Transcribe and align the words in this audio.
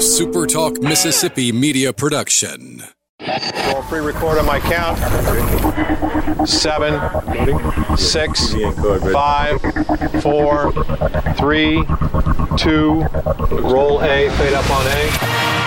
a 0.00 0.02
Super 0.02 0.46
Talk 0.46 0.80
Mississippi 0.80 1.52
media 1.52 1.92
production. 1.92 2.82
Roll 3.20 3.82
pre-record 3.82 4.38
on 4.38 4.46
my 4.46 4.58
count. 4.58 4.98
Seven, 6.48 6.98
six, 7.98 8.54
five, 9.12 9.60
four, 10.22 10.72
three, 11.34 11.84
two. 12.56 13.02
Roll 13.50 14.02
A. 14.02 14.30
Fade 14.30 14.54
up 14.54 14.70
on 14.70 14.86
A. 14.86 15.59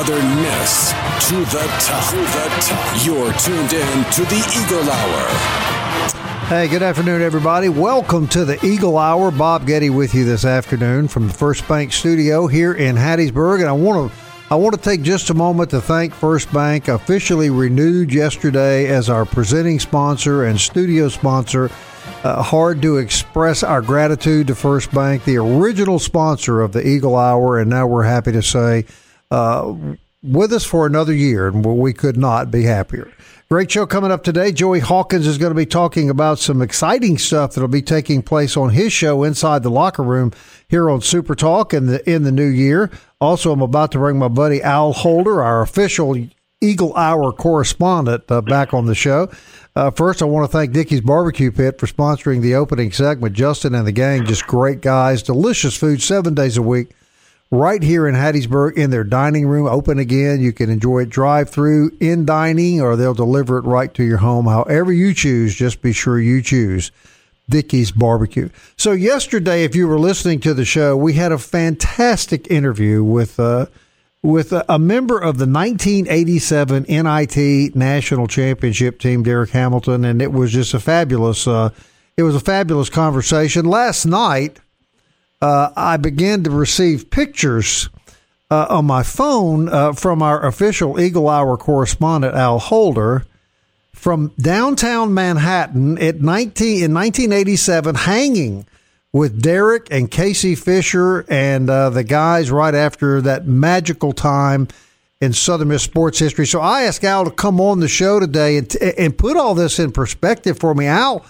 To 0.00 0.06
the 0.06 0.14
top. 1.78 2.10
To 2.10 2.16
the 2.16 2.48
top. 2.62 3.04
You're 3.04 3.32
tuned 3.34 3.74
in 3.74 4.04
to 4.12 4.22
the 4.22 4.40
Eagle 4.56 4.90
Hour. 4.90 5.28
Hey, 6.46 6.68
good 6.68 6.82
afternoon, 6.82 7.20
everybody. 7.20 7.68
Welcome 7.68 8.26
to 8.28 8.46
the 8.46 8.64
Eagle 8.64 8.96
Hour. 8.96 9.30
Bob 9.30 9.66
Getty 9.66 9.90
with 9.90 10.14
you 10.14 10.24
this 10.24 10.46
afternoon 10.46 11.06
from 11.06 11.26
the 11.26 11.34
First 11.34 11.68
Bank 11.68 11.92
Studio 11.92 12.46
here 12.46 12.72
in 12.72 12.96
Hattiesburg, 12.96 13.60
and 13.60 13.68
I 13.68 13.72
want 13.72 14.10
to 14.10 14.18
I 14.50 14.54
want 14.54 14.74
to 14.74 14.80
take 14.80 15.02
just 15.02 15.28
a 15.28 15.34
moment 15.34 15.68
to 15.70 15.82
thank 15.82 16.14
First 16.14 16.50
Bank, 16.50 16.88
officially 16.88 17.50
renewed 17.50 18.10
yesterday 18.10 18.86
as 18.86 19.10
our 19.10 19.26
presenting 19.26 19.78
sponsor 19.80 20.44
and 20.44 20.58
studio 20.58 21.10
sponsor. 21.10 21.70
Uh, 22.24 22.42
hard 22.42 22.80
to 22.80 22.96
express 22.96 23.62
our 23.62 23.82
gratitude 23.82 24.46
to 24.46 24.54
First 24.54 24.92
Bank, 24.92 25.24
the 25.24 25.36
original 25.36 25.98
sponsor 25.98 26.62
of 26.62 26.72
the 26.72 26.88
Eagle 26.88 27.16
Hour, 27.16 27.58
and 27.58 27.68
now 27.68 27.86
we're 27.86 28.04
happy 28.04 28.32
to 28.32 28.42
say 28.42 28.86
uh, 29.30 29.74
with 30.22 30.52
us 30.52 30.64
for 30.64 30.86
another 30.86 31.14
year, 31.14 31.48
and 31.48 31.64
we 31.64 31.92
could 31.92 32.16
not 32.16 32.50
be 32.50 32.64
happier. 32.64 33.10
Great 33.50 33.70
show 33.70 33.84
coming 33.84 34.12
up 34.12 34.22
today. 34.22 34.52
Joey 34.52 34.78
Hawkins 34.78 35.26
is 35.26 35.36
going 35.36 35.50
to 35.50 35.56
be 35.56 35.66
talking 35.66 36.08
about 36.08 36.38
some 36.38 36.62
exciting 36.62 37.18
stuff 37.18 37.54
that'll 37.54 37.68
be 37.68 37.82
taking 37.82 38.22
place 38.22 38.56
on 38.56 38.70
his 38.70 38.92
show 38.92 39.24
inside 39.24 39.64
the 39.64 39.70
locker 39.70 40.04
room 40.04 40.32
here 40.68 40.88
on 40.88 41.00
Super 41.00 41.34
Talk 41.34 41.74
in 41.74 41.86
the 41.86 42.08
in 42.08 42.22
the 42.22 42.30
new 42.30 42.46
year. 42.46 42.92
Also, 43.20 43.50
I'm 43.50 43.60
about 43.60 43.90
to 43.92 43.98
bring 43.98 44.20
my 44.20 44.28
buddy 44.28 44.62
Al 44.62 44.92
Holder, 44.92 45.42
our 45.42 45.62
official 45.62 46.16
Eagle 46.60 46.94
Hour 46.94 47.32
correspondent, 47.32 48.22
uh, 48.28 48.40
back 48.40 48.72
on 48.72 48.86
the 48.86 48.94
show. 48.94 49.28
Uh, 49.74 49.90
first, 49.90 50.22
I 50.22 50.26
want 50.26 50.48
to 50.48 50.56
thank 50.56 50.72
Dickey's 50.72 51.00
Barbecue 51.00 51.50
Pit 51.50 51.80
for 51.80 51.88
sponsoring 51.88 52.42
the 52.42 52.54
opening 52.54 52.92
segment. 52.92 53.34
Justin 53.34 53.74
and 53.74 53.84
the 53.84 53.92
gang, 53.92 54.26
just 54.26 54.46
great 54.46 54.80
guys, 54.80 55.24
delicious 55.24 55.76
food 55.76 56.00
seven 56.00 56.34
days 56.34 56.56
a 56.56 56.62
week 56.62 56.90
right 57.50 57.82
here 57.82 58.06
in 58.06 58.14
Hattiesburg 58.14 58.76
in 58.76 58.90
their 58.90 59.04
dining 59.04 59.46
room, 59.46 59.66
open 59.66 59.98
again. 59.98 60.40
You 60.40 60.52
can 60.52 60.70
enjoy 60.70 61.00
it 61.00 61.10
drive 61.10 61.50
through 61.50 61.96
in 62.00 62.24
dining, 62.24 62.80
or 62.80 62.96
they'll 62.96 63.14
deliver 63.14 63.58
it 63.58 63.64
right 63.64 63.92
to 63.94 64.04
your 64.04 64.18
home. 64.18 64.46
However 64.46 64.92
you 64.92 65.14
choose, 65.14 65.54
just 65.54 65.82
be 65.82 65.92
sure 65.92 66.20
you 66.20 66.42
choose 66.42 66.92
Dickey's 67.48 67.90
Barbecue. 67.90 68.48
So 68.76 68.92
yesterday, 68.92 69.64
if 69.64 69.74
you 69.74 69.88
were 69.88 69.98
listening 69.98 70.40
to 70.40 70.54
the 70.54 70.64
show, 70.64 70.96
we 70.96 71.14
had 71.14 71.32
a 71.32 71.38
fantastic 71.38 72.50
interview 72.50 73.02
with 73.02 73.40
uh, 73.40 73.66
with 74.22 74.52
a, 74.52 74.64
a 74.68 74.78
member 74.78 75.18
of 75.18 75.38
the 75.38 75.46
1987 75.46 76.84
NIT 76.88 77.74
National 77.74 78.26
Championship 78.26 79.00
team, 79.00 79.22
Derek 79.22 79.50
Hamilton, 79.50 80.04
and 80.04 80.20
it 80.20 80.32
was 80.32 80.52
just 80.52 80.74
a 80.74 80.80
fabulous. 80.80 81.46
Uh, 81.46 81.70
it 82.16 82.22
was 82.22 82.34
a 82.34 82.40
fabulous 82.40 82.90
conversation 82.90 83.64
last 83.64 84.04
night 84.04 84.60
uh, 85.40 85.70
I 85.76 85.96
began 85.96 86.42
to 86.44 86.50
receive 86.50 87.10
pictures 87.10 87.88
uh, 88.50 88.66
on 88.68 88.84
my 88.84 89.02
phone 89.02 89.68
uh, 89.68 89.92
from 89.92 90.22
our 90.22 90.44
official 90.44 91.00
Eagle 91.00 91.28
Hour 91.28 91.56
correspondent, 91.56 92.34
Al 92.34 92.58
Holder, 92.58 93.24
from 93.92 94.32
downtown 94.38 95.14
Manhattan 95.14 95.98
at 95.98 96.20
19, 96.20 96.84
in 96.84 96.94
1987, 96.94 97.94
hanging 97.94 98.66
with 99.12 99.42
Derek 99.42 99.88
and 99.90 100.10
Casey 100.10 100.54
Fisher 100.54 101.24
and 101.28 101.68
uh, 101.68 101.90
the 101.90 102.04
guys 102.04 102.50
right 102.50 102.74
after 102.74 103.20
that 103.22 103.46
magical 103.46 104.12
time 104.12 104.68
in 105.20 105.32
Southern 105.32 105.68
Miss 105.68 105.82
sports 105.82 106.18
history. 106.18 106.46
So 106.46 106.60
I 106.60 106.82
asked 106.82 107.04
Al 107.04 107.24
to 107.24 107.30
come 107.30 107.60
on 107.60 107.80
the 107.80 107.88
show 107.88 108.20
today 108.20 108.56
and, 108.56 108.74
and 108.76 109.16
put 109.16 109.36
all 109.36 109.54
this 109.54 109.78
in 109.78 109.92
perspective 109.92 110.58
for 110.58 110.74
me. 110.74 110.86
Al, 110.86 111.26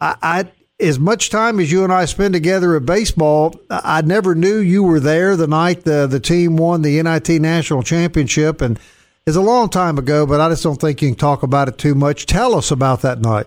I, 0.00 0.16
I 0.22 0.52
as 0.82 0.98
much 0.98 1.30
time 1.30 1.60
as 1.60 1.70
you 1.70 1.84
and 1.84 1.92
I 1.92 2.04
spend 2.06 2.34
together 2.34 2.76
at 2.76 2.84
baseball, 2.84 3.58
I 3.70 4.02
never 4.02 4.34
knew 4.34 4.58
you 4.58 4.82
were 4.82 5.00
there 5.00 5.36
the 5.36 5.46
night 5.46 5.84
the 5.84 6.06
the 6.06 6.20
team 6.20 6.56
won 6.56 6.82
the 6.82 7.00
NIT 7.00 7.28
national 7.40 7.82
championship, 7.82 8.60
and 8.60 8.78
it's 9.26 9.36
a 9.36 9.40
long 9.40 9.68
time 9.68 9.96
ago. 9.96 10.26
But 10.26 10.40
I 10.40 10.48
just 10.48 10.64
don't 10.64 10.80
think 10.80 11.00
you 11.00 11.08
can 11.10 11.16
talk 11.16 11.42
about 11.42 11.68
it 11.68 11.78
too 11.78 11.94
much. 11.94 12.26
Tell 12.26 12.54
us 12.54 12.70
about 12.70 13.02
that 13.02 13.20
night. 13.20 13.46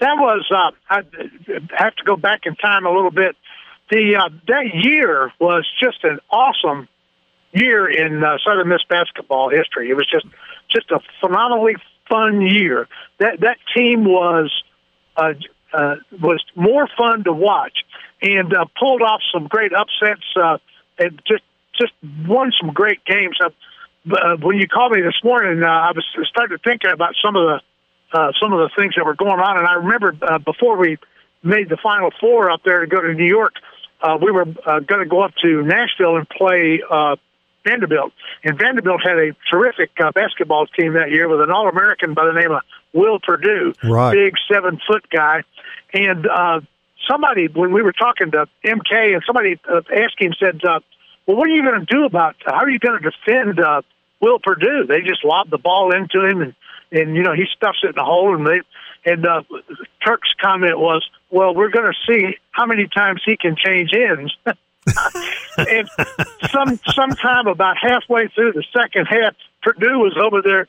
That 0.00 0.16
was 0.18 0.44
uh, 0.50 0.72
I 0.90 1.02
have 1.76 1.94
to 1.94 2.04
go 2.04 2.16
back 2.16 2.40
in 2.44 2.56
time 2.56 2.84
a 2.84 2.90
little 2.90 3.12
bit. 3.12 3.36
The 3.90 4.16
uh, 4.16 4.28
that 4.48 4.74
year 4.74 5.32
was 5.38 5.66
just 5.80 6.02
an 6.02 6.18
awesome 6.30 6.88
year 7.52 7.88
in 7.88 8.24
uh, 8.24 8.38
Southern 8.44 8.68
Miss 8.68 8.82
basketball 8.88 9.50
history. 9.50 9.90
It 9.90 9.94
was 9.94 10.08
just 10.10 10.26
just 10.68 10.90
a 10.90 10.98
phenomenally 11.20 11.76
fun 12.08 12.40
year. 12.40 12.88
That 13.18 13.40
that 13.40 13.58
team 13.76 14.04
was 14.04 14.50
uh, 15.16 15.34
uh, 15.72 15.96
was 16.20 16.42
more 16.54 16.88
fun 16.96 17.24
to 17.24 17.32
watch 17.32 17.78
and 18.20 18.54
uh, 18.54 18.64
pulled 18.78 19.02
off 19.02 19.20
some 19.32 19.46
great 19.48 19.72
upsets 19.72 20.24
uh, 20.36 20.58
and 20.98 21.20
just 21.26 21.42
just 21.80 21.92
won 22.26 22.52
some 22.60 22.72
great 22.72 23.04
games. 23.04 23.36
Uh, 23.42 23.50
uh, 24.10 24.36
when 24.36 24.56
you 24.58 24.68
called 24.68 24.92
me 24.92 25.00
this 25.00 25.18
morning, 25.24 25.62
uh, 25.62 25.66
I 25.66 25.92
was 25.92 26.04
starting 26.28 26.56
to 26.56 26.62
think 26.62 26.82
about 26.84 27.14
some 27.24 27.36
of 27.36 27.42
the 27.42 27.60
uh, 28.12 28.32
some 28.40 28.52
of 28.52 28.58
the 28.58 28.70
things 28.76 28.94
that 28.96 29.06
were 29.06 29.14
going 29.14 29.40
on, 29.40 29.58
and 29.58 29.66
I 29.66 29.74
remember 29.74 30.14
uh, 30.20 30.38
before 30.38 30.76
we 30.76 30.98
made 31.42 31.68
the 31.68 31.78
Final 31.82 32.10
Four 32.20 32.50
up 32.50 32.60
there 32.64 32.80
to 32.80 32.86
go 32.86 33.00
to 33.00 33.14
New 33.14 33.26
York, 33.26 33.54
uh, 34.02 34.18
we 34.20 34.30
were 34.30 34.42
uh, 34.42 34.80
going 34.80 35.00
to 35.00 35.08
go 35.08 35.22
up 35.22 35.32
to 35.42 35.62
Nashville 35.62 36.16
and 36.16 36.28
play. 36.28 36.82
Uh, 36.88 37.16
Vanderbilt. 37.64 38.12
And 38.44 38.58
Vanderbilt 38.58 39.00
had 39.04 39.18
a 39.18 39.32
terrific 39.50 39.90
uh, 40.02 40.12
basketball 40.12 40.66
team 40.66 40.94
that 40.94 41.10
year 41.10 41.28
with 41.28 41.40
an 41.40 41.50
All 41.50 41.68
American 41.68 42.14
by 42.14 42.26
the 42.26 42.38
name 42.38 42.50
of 42.50 42.62
Will 42.92 43.18
Perdue, 43.20 43.74
right. 43.84 44.12
big 44.12 44.34
seven 44.52 44.78
foot 44.86 45.08
guy. 45.10 45.42
And 45.92 46.26
uh, 46.26 46.60
somebody, 47.10 47.48
when 47.48 47.72
we 47.72 47.82
were 47.82 47.92
talking 47.92 48.30
to 48.32 48.46
MK, 48.64 49.14
and 49.14 49.22
somebody 49.26 49.58
uh, 49.68 49.80
asked 49.94 50.18
him, 50.18 50.32
said, 50.38 50.60
uh, 50.64 50.80
"Well, 51.26 51.36
what 51.36 51.48
are 51.48 51.54
you 51.54 51.62
going 51.62 51.80
to 51.80 51.86
do 51.86 52.04
about? 52.04 52.36
How 52.44 52.64
are 52.64 52.70
you 52.70 52.78
going 52.78 53.00
to 53.00 53.10
defend 53.10 53.60
uh, 53.60 53.82
Will 54.20 54.38
Perdue? 54.38 54.86
They 54.88 55.00
just 55.00 55.24
lob 55.24 55.50
the 55.50 55.58
ball 55.58 55.94
into 55.94 56.26
him, 56.26 56.42
and 56.42 56.54
and 56.90 57.16
you 57.16 57.22
know 57.22 57.34
he 57.34 57.44
stuffs 57.56 57.78
it 57.82 57.88
in 57.88 57.94
the 57.96 58.04
hole, 58.04 58.34
and 58.34 58.46
they." 58.46 58.60
And 59.04 59.26
uh, 59.26 59.42
Turk's 60.06 60.32
comment 60.40 60.78
was, 60.78 61.04
"Well, 61.28 61.54
we're 61.54 61.70
going 61.70 61.90
to 61.90 61.98
see 62.06 62.36
how 62.52 62.66
many 62.66 62.86
times 62.86 63.20
he 63.24 63.36
can 63.36 63.56
change 63.56 63.90
ends." 63.94 64.36
and 65.58 65.88
some 66.50 66.78
sometime 66.92 67.46
about 67.46 67.76
halfway 67.80 68.28
through 68.28 68.52
the 68.52 68.64
second 68.76 69.06
half, 69.06 69.34
Perdue 69.62 69.98
was 69.98 70.16
over 70.20 70.42
there 70.42 70.68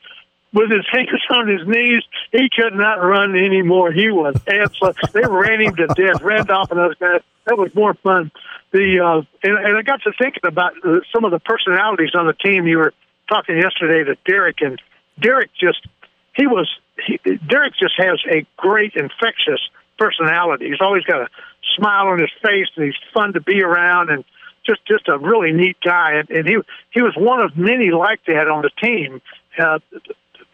with 0.52 0.70
his 0.70 0.86
hands 0.90 1.20
on 1.30 1.48
his 1.48 1.66
knees. 1.66 2.02
He 2.32 2.48
could 2.48 2.74
not 2.74 3.02
run 3.02 3.36
anymore. 3.36 3.92
He 3.92 4.10
was 4.10 4.36
absolutely. 4.46 5.20
they 5.20 5.28
ran 5.28 5.60
him 5.60 5.76
to 5.76 5.86
death. 5.88 6.22
Randolph 6.22 6.70
and 6.70 6.78
those 6.78 6.94
guys. 6.96 7.20
That 7.46 7.58
was 7.58 7.74
more 7.74 7.94
fun. 7.94 8.30
The 8.70 9.00
uh, 9.00 9.22
and, 9.42 9.58
and 9.58 9.76
I 9.76 9.82
got 9.82 10.02
to 10.02 10.12
thinking 10.16 10.42
about 10.44 10.72
uh, 10.84 11.00
some 11.12 11.24
of 11.24 11.30
the 11.30 11.40
personalities 11.40 12.14
on 12.14 12.26
the 12.26 12.32
team. 12.32 12.66
You 12.66 12.78
were 12.78 12.94
talking 13.28 13.56
yesterday 13.56 14.04
to 14.04 14.16
Derek, 14.24 14.60
and 14.60 14.80
Derek 15.20 15.50
just 15.60 15.86
he 16.34 16.46
was 16.46 16.70
he, 17.04 17.18
Derek 17.48 17.74
just 17.78 17.94
has 17.98 18.20
a 18.30 18.46
great 18.56 18.94
infectious 18.94 19.60
personality. 19.98 20.68
He's 20.68 20.80
always 20.80 21.04
got 21.04 21.22
a 21.22 21.28
smile 21.76 22.08
on 22.08 22.20
his 22.20 22.30
face, 22.42 22.68
and 22.76 22.86
he's 22.86 22.94
fun 23.12 23.32
to 23.34 23.40
be 23.40 23.62
around, 23.62 24.10
and 24.10 24.24
just 24.66 24.84
just 24.86 25.08
a 25.08 25.18
really 25.18 25.52
neat 25.52 25.76
guy. 25.84 26.14
And, 26.14 26.30
and 26.30 26.48
he 26.48 26.56
he 26.90 27.02
was 27.02 27.14
one 27.16 27.40
of 27.40 27.56
many 27.56 27.90
like 27.90 28.20
that 28.26 28.48
on 28.48 28.62
the 28.62 28.70
team. 28.82 29.20
Uh, 29.58 29.78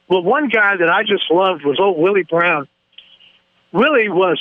well, 0.09 0.23
one 0.23 0.49
guy 0.49 0.77
that 0.77 0.89
I 0.91 1.03
just 1.03 1.31
loved 1.31 1.65
was 1.65 1.79
old 1.79 1.99
Willie 1.99 2.25
Brown. 2.25 2.69
Willie 3.73 4.09
was, 4.09 4.41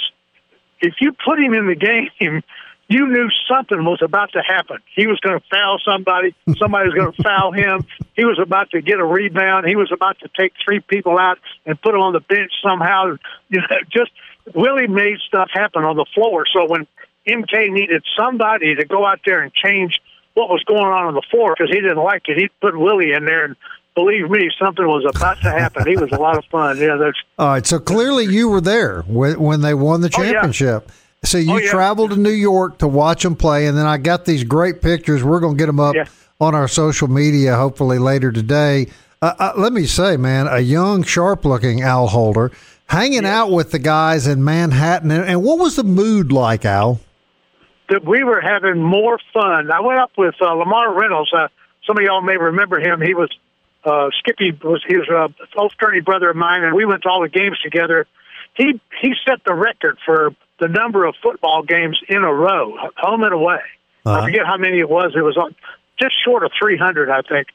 if 0.82 0.96
you 1.00 1.12
put 1.14 1.40
him 1.40 1.54
in 1.54 1.68
the 1.68 1.76
game, 1.76 2.10
you 2.90 3.08
knew 3.08 3.30
something 3.48 3.86
was 3.86 4.02
about 4.02 4.32
to 4.32 4.42
happen. 4.42 4.78
He 4.96 5.06
was 5.06 5.20
going 5.20 5.40
to 5.40 5.46
foul 5.52 5.80
somebody. 5.86 6.36
Somebody 6.58 6.90
was 6.90 6.96
going 6.96 7.14
to 7.14 7.24
foul 7.24 7.52
him. 7.52 7.86
He 8.16 8.26
was 8.26 8.40
about 8.42 8.72
to 8.72 8.82
get 8.82 9.00
a 9.00 9.06
rebound. 9.06 9.68
He 9.68 9.76
was 9.76 9.92
about 9.94 10.18
to 10.20 10.30
take 10.38 10.54
three 10.66 10.80
people 10.80 11.20
out 11.20 11.38
and 11.68 11.80
put 11.80 11.92
them 11.92 12.02
on 12.02 12.14
the 12.14 12.20
bench 12.20 12.52
somehow. 12.64 13.18
You 13.50 13.62
know, 13.62 13.78
just 13.92 14.10
Willie 14.56 14.88
made 14.88 15.18
stuff 15.28 15.50
happen 15.54 15.84
on 15.84 15.96
the 15.96 16.06
floor. 16.14 16.46
So 16.54 16.66
when 16.68 16.88
MK 17.28 17.70
needed 17.72 18.04
somebody 18.18 18.76
to 18.76 18.86
go 18.86 19.06
out 19.06 19.20
there 19.26 19.42
and 19.42 19.54
change 19.54 20.00
what 20.34 20.50
was 20.50 20.64
going 20.64 20.84
on 20.86 21.06
on 21.08 21.14
the 21.14 21.22
floor 21.30 21.54
because 21.58 21.70
he 21.74 21.82
didn't 21.82 21.98
like 22.04 22.24
it, 22.28 22.38
he'd 22.38 22.52
put 22.62 22.78
Willie 22.78 23.12
in 23.12 23.26
there 23.26 23.46
and 23.46 23.56
believe 23.96 24.30
me, 24.30 24.50
something 24.58 24.86
was 24.88 25.04
about 25.14 25.42
to 25.42 25.50
happen. 25.52 25.86
He 25.88 25.98
was 25.98 26.12
a 26.12 26.18
lot 26.18 26.38
of 26.38 26.46
fun. 26.46 26.78
Yeah, 26.78 26.96
that's 26.96 27.18
all 27.38 27.48
right. 27.50 27.66
So 27.66 27.80
clearly, 27.80 28.26
you 28.26 28.48
were 28.48 28.62
there 28.62 29.02
when, 29.08 29.40
when 29.40 29.62
they 29.62 29.74
won 29.74 30.02
the 30.02 30.10
championship. 30.10 30.86
Oh, 30.88 30.94
So 31.26 31.38
you 31.38 31.54
Oh, 31.54 31.58
yeah. 31.58 31.70
traveled 31.72 32.12
to 32.12 32.18
New 32.18 32.30
York 32.30 32.78
to 32.78 32.88
watch 32.88 33.24
them 33.24 33.36
play, 33.36 33.68
and 33.68 33.78
then 33.78 33.86
I 33.86 33.98
got 33.98 34.24
these 34.26 34.44
great 34.46 34.82
pictures. 34.82 35.24
We're 35.24 35.42
going 35.42 35.56
to 35.56 35.60
get 35.60 35.66
them 35.66 35.80
up 35.80 35.96
Yeah. 35.96 36.06
on 36.40 36.56
our 36.56 36.68
social 36.70 37.10
media 37.10 37.58
hopefully 37.58 37.98
later 38.00 38.32
today. 38.32 38.88
Uh, 39.22 39.34
uh, 39.38 39.52
let 39.58 39.74
me 39.74 39.86
say, 39.86 40.16
man, 40.16 40.48
a 40.48 40.60
young, 40.60 41.04
sharp-looking 41.04 41.82
Al 41.82 42.08
Holder 42.08 42.52
hanging 42.90 43.26
out 43.26 43.52
with 43.52 43.72
the 43.72 43.80
guys 43.80 44.28
in 44.28 44.44
Manhattan. 44.44 45.12
And, 45.12 45.44
what 45.44 45.60
was 45.60 45.76
the 45.76 45.84
mood 45.84 46.32
like, 46.32 46.66
Al? 46.66 47.00
that 47.90 48.06
we 48.06 48.24
were 48.24 48.40
having 48.40 48.82
more 48.82 49.18
fun. 49.34 49.72
I 49.72 49.82
went 49.82 50.00
up 50.00 50.12
with 50.18 50.36
uh, 50.42 50.54
Lamar 50.54 50.94
Reynolds. 50.94 51.34
Uh, 51.34 51.48
some 51.86 51.98
of 51.98 52.04
y'all 52.04 52.22
may 52.22 52.38
remember 52.38 52.80
him. 52.80 53.02
He 53.02 53.14
was 53.14 53.30
uh, 53.84 54.10
Skippy 54.20 54.52
was 54.52 54.84
he 54.88 54.98
was 54.98 55.08
a 55.10 55.34
old 55.60 55.74
fraternity 55.74 56.02
brother 56.02 56.30
of 56.30 56.36
mine, 56.36 56.64
and 56.64 56.76
we 56.76 56.86
went 56.86 57.04
to 57.04 57.10
all 57.10 57.22
the 57.22 57.30
games 57.30 57.58
together. 57.60 58.06
He 58.56 58.80
he 59.02 59.14
set 59.28 59.40
the 59.46 59.54
record 59.54 59.98
for 60.06 60.36
the 60.60 60.68
number 60.68 61.06
of 61.06 61.16
football 61.24 61.64
games 61.64 62.00
in 62.08 62.24
a 62.24 62.34
row, 62.34 62.76
home 62.98 63.24
and 63.24 63.34
away. 63.34 63.62
Uh-huh. 64.06 64.20
I 64.20 64.26
forget 64.26 64.46
how 64.46 64.58
many 64.58 64.80
it 64.80 64.90
was. 64.90 65.14
It 65.16 65.22
was 65.22 65.38
on- 65.38 65.56
just 66.00 66.14
short 66.24 66.44
of 66.46 66.52
300, 66.58 67.10
I 67.10 67.22
think. 67.22 67.48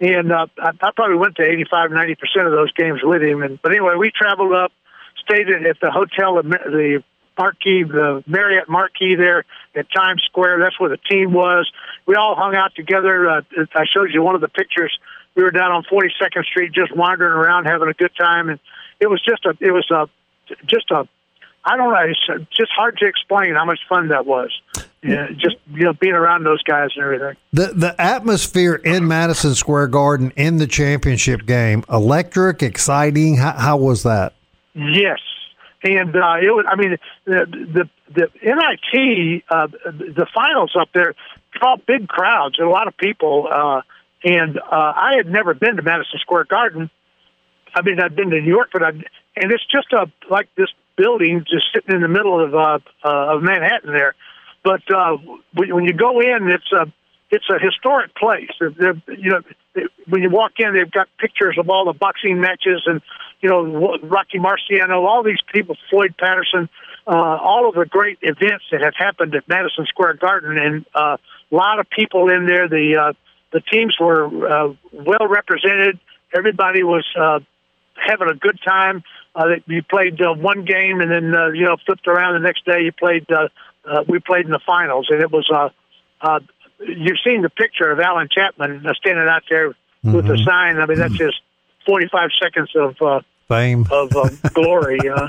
And 0.00 0.32
uh, 0.32 0.46
I, 0.58 0.70
I 0.80 0.90
probably 0.94 1.16
went 1.16 1.36
to 1.36 1.42
85, 1.42 1.90
90 1.90 2.14
percent 2.14 2.46
of 2.46 2.52
those 2.52 2.72
games 2.72 3.00
with 3.02 3.22
him. 3.22 3.42
And 3.42 3.60
but 3.60 3.72
anyway, 3.72 3.94
we 3.98 4.10
traveled 4.10 4.52
up, 4.52 4.72
stayed 5.24 5.48
at, 5.48 5.80
the 5.80 5.90
hotel, 5.90 6.40
the 6.42 7.02
Marquee, 7.38 7.84
the 7.84 8.22
Marriott 8.26 8.68
Marquee 8.68 9.14
there 9.14 9.44
at 9.74 9.86
Times 9.94 10.22
Square. 10.24 10.60
That's 10.60 10.78
where 10.78 10.90
the 10.90 10.98
team 11.10 11.32
was. 11.32 11.70
We 12.06 12.16
all 12.16 12.34
hung 12.34 12.54
out 12.54 12.74
together. 12.74 13.28
Uh, 13.28 13.42
I 13.74 13.84
showed 13.92 14.12
you 14.12 14.22
one 14.22 14.34
of 14.34 14.40
the 14.40 14.48
pictures. 14.48 14.96
We 15.34 15.44
were 15.44 15.52
down 15.52 15.70
on 15.70 15.84
42nd 15.84 16.44
Street, 16.44 16.72
just 16.72 16.94
wandering 16.94 17.32
around, 17.32 17.66
having 17.66 17.88
a 17.88 17.92
good 17.92 18.10
time, 18.18 18.48
and 18.48 18.58
it 18.98 19.08
was 19.08 19.22
just 19.22 19.46
a, 19.46 19.56
it 19.60 19.70
was 19.70 19.88
a, 19.90 20.08
just 20.66 20.90
a, 20.90 21.08
I 21.64 21.76
don't 21.76 21.92
know, 21.92 22.00
it's 22.00 22.48
just 22.56 22.70
hard 22.76 22.96
to 22.98 23.06
explain 23.06 23.54
how 23.54 23.64
much 23.64 23.80
fun 23.88 24.08
that 24.08 24.26
was. 24.26 24.50
Yeah, 25.02 25.28
just 25.36 25.56
you 25.72 25.84
know, 25.84 25.92
being 25.92 26.14
around 26.14 26.44
those 26.44 26.62
guys 26.62 26.90
and 26.96 27.04
everything. 27.04 27.36
The 27.52 27.72
the 27.74 28.00
atmosphere 28.00 28.74
in 28.74 29.06
Madison 29.06 29.54
Square 29.54 29.88
Garden 29.88 30.32
in 30.34 30.56
the 30.56 30.66
championship 30.66 31.46
game, 31.46 31.84
electric, 31.88 32.62
exciting. 32.62 33.36
How, 33.36 33.52
how 33.52 33.76
was 33.76 34.02
that? 34.02 34.32
Yes, 34.74 35.20
and 35.84 36.16
uh, 36.16 36.38
it 36.42 36.50
was. 36.52 36.64
I 36.68 36.74
mean, 36.74 36.96
the 37.26 37.46
the, 37.72 37.88
the 38.12 38.28
NIT 38.42 39.44
uh, 39.48 39.68
the 39.68 40.26
finals 40.34 40.74
up 40.78 40.88
there 40.92 41.14
draw 41.52 41.76
big 41.76 42.08
crowds 42.08 42.56
and 42.58 42.66
a 42.66 42.70
lot 42.70 42.88
of 42.88 42.96
people. 42.96 43.48
Uh, 43.50 43.82
and 44.24 44.58
uh, 44.58 44.62
I 44.96 45.14
had 45.16 45.26
never 45.26 45.54
been 45.54 45.76
to 45.76 45.82
Madison 45.82 46.18
Square 46.20 46.46
Garden. 46.46 46.90
I 47.74 47.82
mean, 47.82 48.00
I'd 48.00 48.16
been 48.16 48.30
to 48.30 48.40
New 48.40 48.48
York, 48.48 48.70
but 48.72 48.82
I 48.82 48.88
and 48.88 49.52
it's 49.52 49.64
just 49.70 49.92
a 49.92 50.10
like 50.30 50.48
this 50.56 50.68
building 50.98 51.44
just 51.48 51.66
sitting 51.72 51.94
in 51.94 52.02
the 52.02 52.08
middle 52.08 52.44
of 52.44 52.54
uh, 52.54 52.78
uh, 53.04 53.36
of 53.36 53.42
Manhattan 53.42 53.92
there. 53.92 54.14
But 54.64 54.82
uh, 54.92 55.16
when, 55.54 55.84
you 55.84 55.94
go 55.94 56.20
in, 56.20 56.50
it's 56.50 56.70
a 56.72 56.92
it's 57.30 57.48
a 57.48 57.58
historic 57.58 58.14
place. 58.14 58.50
They're, 58.60 59.00
you 59.06 59.30
know, 59.30 59.40
they, 59.74 59.82
when 60.08 60.22
you 60.22 60.30
walk 60.30 60.52
in, 60.58 60.74
they've 60.74 60.90
got 60.90 61.08
pictures 61.18 61.56
of 61.58 61.70
all 61.70 61.84
the 61.86 61.92
boxing 61.92 62.40
matches 62.40 62.82
and 62.86 63.00
you 63.40 63.48
know 63.48 63.98
Rocky 64.02 64.38
Marciano, 64.38 65.06
all 65.06 65.22
these 65.22 65.40
people, 65.52 65.76
Floyd 65.88 66.14
Patterson, 66.18 66.68
uh, 67.06 67.12
all 67.12 67.68
of 67.68 67.74
the 67.74 67.86
great 67.86 68.18
events 68.22 68.64
that 68.72 68.82
have 68.82 68.94
happened 68.96 69.34
at 69.34 69.48
Madison 69.48 69.86
Square 69.86 70.14
Garden, 70.14 70.58
and 70.58 70.84
uh, 70.94 71.16
a 71.50 71.54
lot 71.54 71.78
of 71.78 71.86
people 71.88 72.28
in 72.28 72.46
there. 72.46 72.68
The 72.68 72.96
uh, 73.00 73.12
the 73.52 73.60
teams 73.60 73.96
were 74.00 74.26
uh, 74.26 74.74
well 74.92 75.28
represented. 75.28 75.98
Everybody 76.34 76.82
was 76.82 77.06
uh, 77.18 77.40
having 77.94 78.28
a 78.28 78.34
good 78.34 78.58
time. 78.64 79.02
Uh, 79.38 79.54
you 79.66 79.82
played 79.84 80.20
uh, 80.20 80.34
one 80.34 80.64
game 80.64 81.00
and 81.00 81.10
then 81.10 81.34
uh, 81.34 81.48
you 81.48 81.64
know 81.64 81.76
flipped 81.86 82.08
around 82.08 82.34
the 82.34 82.46
next 82.46 82.64
day. 82.64 82.80
You 82.82 82.92
played. 82.92 83.26
Uh, 83.30 83.48
uh, 83.84 84.04
we 84.08 84.18
played 84.18 84.44
in 84.44 84.50
the 84.50 84.60
finals, 84.66 85.06
and 85.10 85.20
it 85.20 85.30
was. 85.30 85.48
Uh, 85.50 85.68
uh, 86.20 86.40
you've 86.80 87.18
seen 87.24 87.42
the 87.42 87.50
picture 87.50 87.90
of 87.90 88.00
Alan 88.00 88.28
Chapman 88.30 88.84
uh, 88.86 88.94
standing 88.94 89.28
out 89.28 89.42
there 89.48 89.74
with 90.02 90.26
the 90.26 90.38
sign. 90.38 90.78
I 90.78 90.86
mean, 90.86 90.98
that's 90.98 91.16
just 91.16 91.40
45 91.86 92.30
seconds 92.40 92.70
of 92.74 92.96
uh, 93.00 93.20
Fame. 93.48 93.86
of 93.90 94.14
uh, 94.14 94.28
glory. 94.52 94.98
Uh, 95.08 95.28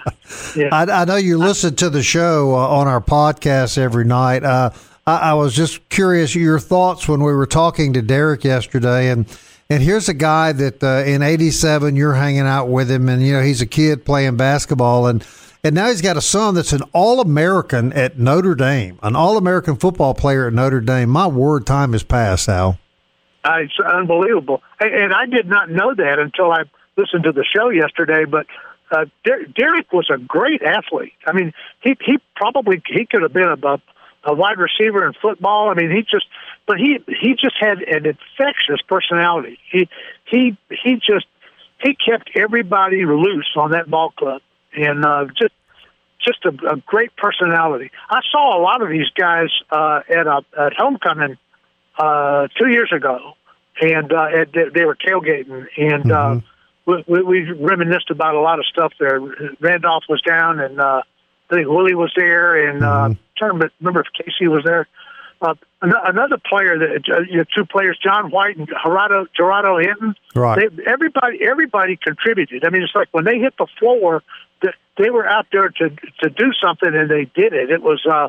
yeah. 0.55 0.69
I, 0.71 0.83
I 0.83 1.05
know 1.05 1.15
you 1.15 1.37
listen 1.37 1.75
to 1.77 1.89
the 1.89 2.03
show 2.03 2.53
uh, 2.53 2.67
on 2.67 2.87
our 2.87 3.01
podcast 3.01 3.77
every 3.77 4.05
night. 4.05 4.43
Uh, 4.43 4.71
I, 5.07 5.31
I 5.31 5.33
was 5.33 5.55
just 5.55 5.87
curious 5.89 6.35
your 6.35 6.59
thoughts 6.59 7.07
when 7.07 7.23
we 7.23 7.33
were 7.33 7.47
talking 7.47 7.93
to 7.93 8.01
Derek 8.01 8.43
yesterday, 8.43 9.09
and 9.09 9.25
and 9.69 9.83
here's 9.83 10.09
a 10.09 10.13
guy 10.13 10.51
that 10.51 10.83
uh, 10.83 11.03
in 11.05 11.21
'87 11.21 11.95
you're 11.95 12.15
hanging 12.15 12.41
out 12.41 12.69
with 12.69 12.89
him, 12.89 13.07
and 13.07 13.21
you 13.21 13.33
know 13.33 13.41
he's 13.41 13.61
a 13.61 13.67
kid 13.67 14.03
playing 14.03 14.35
basketball, 14.35 15.07
and 15.07 15.25
and 15.63 15.75
now 15.75 15.87
he's 15.87 16.01
got 16.01 16.17
a 16.17 16.21
son 16.21 16.55
that's 16.55 16.73
an 16.73 16.81
All 16.93 17.21
American 17.21 17.93
at 17.93 18.17
Notre 18.17 18.55
Dame, 18.55 18.97
an 19.03 19.15
All 19.15 19.37
American 19.37 19.75
football 19.75 20.13
player 20.15 20.47
at 20.47 20.53
Notre 20.53 20.81
Dame. 20.81 21.09
My 21.09 21.27
word, 21.27 21.67
time 21.67 21.91
has 21.93 22.03
passed, 22.03 22.49
Al. 22.49 22.79
Uh, 23.43 23.59
it's 23.59 23.79
unbelievable, 23.79 24.61
and, 24.79 25.13
I 25.13 25.25
did 25.27 25.47
not 25.47 25.69
know 25.69 25.93
that 25.93 26.19
until 26.19 26.51
I 26.51 26.63
listened 26.97 27.23
to 27.25 27.31
the 27.31 27.45
show 27.45 27.69
yesterday. 27.69 28.25
But 28.25 28.47
uh, 28.91 29.05
Der- 29.23 29.45
Derek 29.55 29.93
was 29.93 30.09
a 30.13 30.17
great 30.17 30.63
athlete. 30.63 31.13
I 31.27 31.33
mean, 31.33 31.53
he 31.81 31.95
he 32.01 32.17
probably 32.35 32.81
he 32.87 33.05
could 33.05 33.21
have 33.21 33.33
been 33.33 33.49
a, 33.49 33.81
a 34.23 34.33
wide 34.33 34.57
receiver 34.57 35.05
in 35.05 35.13
football. 35.21 35.69
I 35.69 35.73
mean, 35.73 35.91
he 35.91 36.01
just 36.01 36.25
but 36.67 36.77
he 36.77 36.99
he 37.07 37.33
just 37.33 37.55
had 37.59 37.79
an 37.79 38.05
infectious 38.05 38.81
personality. 38.87 39.57
He 39.71 39.89
he 40.25 40.57
he 40.83 40.95
just 40.95 41.25
he 41.81 41.95
kept 41.95 42.31
everybody 42.35 43.05
loose 43.05 43.49
on 43.55 43.71
that 43.71 43.89
ball 43.89 44.11
club, 44.11 44.41
and 44.75 45.05
uh, 45.05 45.25
just 45.37 45.53
just 46.21 46.45
a, 46.45 46.73
a 46.73 46.77
great 46.85 47.15
personality. 47.15 47.91
I 48.09 48.19
saw 48.31 48.59
a 48.59 48.61
lot 48.61 48.81
of 48.81 48.89
these 48.89 49.09
guys 49.17 49.49
uh, 49.71 50.01
at 50.09 50.27
a, 50.27 50.41
at 50.59 50.73
homecoming 50.77 51.37
uh, 51.97 52.47
two 52.59 52.69
years 52.69 52.91
ago, 52.95 53.33
and 53.81 54.11
uh, 54.11 54.27
at, 54.41 54.51
they 54.51 54.69
they 54.73 54.85
were 54.85 54.95
tailgating, 54.95 55.67
and 55.77 56.11
uh, 56.11 56.39
we, 56.85 57.03
we, 57.07 57.23
we 57.23 57.51
reminisced 57.51 58.09
about 58.09 58.35
a 58.35 58.41
lot 58.41 58.59
of 58.59 58.65
stuff 58.65 58.93
there. 58.99 59.19
Randolph 59.59 60.03
was 60.09 60.21
down, 60.21 60.59
and 60.59 60.79
uh, 60.79 61.01
I 61.49 61.55
think 61.55 61.67
Willie 61.67 61.95
was 61.95 62.11
there, 62.15 62.69
and 62.69 62.83
uh, 62.83 63.09
I'm 63.41 63.61
remember 63.79 64.01
if 64.01 64.07
Casey 64.13 64.47
was 64.47 64.63
there. 64.63 64.87
Uh, 65.41 65.53
another 65.81 66.37
player 66.37 66.77
that 66.77 67.03
uh, 67.09 67.19
you 67.21 67.37
know, 67.37 67.45
two 67.55 67.63
players, 67.65 67.97
John 68.03 68.29
White 68.29 68.57
and 68.57 68.67
Gerardo 68.67 69.25
Gerardo 69.35 69.77
Hinton. 69.77 70.13
Right. 70.35 70.69
They, 70.75 70.83
everybody 70.85 71.39
everybody 71.41 71.95
contributed. 71.95 72.65
I 72.65 72.69
mean, 72.69 72.81
it's 72.81 72.93
like 72.93 73.07
when 73.11 73.23
they 73.23 73.39
hit 73.39 73.53
the 73.57 73.67
floor, 73.79 74.21
they 74.97 75.09
were 75.09 75.25
out 75.27 75.47
there 75.53 75.69
to 75.69 75.89
to 76.23 76.29
do 76.29 76.51
something, 76.61 76.93
and 76.93 77.09
they 77.09 77.25
did 77.33 77.53
it. 77.53 77.71
It 77.71 77.81
was 77.81 78.05
uh, 78.05 78.27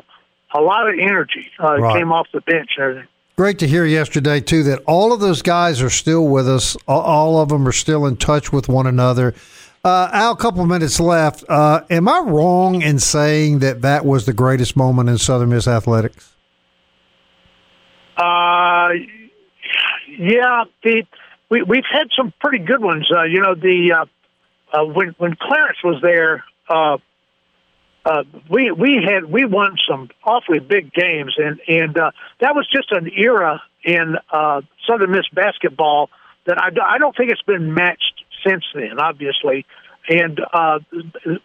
a 0.57 0.61
lot 0.61 0.87
of 0.87 0.95
energy 0.97 1.49
uh, 1.61 1.77
Right. 1.79 1.97
came 1.99 2.13
off 2.13 2.27
the 2.33 2.41
bench 2.41 2.71
and 2.77 2.83
everything. 2.83 3.07
Great 3.37 3.59
to 3.59 3.67
hear 3.67 3.85
yesterday 3.85 4.39
too 4.39 4.63
that 4.63 4.79
all 4.85 5.11
of 5.11 5.19
those 5.19 5.41
guys 5.41 5.81
are 5.81 5.89
still 5.89 6.27
with 6.27 6.47
us. 6.47 6.77
All 6.87 7.41
of 7.41 7.49
them 7.49 7.67
are 7.67 7.71
still 7.73 8.05
in 8.05 8.15
touch 8.17 8.53
with 8.53 8.69
one 8.69 8.87
another. 8.87 9.33
Uh, 9.83 10.09
Al, 10.13 10.33
a 10.33 10.37
couple 10.37 10.63
minutes 10.67 10.99
left. 10.99 11.43
Uh, 11.49 11.81
am 11.89 12.07
I 12.07 12.19
wrong 12.19 12.83
in 12.83 12.99
saying 12.99 13.59
that 13.59 13.81
that 13.81 14.05
was 14.05 14.27
the 14.27 14.33
greatest 14.33 14.75
moment 14.75 15.09
in 15.09 15.17
Southern 15.17 15.49
Miss 15.49 15.67
athletics? 15.67 16.35
Uh, 18.15 18.89
yeah, 20.07 20.65
the 20.83 21.03
we 21.49 21.63
we've 21.63 21.85
had 21.91 22.09
some 22.15 22.31
pretty 22.39 22.59
good 22.59 22.81
ones. 22.81 23.09
Uh, 23.11 23.23
you 23.23 23.41
know, 23.41 23.55
the 23.55 23.93
uh, 23.93 24.05
uh, 24.71 24.85
when 24.85 25.15
when 25.17 25.35
Clarence 25.35 25.79
was 25.83 25.99
there, 26.03 26.43
uh, 26.69 26.97
we 28.49 28.71
we 28.71 29.03
had 29.03 29.25
we 29.25 29.45
won 29.45 29.77
some 29.89 30.09
awfully 30.23 30.59
big 30.59 30.93
games, 30.93 31.33
and 31.39 31.59
and 31.67 31.95
that 31.95 32.53
was 32.53 32.67
just 32.71 32.91
an 32.91 33.09
era 33.17 33.59
in 33.83 34.15
Southern 34.87 35.09
Miss 35.09 35.27
basketball 35.33 36.11
that 36.45 36.59
I, 36.59 36.69
I 36.95 36.97
don't 36.99 37.15
think 37.15 37.31
it's 37.31 37.41
been 37.41 37.73
matched 37.73 38.10
since 38.45 38.63
then, 38.73 38.99
obviously. 38.99 39.65
And 40.09 40.39
uh, 40.53 40.79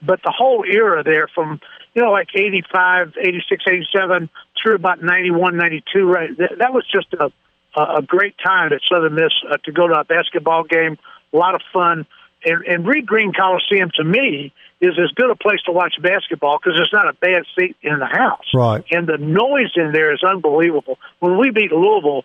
but 0.02 0.22
the 0.22 0.32
whole 0.36 0.64
era 0.64 1.02
there 1.04 1.28
from 1.34 1.60
you 1.94 2.02
know 2.02 2.10
like 2.10 2.28
85, 2.34 3.14
86, 3.20 3.64
87 3.68 4.30
through 4.62 4.76
about 4.76 5.02
91, 5.02 5.56
92, 5.56 6.04
right? 6.06 6.36
That, 6.38 6.58
that 6.58 6.72
was 6.72 6.84
just 6.90 7.12
a 7.14 7.30
a 7.76 8.02
great 8.02 8.34
time 8.42 8.72
at 8.72 8.80
Southern 8.90 9.14
Miss 9.14 9.32
uh, 9.50 9.58
to 9.64 9.72
go 9.72 9.86
to 9.86 10.00
a 10.00 10.04
basketball 10.04 10.64
game. 10.64 10.98
A 11.32 11.36
lot 11.36 11.54
of 11.54 11.60
fun. 11.72 12.06
And, 12.44 12.64
and 12.64 12.86
Reed 12.86 13.06
Green 13.06 13.32
Coliseum 13.32 13.90
to 13.96 14.04
me 14.04 14.52
is 14.80 14.98
as 14.98 15.10
good 15.12 15.30
a 15.30 15.36
place 15.36 15.60
to 15.66 15.72
watch 15.72 15.94
basketball 16.00 16.58
because 16.58 16.76
there's 16.76 16.92
not 16.92 17.08
a 17.08 17.12
bad 17.14 17.44
seat 17.58 17.76
in 17.82 17.98
the 17.98 18.06
house. 18.06 18.44
Right. 18.54 18.84
And 18.90 19.06
the 19.06 19.18
noise 19.18 19.72
in 19.74 19.92
there 19.92 20.12
is 20.12 20.22
unbelievable. 20.22 20.98
When 21.18 21.38
we 21.38 21.50
beat 21.50 21.72
Louisville, 21.72 22.24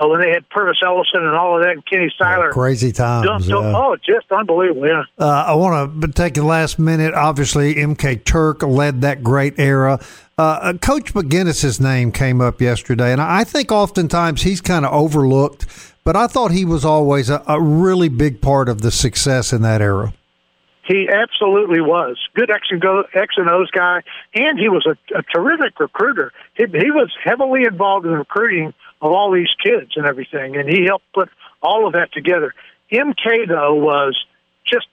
uh, 0.00 0.08
when 0.08 0.20
they 0.20 0.30
had 0.30 0.48
Pervis 0.48 0.82
Ellison 0.84 1.20
and 1.22 1.36
all 1.36 1.56
of 1.56 1.62
that, 1.62 1.72
and 1.72 1.86
Kenny 1.86 2.12
Seiler, 2.18 2.50
Crazy 2.52 2.90
times. 2.90 3.26
dumped, 3.26 3.46
yeah. 3.46 3.76
oh, 3.76 3.96
just 3.96 4.30
unbelievable. 4.32 4.86
Yeah. 4.86 5.02
Uh, 5.18 5.44
I 5.46 5.54
want 5.54 6.00
to 6.00 6.08
take 6.08 6.34
the 6.34 6.44
last 6.44 6.78
minute. 6.78 7.12
Obviously, 7.14 7.74
MK 7.74 8.24
Turk 8.24 8.62
led 8.62 9.02
that 9.02 9.22
great 9.22 9.58
era. 9.58 10.00
Uh, 10.38 10.72
Coach 10.80 11.12
McGinnis's 11.12 11.80
name 11.80 12.12
came 12.12 12.40
up 12.40 12.62
yesterday, 12.62 13.12
and 13.12 13.20
I 13.20 13.44
think 13.44 13.70
oftentimes 13.70 14.42
he's 14.42 14.62
kind 14.62 14.86
of 14.86 14.92
overlooked, 14.92 15.66
but 16.02 16.16
I 16.16 16.28
thought 16.28 16.50
he 16.50 16.64
was 16.64 16.82
always 16.82 17.28
a, 17.28 17.42
a 17.46 17.60
really 17.60 18.08
big 18.08 18.40
part 18.40 18.70
of 18.70 18.80
the 18.80 18.90
success 18.90 19.52
in 19.52 19.60
that 19.62 19.82
era. 19.82 20.14
He 20.86 21.08
absolutely 21.08 21.80
was 21.82 22.16
good 22.34 22.50
X 22.50 22.68
and 22.70 22.80
go 22.80 23.04
X 23.14 23.34
and 23.36 23.50
O's 23.50 23.70
guy, 23.70 24.02
and 24.34 24.58
he 24.58 24.68
was 24.68 24.86
a, 24.86 24.96
a 25.16 25.22
terrific 25.22 25.78
recruiter. 25.78 26.32
He, 26.54 26.64
he 26.64 26.90
was 26.90 27.12
heavily 27.22 27.64
involved 27.64 28.06
in 28.06 28.12
recruiting 28.12 28.72
of 29.00 29.12
all 29.12 29.30
these 29.30 29.50
kids 29.62 29.92
and 29.96 30.06
everything, 30.06 30.56
and 30.56 30.68
he 30.68 30.84
helped 30.84 31.10
put 31.12 31.28
all 31.62 31.86
of 31.86 31.94
that 31.94 32.12
together. 32.12 32.54
MK 32.92 33.48
though 33.48 33.74
was 33.74 34.18
just 34.64 34.86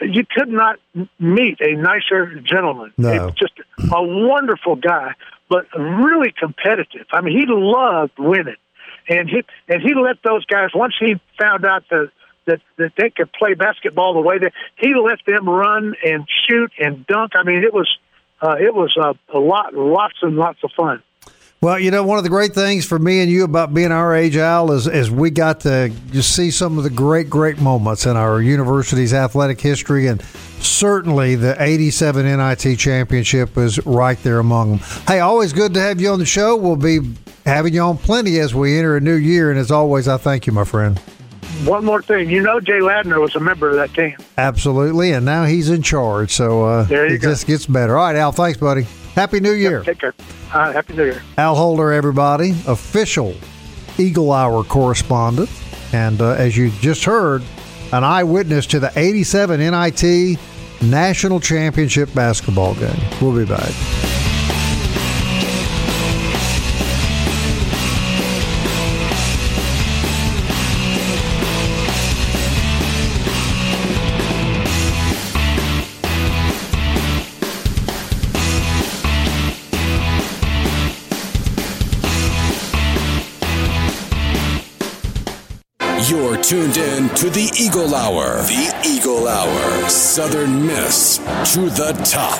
you 0.00 0.24
could 0.24 0.48
not 0.48 0.78
meet 1.18 1.60
a 1.60 1.74
nicer 1.74 2.40
gentleman. 2.40 2.92
No. 2.96 3.30
Just 3.30 3.52
a 3.92 4.02
wonderful 4.02 4.76
guy, 4.76 5.14
but 5.48 5.66
really 5.78 6.32
competitive. 6.32 7.06
I 7.12 7.20
mean, 7.20 7.36
he 7.36 7.44
loved 7.48 8.18
winning, 8.18 8.56
and 9.08 9.28
he 9.28 9.42
and 9.68 9.82
he 9.82 9.94
let 9.94 10.22
those 10.22 10.44
guys 10.46 10.70
once 10.74 10.94
he 10.98 11.20
found 11.38 11.64
out 11.64 11.84
that 11.90 12.10
that 12.46 12.60
that 12.78 12.92
they 12.96 13.10
could 13.10 13.32
play 13.32 13.54
basketball 13.54 14.14
the 14.14 14.20
way 14.20 14.38
that 14.38 14.52
he 14.76 14.94
let 14.94 15.18
them 15.26 15.48
run 15.48 15.94
and 16.04 16.26
shoot 16.48 16.72
and 16.78 17.06
dunk. 17.06 17.32
I 17.34 17.42
mean, 17.42 17.62
it 17.62 17.74
was 17.74 17.88
uh, 18.40 18.56
it 18.58 18.74
was 18.74 18.96
uh, 18.96 19.14
a 19.34 19.38
lot, 19.38 19.74
lots 19.74 20.16
and 20.22 20.36
lots 20.36 20.58
of 20.64 20.70
fun. 20.76 21.02
Well, 21.62 21.78
you 21.78 21.90
know, 21.90 22.02
one 22.04 22.16
of 22.16 22.24
the 22.24 22.30
great 22.30 22.54
things 22.54 22.86
for 22.86 22.98
me 22.98 23.20
and 23.20 23.30
you 23.30 23.44
about 23.44 23.74
being 23.74 23.92
our 23.92 24.14
age, 24.14 24.34
Al, 24.34 24.72
is, 24.72 24.86
is 24.86 25.10
we 25.10 25.28
got 25.28 25.60
to 25.60 25.92
see 26.22 26.50
some 26.50 26.78
of 26.78 26.84
the 26.84 26.88
great, 26.88 27.28
great 27.28 27.60
moments 27.60 28.06
in 28.06 28.16
our 28.16 28.40
university's 28.40 29.12
athletic 29.12 29.60
history. 29.60 30.06
And 30.06 30.22
certainly 30.60 31.34
the 31.34 31.62
87 31.62 32.24
NIT 32.24 32.78
championship 32.78 33.58
is 33.58 33.84
right 33.84 34.16
there 34.22 34.38
among 34.38 34.70
them. 34.70 34.78
Hey, 35.06 35.20
always 35.20 35.52
good 35.52 35.74
to 35.74 35.80
have 35.82 36.00
you 36.00 36.08
on 36.08 36.18
the 36.18 36.24
show. 36.24 36.56
We'll 36.56 36.76
be 36.76 37.00
having 37.44 37.74
you 37.74 37.82
on 37.82 37.98
plenty 37.98 38.38
as 38.38 38.54
we 38.54 38.78
enter 38.78 38.96
a 38.96 39.00
new 39.00 39.16
year. 39.16 39.50
And 39.50 39.60
as 39.60 39.70
always, 39.70 40.08
I 40.08 40.16
thank 40.16 40.46
you, 40.46 40.54
my 40.54 40.64
friend. 40.64 40.98
One 41.64 41.84
more 41.84 42.00
thing, 42.00 42.30
you 42.30 42.42
know, 42.42 42.58
Jay 42.60 42.80
Ladner 42.80 43.20
was 43.20 43.36
a 43.36 43.40
member 43.40 43.68
of 43.68 43.76
that 43.76 43.92
team. 43.94 44.16
Absolutely. 44.38 45.12
And 45.12 45.24
now 45.26 45.44
he's 45.44 45.68
in 45.68 45.82
charge. 45.82 46.32
So 46.32 46.64
uh, 46.64 46.82
there 46.84 47.06
you 47.08 47.16
it 47.16 47.18
go. 47.18 47.30
just 47.30 47.46
gets 47.46 47.66
better. 47.66 47.98
All 47.98 48.06
right, 48.06 48.16
Al, 48.16 48.32
thanks, 48.32 48.58
buddy. 48.58 48.86
Happy 49.14 49.40
New 49.40 49.52
Year. 49.52 49.78
Yep, 49.78 49.84
take 49.84 49.98
care. 49.98 50.14
Uh, 50.52 50.72
Happy 50.72 50.94
New 50.94 51.04
Year. 51.04 51.22
Al 51.36 51.54
Holder, 51.54 51.92
everybody, 51.92 52.50
official 52.66 53.34
Eagle 53.98 54.32
Hour 54.32 54.64
correspondent. 54.64 55.50
And 55.92 56.20
uh, 56.20 56.30
as 56.30 56.56
you 56.56 56.70
just 56.80 57.04
heard, 57.04 57.42
an 57.92 58.04
eyewitness 58.04 58.66
to 58.66 58.80
the 58.80 58.92
87 58.96 59.60
NIT 59.60 60.38
National 60.82 61.40
Championship 61.40 62.12
basketball 62.14 62.74
game. 62.74 62.96
We'll 63.20 63.36
be 63.36 63.44
back. 63.44 63.72
To 87.16 87.28
the 87.28 87.50
Eagle 87.58 87.94
Hour. 87.94 88.36
The 88.42 88.82
Eagle 88.86 89.26
Hour. 89.26 89.88
Southern 89.88 90.66
Miss 90.66 91.18
to 91.52 91.68
the 91.68 91.92
top. 92.04 92.38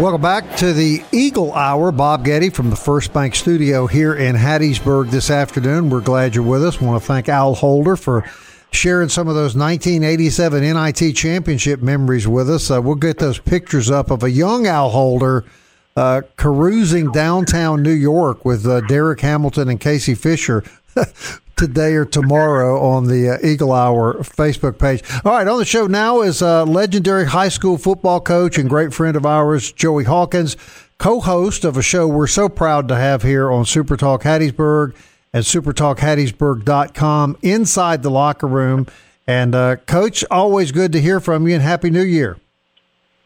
Welcome 0.00 0.22
back 0.22 0.56
to 0.56 0.72
the 0.72 1.02
Eagle 1.12 1.52
Hour. 1.52 1.92
Bob 1.92 2.24
Getty 2.24 2.50
from 2.50 2.70
the 2.70 2.76
First 2.76 3.12
Bank 3.12 3.34
Studio 3.34 3.86
here 3.86 4.14
in 4.14 4.36
Hattiesburg 4.36 5.10
this 5.10 5.30
afternoon. 5.30 5.90
We're 5.90 6.00
glad 6.00 6.34
you're 6.34 6.44
with 6.44 6.64
us. 6.64 6.80
want 6.80 7.02
to 7.02 7.06
thank 7.06 7.28
Al 7.28 7.54
Holder 7.54 7.96
for 7.96 8.30
sharing 8.70 9.08
some 9.08 9.28
of 9.28 9.34
those 9.34 9.56
1987 9.56 10.62
NIT 10.62 11.16
championship 11.16 11.82
memories 11.82 12.28
with 12.28 12.48
us. 12.48 12.70
Uh, 12.70 12.80
we'll 12.80 12.94
get 12.94 13.18
those 13.18 13.38
pictures 13.38 13.90
up 13.90 14.10
of 14.10 14.22
a 14.22 14.30
young 14.30 14.66
Al 14.66 14.90
Holder 14.90 15.44
uh, 15.96 16.22
carousing 16.36 17.10
downtown 17.12 17.82
New 17.82 17.90
York 17.92 18.44
with 18.44 18.66
uh, 18.66 18.80
Derek 18.82 19.20
Hamilton 19.20 19.68
and 19.68 19.80
Casey 19.80 20.14
Fisher 20.14 20.64
today 21.62 21.94
or 21.94 22.04
tomorrow 22.04 22.80
on 22.80 23.06
the 23.06 23.30
uh, 23.30 23.38
Eagle 23.46 23.72
Hour 23.72 24.14
Facebook 24.24 24.80
page. 24.80 25.00
All 25.24 25.30
right, 25.30 25.46
on 25.46 25.60
the 25.60 25.64
show 25.64 25.86
now 25.86 26.22
is 26.22 26.42
uh, 26.42 26.64
legendary 26.64 27.24
high 27.26 27.50
school 27.50 27.78
football 27.78 28.20
coach 28.20 28.58
and 28.58 28.68
great 28.68 28.92
friend 28.92 29.16
of 29.16 29.24
ours, 29.24 29.70
Joey 29.70 30.02
Hawkins, 30.02 30.56
co 30.98 31.20
host 31.20 31.64
of 31.64 31.76
a 31.76 31.82
show 31.82 32.08
we're 32.08 32.26
so 32.26 32.48
proud 32.48 32.88
to 32.88 32.96
have 32.96 33.22
here 33.22 33.48
on 33.48 33.64
Super 33.64 33.96
Talk 33.96 34.22
Hattiesburg 34.22 34.96
and 35.32 35.44
supertalkhattiesburg.com 35.44 37.36
inside 37.42 38.02
the 38.02 38.10
locker 38.10 38.48
room. 38.48 38.88
And, 39.28 39.54
uh, 39.54 39.76
Coach, 39.76 40.24
always 40.32 40.72
good 40.72 40.90
to 40.92 41.00
hear 41.00 41.20
from 41.20 41.46
you 41.46 41.54
and 41.54 41.62
Happy 41.62 41.90
New 41.90 42.02
Year. 42.02 42.38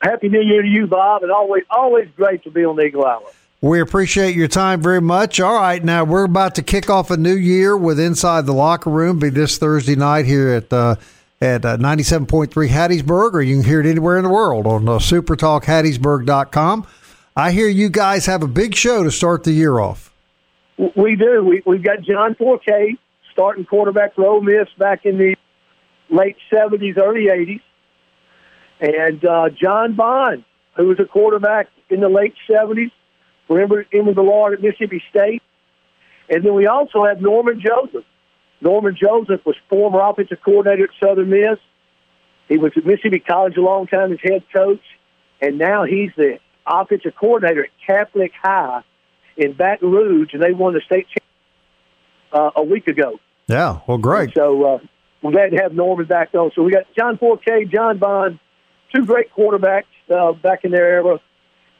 Happy 0.02 0.28
New 0.28 0.42
Year 0.42 0.60
to 0.60 0.68
you, 0.68 0.86
Bob, 0.86 1.22
and 1.22 1.32
always 1.32 1.64
always 1.70 2.06
great 2.16 2.44
to 2.44 2.50
be 2.50 2.66
on 2.66 2.78
Eagle 2.78 3.06
Hour. 3.06 3.22
We 3.62 3.80
appreciate 3.80 4.36
your 4.36 4.48
time 4.48 4.82
very 4.82 5.00
much. 5.00 5.40
All 5.40 5.54
right, 5.54 5.82
now 5.82 6.04
we're 6.04 6.24
about 6.24 6.54
to 6.56 6.62
kick 6.62 6.90
off 6.90 7.10
a 7.10 7.16
new 7.16 7.34
year 7.34 7.74
with 7.74 7.98
Inside 7.98 8.44
the 8.44 8.52
Locker 8.52 8.90
Room. 8.90 9.18
Be 9.18 9.30
this 9.30 9.56
Thursday 9.56 9.96
night 9.96 10.26
here 10.26 10.50
at 10.50 10.70
uh, 10.70 10.96
at 11.40 11.64
uh, 11.64 11.76
97.3 11.78 12.48
Hattiesburg, 12.68 13.32
or 13.32 13.42
you 13.42 13.56
can 13.56 13.64
hear 13.64 13.80
it 13.80 13.86
anywhere 13.86 14.18
in 14.18 14.24
the 14.24 14.30
world 14.30 14.66
on 14.66 14.88
uh, 14.88 14.92
supertalkhattiesburg.com. 14.98 16.86
I 17.34 17.52
hear 17.52 17.68
you 17.68 17.88
guys 17.88 18.26
have 18.26 18.42
a 18.42 18.48
big 18.48 18.74
show 18.74 19.02
to 19.02 19.10
start 19.10 19.44
the 19.44 19.52
year 19.52 19.78
off. 19.78 20.12
We 20.78 21.16
do. 21.16 21.42
We, 21.44 21.62
we've 21.66 21.82
got 21.82 22.02
John 22.02 22.34
Fourcade, 22.34 22.98
starting 23.32 23.64
quarterback 23.64 24.14
for 24.14 24.26
Ole 24.26 24.42
Miss 24.42 24.68
back 24.78 25.04
in 25.04 25.18
the 25.18 25.36
late 26.10 26.36
70s, 26.52 26.98
early 26.98 27.26
80s. 27.26 27.60
And 28.80 29.24
uh, 29.24 29.48
John 29.50 29.94
Bond, 29.94 30.44
who 30.76 30.88
was 30.88 31.00
a 31.00 31.06
quarterback 31.06 31.68
in 31.88 32.00
the 32.00 32.08
late 32.08 32.34
70s, 32.48 32.90
remember 33.48 33.84
the 33.90 34.22
Lord 34.22 34.54
at 34.54 34.62
Mississippi 34.62 35.02
State. 35.10 35.42
And 36.28 36.44
then 36.44 36.54
we 36.54 36.66
also 36.66 37.04
have 37.04 37.20
Norman 37.20 37.60
Joseph. 37.60 38.04
Norman 38.60 38.96
Joseph 39.00 39.44
was 39.44 39.56
former 39.68 40.00
offensive 40.00 40.38
coordinator 40.44 40.84
at 40.84 40.90
Southern 41.02 41.30
Miss. 41.30 41.58
He 42.48 42.58
was 42.58 42.72
at 42.76 42.84
Mississippi 42.84 43.20
College 43.20 43.56
a 43.56 43.60
long 43.60 43.86
time 43.86 44.12
as 44.12 44.18
head 44.22 44.44
coach, 44.52 44.82
and 45.40 45.58
now 45.58 45.84
he's 45.84 46.10
the 46.16 46.38
offensive 46.66 47.14
coordinator 47.14 47.64
at 47.64 47.70
Catholic 47.86 48.32
High 48.40 48.82
in 49.36 49.52
Baton 49.52 49.90
Rouge, 49.90 50.32
and 50.32 50.42
they 50.42 50.52
won 50.52 50.72
the 50.74 50.80
state 50.80 51.06
championship 51.08 51.22
uh, 52.32 52.50
a 52.56 52.62
week 52.62 52.88
ago. 52.88 53.18
Yeah, 53.46 53.80
well, 53.86 53.98
great. 53.98 54.34
So 54.34 54.64
uh, 54.64 54.78
we're 55.22 55.32
glad 55.32 55.50
to 55.50 55.56
have 55.62 55.72
Norman 55.72 56.06
back 56.06 56.34
on. 56.34 56.50
So 56.54 56.62
we 56.62 56.72
got 56.72 56.84
John 56.96 57.18
Fourcade, 57.18 57.70
John 57.72 57.98
Bond, 57.98 58.38
two 58.94 59.04
great 59.04 59.32
quarterbacks 59.32 59.84
uh, 60.10 60.32
back 60.32 60.64
in 60.64 60.70
their 60.70 60.88
era, 60.88 61.20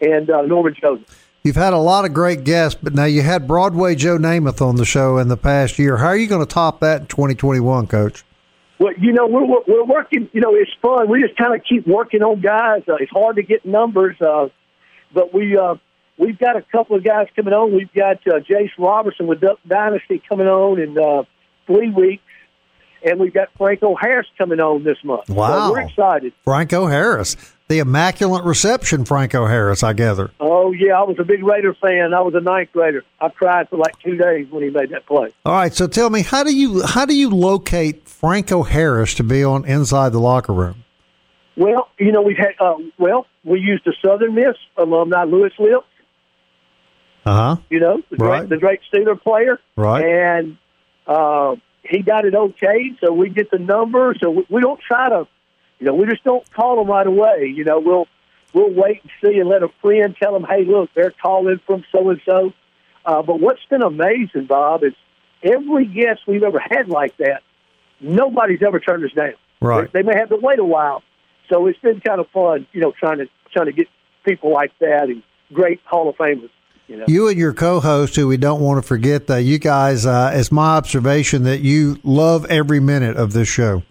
and 0.01 0.31
uh, 0.31 0.43
Norman 0.43 0.75
Joseph. 0.81 1.26
You've 1.47 1.55
had 1.55 1.75
a 1.75 1.79
lot 1.79 2.05
of 2.05 2.13
great 2.13 2.43
guests, 2.43 2.77
but 2.83 2.93
now 2.93 3.05
you 3.05 3.23
had 3.23 3.47
Broadway 3.47 3.95
Joe 3.95 4.19
Namath 4.19 4.61
on 4.61 4.75
the 4.75 4.85
show 4.85 5.19
in 5.19 5.29
the 5.29 5.37
past 5.37 5.79
year. 5.79 5.97
How 5.97 6.07
are 6.07 6.17
you 6.17 6.27
going 6.27 6.45
to 6.45 6.53
top 6.53 6.81
that 6.81 7.03
in 7.03 7.07
2021, 7.07 7.87
Coach? 7.87 8.25
Well, 8.81 8.93
you 8.99 9.13
know, 9.13 9.29
we're 9.29 9.47
we're- 9.47 9.85
working. 9.87 10.29
You 10.33 10.41
know, 10.41 10.57
it's 10.57 10.73
fun. 10.83 11.09
We 11.09 11.23
just 11.23 11.37
kind 11.37 11.55
of 11.55 11.63
keep 11.63 11.87
working 11.87 12.25
on 12.25 12.41
guys. 12.41 12.83
Uh, 12.89 12.97
it's 12.97 13.13
hard 13.13 13.37
to 13.37 13.45
get 13.45 13.65
numbers, 13.65 14.21
uh, 14.21 14.49
but 15.15 15.33
we 15.33 15.57
uh, 15.57 15.77
we've 16.19 16.37
got 16.37 16.57
a 16.57 16.63
couple 16.63 16.97
of 16.97 17.05
guys 17.05 17.29
coming 17.37 17.55
on. 17.55 17.73
We've 17.73 17.95
got 17.95 18.27
uh, 18.27 18.41
Jase 18.41 18.73
Robertson 18.77 19.29
with 19.29 19.41
Duck 19.41 19.61
Dynasty 19.69 20.21
coming 20.29 20.49
on 20.49 20.81
in 20.81 20.99
uh, 20.99 21.23
three 21.69 21.91
weeks, 21.91 22.25
and 23.07 23.19
we've 23.21 23.33
got 23.33 23.49
Franco 23.57 23.95
Harris 23.95 24.27
coming 24.37 24.61
on 24.61 24.85
this 24.85 24.99
month. 25.05 25.29
Wow. 25.31 25.69
so 25.69 25.73
we're 25.73 25.81
excited. 25.81 26.33
Franco 26.45 26.87
Harris, 26.87 27.37
the 27.69 27.79
immaculate 27.79 28.45
reception, 28.45 29.05
Franco 29.05 29.47
Harris, 29.47 29.83
I 29.83 29.93
gather. 29.93 30.31
Oh 30.41 30.73
yeah, 30.73 30.99
I 30.99 31.03
was 31.05 31.17
a 31.19 31.25
big 31.25 31.43
Raider 31.45 31.75
fan. 31.75 32.13
I 32.15 32.21
was 32.21 32.35
a 32.35 32.41
ninth 32.41 32.71
grader. 32.73 33.05
I 33.21 33.29
cried 33.31 33.69
for 33.69 33.77
like 33.77 33.99
two 34.01 34.17
days 34.17 34.47
when 34.51 34.63
he 34.63 34.71
made 34.71 34.91
that 34.91 35.07
play. 35.07 35.29
All 35.45 35.53
right, 35.53 35.73
so 35.73 35.87
tell 35.87 36.11
me, 36.11 36.23
how 36.23 36.43
do 36.45 36.55
you 36.55 36.83
how 36.85 37.07
do 37.07 37.15
you 37.17 37.31
locate 37.31 38.09
Franco 38.09 38.63
Harris 38.63 39.15
to 39.15 39.23
be 39.25 39.43
on 39.45 39.65
inside 39.65 40.11
the 40.13 40.21
locker 40.21 40.53
room? 40.53 40.83
Well, 41.57 41.89
you 41.99 42.13
know, 42.13 42.21
we've 42.21 42.37
had, 42.37 42.53
uh, 42.61 42.75
well, 42.99 43.27
we 43.43 43.61
used 43.61 43.85
the 43.87 43.95
Southern 44.05 44.35
Miss 44.35 44.57
alumni, 44.77 45.25
Louis 45.25 45.51
Lipps, 45.59 45.87
Uh 47.25 47.33
huh. 47.55 47.57
you 47.71 47.81
know, 47.81 48.03
the 48.11 48.17
Right. 48.19 48.41
great, 48.41 48.49
the 48.51 48.57
great 48.59 48.81
Steeler 48.93 49.21
player. 49.21 49.59
Right. 49.75 50.05
And 50.05 50.59
uh, 51.07 51.57
he 51.89 52.03
got 52.03 52.25
it 52.25 52.35
okay, 52.35 52.93
so 53.01 53.13
we 53.13 53.29
get 53.29 53.51
the 53.51 53.59
number. 53.59 54.15
So 54.23 54.31
we, 54.31 54.47
we 54.49 54.61
don't 54.61 54.81
try 54.81 55.09
to, 55.09 55.27
you 55.79 55.87
know, 55.87 55.95
we 55.95 56.07
just 56.07 56.25
don't 56.25 56.49
call 56.53 56.77
them 56.77 56.89
right 56.89 57.07
away. 57.07 57.53
You 57.55 57.65
know, 57.65 57.81
we'll 57.81 58.07
we'll 58.53 58.71
wait 58.71 59.03
and 59.03 59.11
see 59.23 59.39
and 59.39 59.49
let 59.49 59.63
a 59.63 59.69
friend 59.83 60.17
tell 60.21 60.33
them, 60.33 60.45
hey, 60.49 60.65
look, 60.65 60.91
they're 60.95 61.13
calling 61.23 61.61
from 61.67 61.85
so 61.93 62.11
and 62.11 62.21
so. 62.25 62.53
But 63.05 63.41
what's 63.41 63.65
been 63.71 63.83
amazing, 63.83 64.47
Bob, 64.47 64.83
is 64.85 64.93
every 65.43 65.87
guest 65.87 66.23
we've 66.27 66.43
ever 66.43 66.59
had 66.59 66.89
like 66.89 67.17
that, 67.19 67.43
nobody's 68.01 68.63
ever 68.67 68.81
turned 68.81 69.05
us 69.05 69.13
down. 69.13 69.35
Right. 69.61 69.93
They, 69.93 70.03
they 70.03 70.07
may 70.07 70.19
have 70.19 70.29
to 70.31 70.37
wait 70.37 70.59
a 70.59 70.65
while, 70.65 71.03
so 71.49 71.67
it's 71.67 71.79
been 71.79 72.01
kind 72.01 72.21
of 72.21 72.29
fun, 72.31 72.67
you 72.73 72.81
know, 72.81 72.93
trying 72.99 73.19
to 73.19 73.27
trying 73.53 73.67
to 73.67 73.73
get 73.73 73.89
people 74.25 74.53
like 74.53 74.73
that 74.81 75.05
and 75.05 75.23
great 75.53 75.81
Hall 75.85 76.09
of 76.09 76.17
Famers. 76.17 76.51
You 76.89 76.97
know. 76.99 77.05
You 77.09 77.29
and 77.29 77.37
your 77.39 77.53
co-host, 77.53 78.15
who 78.17 78.29
we 78.29 78.37
don't 78.37 78.61
want 78.61 78.81
to 78.81 78.87
forget, 78.87 79.27
that 79.27 79.43
you 79.43 79.59
guys, 79.59 80.07
uh, 80.07 80.31
it's 80.35 80.53
my 80.53 80.77
observation 80.77 81.43
that 81.45 81.61
you 81.61 81.99
love 82.05 82.45
every 82.47 82.79
minute 82.81 83.17
of 83.17 83.33
this 83.33 83.49
show. 83.49 83.83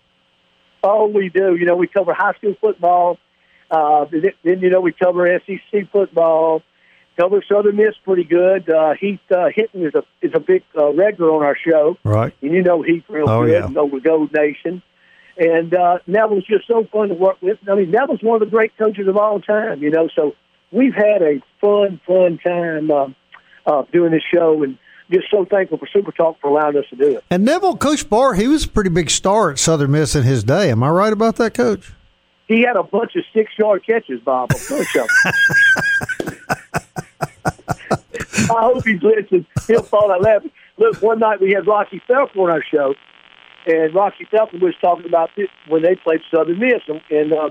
Oh, 0.83 1.07
we 1.07 1.29
do. 1.29 1.55
You 1.55 1.65
know, 1.65 1.75
we 1.75 1.87
cover 1.87 2.13
high 2.13 2.33
school 2.33 2.55
football. 2.61 3.17
Uh, 3.69 4.05
then, 4.11 4.25
then, 4.43 4.59
you 4.59 4.69
know, 4.69 4.79
we 4.81 4.91
cover 4.93 5.27
SEC 5.45 5.91
football. 5.91 6.61
Cover 7.19 7.43
Southern 7.49 7.77
Miss 7.77 7.95
pretty 8.03 8.23
good. 8.25 8.69
Uh, 8.69 8.93
Heath 8.99 9.19
uh, 9.31 9.47
Hinton 9.53 9.85
is 9.85 9.93
a 9.95 10.03
is 10.21 10.31
a 10.35 10.39
big 10.39 10.63
uh, 10.77 10.93
regular 10.93 11.31
on 11.33 11.43
our 11.43 11.55
show, 11.57 11.97
Right. 12.03 12.33
and 12.41 12.51
you 12.51 12.61
know 12.61 12.81
Heath 12.81 13.03
real 13.07 13.29
Oh, 13.29 13.45
good. 13.45 13.51
yeah. 13.53 13.67
Know 13.67 13.89
the 13.89 14.01
Gold 14.01 14.33
Nation, 14.33 14.81
and 15.37 15.73
uh, 15.73 15.99
Neville's 16.07 16.43
just 16.45 16.67
so 16.67 16.83
fun 16.91 17.07
to 17.07 17.15
work 17.15 17.37
with. 17.41 17.57
I 17.71 17.75
mean, 17.75 17.89
Neville's 17.89 18.21
one 18.21 18.41
of 18.41 18.45
the 18.45 18.51
great 18.53 18.77
coaches 18.77 19.07
of 19.07 19.15
all 19.15 19.39
time. 19.39 19.81
You 19.81 19.91
know, 19.91 20.09
so 20.13 20.35
we've 20.71 20.93
had 20.93 21.21
a 21.21 21.41
fun, 21.61 21.99
fun 22.05 22.39
time 22.43 22.91
uh, 22.91 23.07
uh, 23.65 23.83
doing 23.91 24.11
this 24.11 24.23
show, 24.33 24.63
and 24.63 24.77
just 25.11 25.29
so 25.29 25.45
thankful 25.45 25.77
for 25.77 25.87
Super 25.87 26.11
Talk 26.11 26.39
for 26.41 26.49
allowing 26.49 26.77
us 26.77 26.85
to 26.89 26.95
do 26.95 27.17
it. 27.17 27.23
And 27.29 27.45
Neville, 27.45 27.77
Coach 27.77 28.09
Barr, 28.09 28.33
he 28.33 28.47
was 28.47 28.65
a 28.65 28.69
pretty 28.69 28.89
big 28.89 29.09
star 29.09 29.51
at 29.51 29.59
Southern 29.59 29.91
Miss 29.91 30.15
in 30.15 30.23
his 30.23 30.43
day. 30.43 30.71
Am 30.71 30.83
I 30.83 30.89
right 30.89 31.13
about 31.13 31.35
that, 31.37 31.53
Coach? 31.53 31.93
He 32.47 32.61
had 32.61 32.75
a 32.75 32.83
bunch 32.83 33.15
of 33.15 33.23
six 33.33 33.51
yard 33.57 33.85
catches, 33.85 34.19
Bob. 34.21 34.51
A 34.51 34.59
bunch 34.69 34.95
of. 34.95 35.07
I 38.51 38.61
hope 38.61 38.85
he's 38.85 39.01
listening. 39.01 39.47
He'll 39.67 39.81
fall 39.81 40.11
out 40.11 40.21
laughing. 40.21 40.51
Look, 40.77 41.01
one 41.01 41.19
night 41.19 41.41
we 41.41 41.53
had 41.53 41.65
Rockey 41.65 42.01
Felker 42.07 42.37
on 42.37 42.51
our 42.51 42.63
show, 42.63 42.93
and 43.65 43.93
Rockey 43.95 44.25
Felker 44.31 44.61
was 44.61 44.75
talking 44.79 45.07
about 45.07 45.31
this 45.35 45.47
when 45.67 45.81
they 45.81 45.95
played 45.95 46.19
Southern 46.33 46.59
Miss, 46.59 46.81
and, 46.87 47.01
and 47.09 47.33
uh, 47.33 47.49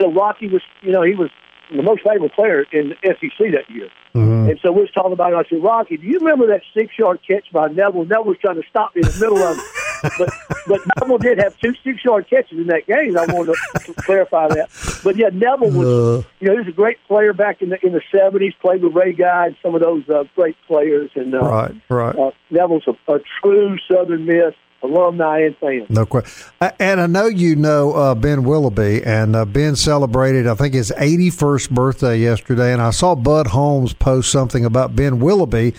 so 0.00 0.10
Rocky 0.10 0.48
was, 0.48 0.62
you 0.82 0.92
know, 0.92 1.02
he 1.02 1.14
was 1.14 1.30
the 1.76 1.82
most 1.82 2.02
valuable 2.04 2.28
player 2.30 2.64
in 2.72 2.90
the 2.90 2.96
SEC 3.02 3.38
that 3.52 3.68
year. 3.70 3.88
And 4.14 4.58
so 4.60 4.72
we 4.72 4.80
was 4.80 4.90
talking 4.90 5.12
about 5.12 5.32
it. 5.32 5.36
I 5.36 5.48
said, 5.48 5.62
Rocky, 5.62 5.96
do 5.96 6.04
you 6.06 6.18
remember 6.18 6.46
that 6.48 6.62
six 6.74 6.98
yard 6.98 7.20
catch 7.26 7.50
by 7.52 7.68
Neville? 7.68 8.04
Neville 8.04 8.24
was 8.24 8.38
trying 8.40 8.60
to 8.60 8.68
stop 8.68 8.94
me 8.96 9.02
in 9.04 9.08
the 9.08 9.18
middle 9.20 9.38
of 9.42 9.56
it. 9.56 9.64
But 10.18 10.30
but 10.66 10.80
Neville 10.98 11.18
did 11.18 11.36
have 11.40 11.58
two 11.58 11.74
six 11.84 12.02
yard 12.02 12.26
catches 12.30 12.56
in 12.58 12.68
that 12.68 12.86
game. 12.86 13.18
I 13.18 13.26
wanted 13.26 13.54
to 13.84 13.92
clarify 13.92 14.48
that. 14.48 14.70
But 15.04 15.16
yeah, 15.16 15.28
Neville 15.30 15.70
was 15.72 16.24
you 16.40 16.48
know, 16.48 16.52
he 16.54 16.58
was 16.60 16.68
a 16.68 16.72
great 16.72 16.96
player 17.06 17.34
back 17.34 17.60
in 17.60 17.68
the 17.68 17.86
in 17.86 17.92
the 17.92 18.00
seventies, 18.10 18.54
played 18.62 18.82
with 18.82 18.94
Ray 18.94 19.12
Guy 19.12 19.48
and 19.48 19.56
some 19.62 19.74
of 19.74 19.82
those 19.82 20.08
uh, 20.08 20.24
great 20.34 20.56
players 20.66 21.10
and 21.16 21.34
uh, 21.34 21.40
Right, 21.40 21.74
right. 21.90 22.16
uh, 22.16 22.30
Neville's 22.50 22.86
a, 22.86 23.12
a 23.12 23.20
true 23.42 23.76
Southern 23.92 24.24
Miss 24.24 24.54
alumni 24.82 25.40
and 25.40 25.56
fan. 25.58 25.86
No 25.88 26.06
question. 26.06 26.50
And 26.78 27.00
I 27.00 27.06
know 27.06 27.26
you 27.26 27.56
know 27.56 27.92
uh, 27.92 28.14
Ben 28.14 28.44
Willoughby, 28.44 29.02
and 29.04 29.36
uh, 29.36 29.44
Ben 29.44 29.76
celebrated, 29.76 30.46
I 30.46 30.54
think, 30.54 30.74
his 30.74 30.92
81st 30.96 31.70
birthday 31.70 32.18
yesterday. 32.18 32.72
And 32.72 32.82
I 32.82 32.90
saw 32.90 33.14
Bud 33.14 33.48
Holmes 33.48 33.92
post 33.92 34.30
something 34.30 34.64
about 34.64 34.96
Ben 34.96 35.20
Willoughby, 35.20 35.74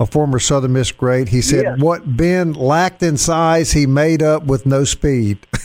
a 0.00 0.06
former 0.06 0.38
Southern 0.38 0.72
Miss 0.72 0.92
great. 0.92 1.28
He 1.28 1.42
said, 1.42 1.64
Yes. 1.64 1.80
What 1.80 2.16
Ben 2.16 2.52
lacked 2.52 3.02
in 3.02 3.16
size, 3.16 3.72
he 3.72 3.86
made 3.86 4.22
up 4.22 4.44
with 4.44 4.66
no 4.66 4.84
speed. 4.84 5.38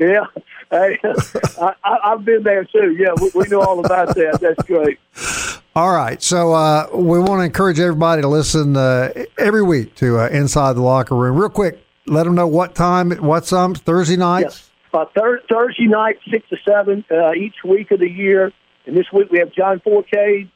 Yeah. 0.00 0.24
Hey, 0.70 0.98
I, 1.04 1.74
I, 1.84 1.98
I've 2.04 2.24
been 2.24 2.42
there 2.42 2.64
too. 2.64 2.96
Yeah, 2.98 3.10
we, 3.20 3.30
we 3.34 3.46
know 3.48 3.60
all 3.60 3.84
about 3.84 4.14
that. 4.16 4.40
That's 4.40 4.66
great. 4.66 4.98
All 5.80 5.92
right. 5.92 6.22
So 6.22 6.52
uh, 6.52 6.88
we 6.92 7.18
want 7.18 7.40
to 7.40 7.44
encourage 7.44 7.80
everybody 7.80 8.20
to 8.20 8.28
listen 8.28 8.76
uh, 8.76 9.14
every 9.38 9.62
week 9.62 9.94
to 9.94 10.18
uh, 10.18 10.28
Inside 10.28 10.74
the 10.74 10.82
Locker 10.82 11.16
Room. 11.16 11.38
Real 11.38 11.48
quick, 11.48 11.82
let 12.04 12.24
them 12.24 12.34
know 12.34 12.46
what 12.46 12.74
time, 12.74 13.12
what's 13.12 13.50
um, 13.50 13.74
Thursday 13.74 14.18
nights? 14.18 14.44
Yes. 14.44 14.70
Uh, 14.92 15.06
thir- 15.18 15.40
Thursday 15.50 15.86
night, 15.86 16.18
six 16.30 16.46
to 16.50 16.58
seven 16.68 17.02
uh, 17.10 17.32
each 17.32 17.54
week 17.64 17.92
of 17.92 18.00
the 18.00 18.10
year. 18.10 18.52
And 18.84 18.94
this 18.94 19.06
week 19.10 19.30
we 19.30 19.38
have 19.38 19.54
John 19.54 19.80
Fourcade, 19.80 20.50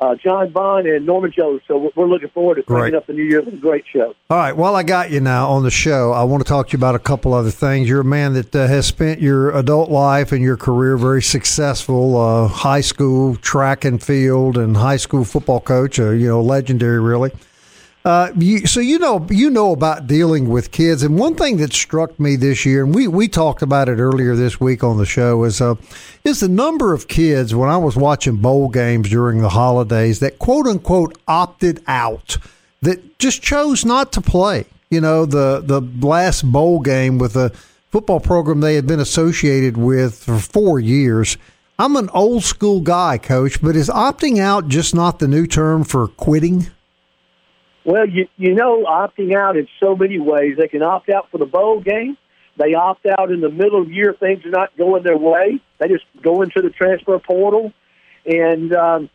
uh, 0.00 0.14
John 0.14 0.50
Bond, 0.50 0.86
and 0.86 1.04
Norman 1.04 1.30
Jones. 1.30 1.60
So 1.68 1.76
we're- 1.76 1.92
we're 1.94 2.06
looking 2.06 2.30
forward 2.30 2.54
to 2.56 2.62
bringing 2.62 2.94
up 2.94 3.06
the 3.06 3.12
new 3.12 3.22
year 3.22 3.42
with 3.42 3.54
a 3.54 3.56
great 3.58 3.84
show. 3.92 4.14
All 4.30 4.36
right. 4.38 4.56
While 4.56 4.74
I 4.74 4.82
got 4.82 5.10
you 5.10 5.20
now 5.20 5.48
on 5.50 5.62
the 5.62 5.70
show, 5.70 6.12
I 6.12 6.24
want 6.24 6.42
to 6.44 6.48
talk 6.48 6.68
to 6.68 6.72
you 6.72 6.78
about 6.78 6.94
a 6.94 6.98
couple 6.98 7.34
other 7.34 7.50
things. 7.50 7.88
You're 7.88 8.00
a 8.00 8.04
man 8.04 8.32
that 8.34 8.54
uh, 8.56 8.66
has 8.66 8.86
spent 8.86 9.20
your 9.20 9.50
adult 9.50 9.90
life 9.90 10.32
and 10.32 10.42
your 10.42 10.56
career 10.56 10.96
very 10.96 11.22
successful. 11.22 12.16
Uh, 12.16 12.46
high 12.48 12.80
school 12.80 13.36
track 13.36 13.84
and 13.84 14.02
field 14.02 14.56
and 14.56 14.76
high 14.76 14.96
school 14.96 15.24
football 15.24 15.60
coach. 15.60 15.98
Uh, 16.00 16.10
you 16.10 16.28
know, 16.28 16.40
legendary, 16.40 17.00
really. 17.00 17.30
Uh, 18.02 18.32
you, 18.38 18.66
so 18.66 18.80
you 18.80 18.98
know 18.98 19.26
you 19.30 19.50
know 19.50 19.72
about 19.72 20.06
dealing 20.06 20.48
with 20.48 20.70
kids, 20.70 21.02
and 21.02 21.18
one 21.18 21.34
thing 21.34 21.58
that 21.58 21.72
struck 21.72 22.18
me 22.18 22.34
this 22.34 22.64
year, 22.64 22.82
and 22.82 22.94
we, 22.94 23.06
we 23.06 23.28
talked 23.28 23.60
about 23.60 23.90
it 23.90 23.98
earlier 23.98 24.34
this 24.34 24.58
week 24.58 24.82
on 24.82 24.96
the 24.96 25.04
show, 25.04 25.44
is 25.44 25.60
uh, 25.60 25.74
is 26.24 26.40
the 26.40 26.48
number 26.48 26.94
of 26.94 27.08
kids 27.08 27.54
when 27.54 27.68
I 27.68 27.76
was 27.76 27.96
watching 27.96 28.36
bowl 28.36 28.68
games 28.70 29.10
during 29.10 29.42
the 29.42 29.50
holidays 29.50 30.20
that 30.20 30.38
quote 30.38 30.66
unquote 30.66 31.18
opted 31.28 31.82
out, 31.86 32.38
that 32.80 33.18
just 33.18 33.42
chose 33.42 33.84
not 33.84 34.12
to 34.12 34.22
play. 34.22 34.64
You 34.88 35.02
know, 35.02 35.26
the 35.26 35.60
the 35.62 35.82
last 36.06 36.50
bowl 36.50 36.80
game 36.80 37.18
with 37.18 37.36
a 37.36 37.50
football 37.90 38.20
program 38.20 38.60
they 38.60 38.76
had 38.76 38.86
been 38.86 39.00
associated 39.00 39.76
with 39.76 40.24
for 40.24 40.38
four 40.38 40.80
years. 40.80 41.36
I'm 41.78 41.96
an 41.96 42.08
old 42.10 42.44
school 42.44 42.80
guy, 42.80 43.18
coach, 43.18 43.60
but 43.60 43.76
is 43.76 43.90
opting 43.90 44.38
out 44.38 44.68
just 44.68 44.94
not 44.94 45.18
the 45.18 45.28
new 45.28 45.46
term 45.46 45.84
for 45.84 46.08
quitting? 46.08 46.70
Well, 47.90 48.08
you 48.08 48.28
you 48.36 48.54
know, 48.54 48.84
opting 48.84 49.34
out 49.34 49.56
in 49.56 49.66
so 49.80 49.96
many 49.96 50.20
ways. 50.20 50.56
They 50.56 50.68
can 50.68 50.80
opt 50.80 51.08
out 51.08 51.28
for 51.32 51.38
the 51.38 51.44
bowl 51.44 51.80
game. 51.80 52.16
They 52.56 52.74
opt 52.74 53.04
out 53.04 53.32
in 53.32 53.40
the 53.40 53.50
middle 53.50 53.82
of 53.82 53.88
the 53.88 53.92
year. 53.92 54.14
Things 54.14 54.44
are 54.44 54.50
not 54.50 54.76
going 54.78 55.02
their 55.02 55.18
way. 55.18 55.58
They 55.78 55.88
just 55.88 56.04
go 56.22 56.42
into 56.42 56.62
the 56.62 56.70
transfer 56.70 57.18
portal, 57.18 57.72
and 58.24 58.72
um, 58.72 59.10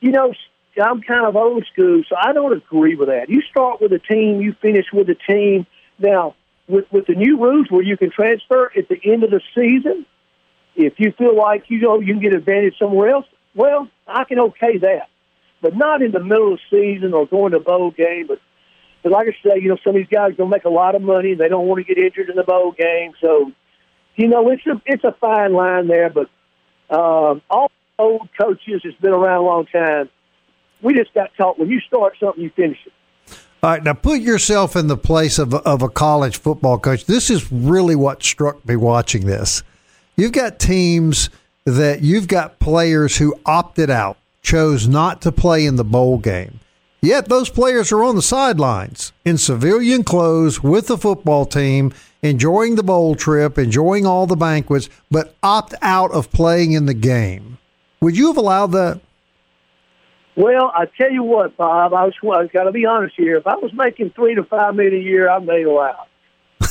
you 0.00 0.10
know, 0.10 0.34
I'm 0.78 1.00
kind 1.00 1.24
of 1.24 1.34
old 1.34 1.64
school, 1.72 2.02
so 2.06 2.14
I 2.14 2.34
don't 2.34 2.52
agree 2.52 2.94
with 2.94 3.08
that. 3.08 3.30
You 3.30 3.40
start 3.50 3.80
with 3.80 3.90
a 3.94 3.98
team, 3.98 4.42
you 4.42 4.54
finish 4.60 4.84
with 4.92 5.08
a 5.08 5.14
team. 5.14 5.66
Now, 5.98 6.34
with 6.68 6.92
with 6.92 7.06
the 7.06 7.14
new 7.14 7.38
rules 7.38 7.70
where 7.70 7.82
you 7.82 7.96
can 7.96 8.10
transfer 8.10 8.70
at 8.76 8.86
the 8.90 9.00
end 9.02 9.24
of 9.24 9.30
the 9.30 9.40
season, 9.54 10.04
if 10.76 11.00
you 11.00 11.12
feel 11.12 11.34
like 11.34 11.70
you 11.70 11.78
know 11.78 12.00
you 12.00 12.12
can 12.12 12.20
get 12.20 12.34
advantage 12.34 12.74
somewhere 12.78 13.08
else, 13.08 13.26
well, 13.54 13.88
I 14.06 14.24
can 14.24 14.40
okay 14.40 14.76
that 14.76 15.08
but 15.60 15.76
not 15.76 16.02
in 16.02 16.12
the 16.12 16.20
middle 16.20 16.54
of 16.54 16.60
the 16.70 16.94
season 16.94 17.14
or 17.14 17.26
going 17.26 17.52
to 17.52 17.58
a 17.58 17.60
bowl 17.60 17.90
game. 17.90 18.26
But, 18.26 18.40
but 19.02 19.12
like 19.12 19.28
I 19.28 19.32
say, 19.48 19.60
you 19.60 19.68
know, 19.68 19.78
some 19.84 19.94
of 19.94 19.96
these 19.96 20.08
guys 20.08 20.32
are 20.32 20.36
going 20.36 20.50
to 20.50 20.56
make 20.56 20.64
a 20.64 20.70
lot 20.70 20.94
of 20.94 21.02
money. 21.02 21.34
They 21.34 21.48
don't 21.48 21.66
want 21.66 21.86
to 21.86 21.94
get 21.94 22.02
injured 22.02 22.30
in 22.30 22.36
the 22.36 22.44
bowl 22.44 22.72
game. 22.72 23.12
So, 23.20 23.52
you 24.16 24.28
know, 24.28 24.50
it's 24.50 24.66
a 24.66 24.80
it's 24.86 25.04
a 25.04 25.12
fine 25.20 25.52
line 25.52 25.88
there. 25.88 26.10
But 26.10 26.28
um, 26.94 27.42
all 27.50 27.70
old 27.98 28.28
coaches 28.38 28.82
has 28.84 28.94
been 28.94 29.12
around 29.12 29.38
a 29.38 29.46
long 29.46 29.66
time. 29.66 30.08
We 30.82 30.94
just 30.94 31.12
got 31.12 31.30
taught 31.36 31.58
when 31.58 31.68
you 31.68 31.80
start 31.80 32.14
something, 32.18 32.42
you 32.42 32.50
finish 32.50 32.78
it. 32.86 32.92
All 33.62 33.70
right, 33.70 33.84
now 33.84 33.92
put 33.92 34.22
yourself 34.22 34.74
in 34.74 34.86
the 34.86 34.96
place 34.96 35.38
of, 35.38 35.52
of 35.52 35.82
a 35.82 35.90
college 35.90 36.38
football 36.38 36.78
coach. 36.78 37.04
This 37.04 37.28
is 37.28 37.52
really 37.52 37.94
what 37.94 38.22
struck 38.22 38.66
me 38.66 38.74
watching 38.76 39.26
this. 39.26 39.62
You've 40.16 40.32
got 40.32 40.58
teams 40.58 41.28
that 41.66 42.00
you've 42.00 42.26
got 42.26 42.58
players 42.58 43.18
who 43.18 43.34
opted 43.44 43.90
out, 43.90 44.16
chose 44.42 44.88
not 44.88 45.22
to 45.22 45.32
play 45.32 45.66
in 45.66 45.76
the 45.76 45.84
bowl 45.84 46.18
game. 46.18 46.60
Yet 47.02 47.28
those 47.28 47.48
players 47.48 47.92
are 47.92 48.04
on 48.04 48.16
the 48.16 48.22
sidelines 48.22 49.12
in 49.24 49.38
civilian 49.38 50.04
clothes 50.04 50.62
with 50.62 50.86
the 50.86 50.98
football 50.98 51.46
team, 51.46 51.94
enjoying 52.22 52.74
the 52.74 52.82
bowl 52.82 53.14
trip, 53.14 53.56
enjoying 53.58 54.06
all 54.06 54.26
the 54.26 54.36
banquets, 54.36 54.90
but 55.10 55.34
opt 55.42 55.74
out 55.80 56.10
of 56.12 56.30
playing 56.30 56.72
in 56.72 56.84
the 56.84 56.94
game. 56.94 57.58
Would 58.02 58.18
you 58.18 58.26
have 58.26 58.36
allowed 58.36 58.72
that? 58.72 59.00
Well, 60.36 60.72
I 60.74 60.86
tell 60.98 61.10
you 61.10 61.22
what, 61.22 61.56
Bob, 61.56 61.92
I 61.92 62.04
was 62.04 62.14
I 62.22 62.46
got 62.46 62.64
to 62.64 62.72
be 62.72 62.86
honest 62.86 63.14
here. 63.16 63.36
If 63.36 63.46
I 63.46 63.56
was 63.56 63.72
making 63.72 64.10
three 64.10 64.34
to 64.34 64.44
five 64.44 64.74
million 64.74 64.94
a 64.94 65.02
year, 65.02 65.30
I 65.30 65.38
may 65.38 65.62
allow. 65.62 66.06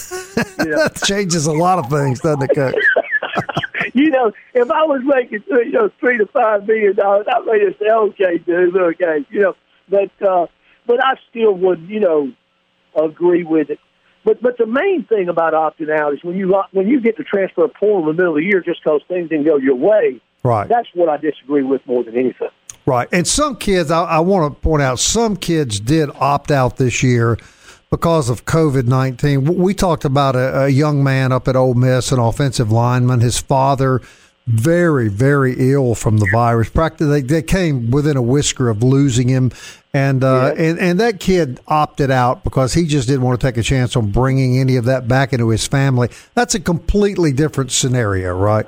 That 0.60 1.02
changes 1.06 1.46
a 1.46 1.54
lot 1.54 1.80
of 1.80 1.90
things, 1.90 2.20
doesn't 2.20 2.44
it, 2.44 2.56
Coach? 2.56 2.76
you 3.94 4.10
know, 4.10 4.32
if 4.54 4.70
I 4.72 4.84
was 4.84 5.02
making 5.04 5.42
three, 5.42 5.68
you 5.68 5.72
know 5.72 5.90
three 6.00 6.18
to 6.18 6.26
five 6.28 6.68
million 6.68 6.96
dollars, 6.96 7.26
I 7.30 7.40
may 7.42 7.66
just 7.66 7.80
say, 7.80 7.90
okay, 7.90 8.38
dude, 8.38 8.76
okay, 8.76 9.26
you 9.30 9.42
know, 9.42 9.56
but 9.90 10.12
uh, 10.28 10.48
but 10.86 11.04
I 11.04 11.14
still 11.30 11.54
would, 11.54 11.82
you 11.88 12.00
know, 12.00 12.32
agree 12.96 13.44
with 13.44 13.70
it. 13.70 13.80
But 14.26 14.42
but 14.42 14.58
the 14.58 14.66
main 14.66 15.06
thing 15.06 15.30
about 15.30 15.54
opting 15.54 15.90
out 15.90 16.14
is 16.14 16.24
when 16.24 16.38
you 16.38 16.62
when 16.72 16.88
you 16.88 17.00
get 17.00 17.18
to 17.18 17.24
transfer 17.24 17.66
a 17.66 17.70
portal 17.70 18.10
in 18.10 18.16
the 18.16 18.22
middle 18.22 18.36
of 18.36 18.42
the 18.42 18.46
year 18.46 18.62
just 18.62 18.84
because 18.84 19.02
things 19.08 19.30
didn't 19.30 19.46
go 19.46 19.58
your 19.58 19.76
way. 19.76 20.22
Right. 20.44 20.68
That's 20.68 20.88
what 20.94 21.10
I 21.10 21.18
disagree 21.18 21.64
with 21.64 21.86
more 21.86 22.04
than 22.04 22.18
anything. 22.18 22.50
Right. 22.86 23.08
And 23.12 23.28
some 23.28 23.58
kids, 23.58 23.92
I, 23.92 24.04
I 24.04 24.20
want 24.20 24.54
to 24.54 24.60
point 24.62 24.82
out, 24.82 25.00
some 25.00 25.36
kids 25.36 25.80
did 25.80 26.10
opt 26.16 26.50
out 26.50 26.78
this 26.78 27.04
year 27.04 27.38
because 27.90 28.30
of 28.30 28.46
COVID 28.46 28.86
19. 28.86 29.44
We 29.58 29.74
talked 29.74 30.06
about 30.06 30.36
a, 30.36 30.64
a 30.66 30.70
young 30.70 31.04
man 31.04 31.32
up 31.32 31.48
at 31.48 31.56
Ole 31.56 31.74
Miss, 31.74 32.12
an 32.12 32.20
offensive 32.20 32.72
lineman. 32.72 33.20
His 33.22 33.40
father, 33.40 34.02
very, 34.48 35.10
very 35.10 35.56
ill 35.58 35.96
from 35.96 36.18
the 36.18 36.28
virus. 36.32 36.70
Practically, 36.70 37.22
they, 37.22 37.28
they 37.28 37.42
came 37.42 37.92
within 37.92 38.18
a 38.18 38.22
whisker 38.22 38.70
of 38.70 38.84
losing 38.84 39.28
him. 39.28 39.52
And, 39.94 40.24
uh, 40.24 40.54
Yeah. 40.56 40.64
and 40.64 40.80
and 40.80 41.00
that 41.00 41.20
kid 41.20 41.60
opted 41.68 42.12
out 42.12 42.44
because 42.44 42.74
he 42.76 42.86
just 42.86 43.08
didn't 43.08 43.24
want 43.24 43.40
to 43.40 43.48
take 43.48 43.58
a 43.58 43.64
chance 43.64 43.96
on 43.96 44.12
bringing 44.12 44.60
any 44.60 44.76
of 44.76 44.86
that 44.86 45.08
back 45.08 45.34
into 45.34 45.50
his 45.50 45.68
family. 45.68 46.10
That's 46.36 46.54
a 46.54 46.60
completely 46.60 47.32
different 47.32 47.72
scenario, 47.72 48.36
right? 48.38 48.68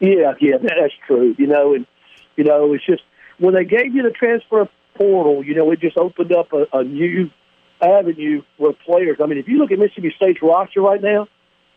Yeah, 0.00 0.32
yeah, 0.40 0.56
that's 0.62 0.94
true. 1.06 1.34
You 1.38 1.48
know, 1.48 1.74
and 1.74 1.86
you 2.36 2.44
know, 2.44 2.72
it's 2.72 2.86
just 2.86 3.02
when 3.38 3.54
they 3.54 3.64
gave 3.64 3.94
you 3.94 4.02
the 4.02 4.10
transfer 4.10 4.68
portal, 4.94 5.44
you 5.44 5.54
know, 5.54 5.70
it 5.70 5.80
just 5.80 5.98
opened 5.98 6.32
up 6.32 6.52
a, 6.52 6.66
a 6.72 6.82
new 6.84 7.30
avenue 7.80 8.42
with 8.58 8.76
players. 8.84 9.18
I 9.22 9.26
mean, 9.26 9.38
if 9.38 9.48
you 9.48 9.58
look 9.58 9.70
at 9.70 9.78
Mississippi 9.78 10.12
State's 10.16 10.42
roster 10.42 10.80
right 10.80 11.02
now, 11.02 11.28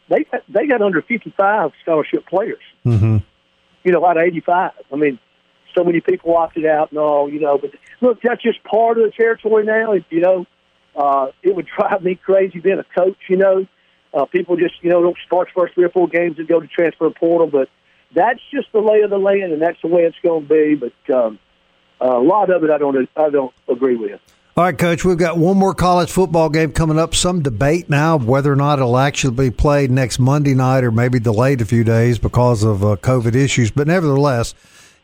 they 0.09 0.25
they 0.49 0.67
got 0.67 0.81
under 0.81 1.01
55 1.01 1.71
scholarship 1.81 2.25
players. 2.27 2.61
Mm-hmm. 2.85 3.17
You 3.83 3.91
know, 3.91 4.05
out 4.05 4.17
of 4.17 4.23
85. 4.23 4.71
I 4.91 4.95
mean, 4.95 5.19
so 5.75 5.83
many 5.83 6.01
people 6.01 6.35
opted 6.35 6.65
out 6.65 6.91
and 6.91 6.99
all. 6.99 7.31
You 7.31 7.39
know, 7.39 7.57
but 7.57 7.71
look, 8.01 8.21
that's 8.21 8.41
just 8.41 8.63
part 8.63 8.97
of 8.97 9.05
the 9.05 9.11
territory 9.11 9.65
now. 9.65 9.93
You 10.09 10.19
know, 10.19 10.45
uh, 10.95 11.27
it 11.41 11.55
would 11.55 11.67
drive 11.77 12.03
me 12.03 12.15
crazy 12.15 12.59
being 12.59 12.79
a 12.79 12.99
coach. 12.99 13.17
You 13.29 13.37
know, 13.37 13.67
uh, 14.13 14.25
people 14.25 14.57
just 14.57 14.75
you 14.81 14.89
know 14.89 15.01
don't 15.01 15.17
start 15.25 15.49
first 15.55 15.73
three 15.73 15.85
or 15.85 15.89
four 15.89 16.07
games 16.07 16.37
and 16.37 16.47
go 16.47 16.59
to 16.59 16.67
transfer 16.67 17.09
portal, 17.09 17.47
but 17.47 17.69
that's 18.13 18.41
just 18.53 18.71
the 18.73 18.79
lay 18.79 19.01
of 19.01 19.09
the 19.09 19.17
land, 19.17 19.53
and 19.53 19.61
that's 19.61 19.81
the 19.81 19.87
way 19.87 20.03
it's 20.03 20.17
going 20.21 20.47
to 20.47 20.53
be. 20.53 20.75
But 20.75 21.15
um, 21.15 21.39
a 21.99 22.19
lot 22.19 22.49
of 22.49 22.63
it, 22.63 22.69
I 22.69 22.77
don't 22.77 23.09
I 23.15 23.29
don't 23.29 23.53
agree 23.67 23.95
with. 23.95 24.19
All 24.57 24.65
right, 24.65 24.77
Coach, 24.77 25.05
we've 25.05 25.17
got 25.17 25.37
one 25.37 25.55
more 25.55 25.73
college 25.73 26.11
football 26.11 26.49
game 26.49 26.73
coming 26.73 26.99
up. 26.99 27.15
Some 27.15 27.41
debate 27.41 27.89
now 27.89 28.17
whether 28.17 28.51
or 28.51 28.57
not 28.57 28.79
it'll 28.79 28.97
actually 28.97 29.49
be 29.49 29.49
played 29.49 29.89
next 29.89 30.19
Monday 30.19 30.53
night 30.53 30.83
or 30.83 30.91
maybe 30.91 31.21
delayed 31.21 31.61
a 31.61 31.65
few 31.65 31.85
days 31.85 32.19
because 32.19 32.61
of 32.61 32.83
uh, 32.83 32.97
COVID 32.97 33.33
issues. 33.33 33.71
But 33.71 33.87
nevertheless, 33.87 34.53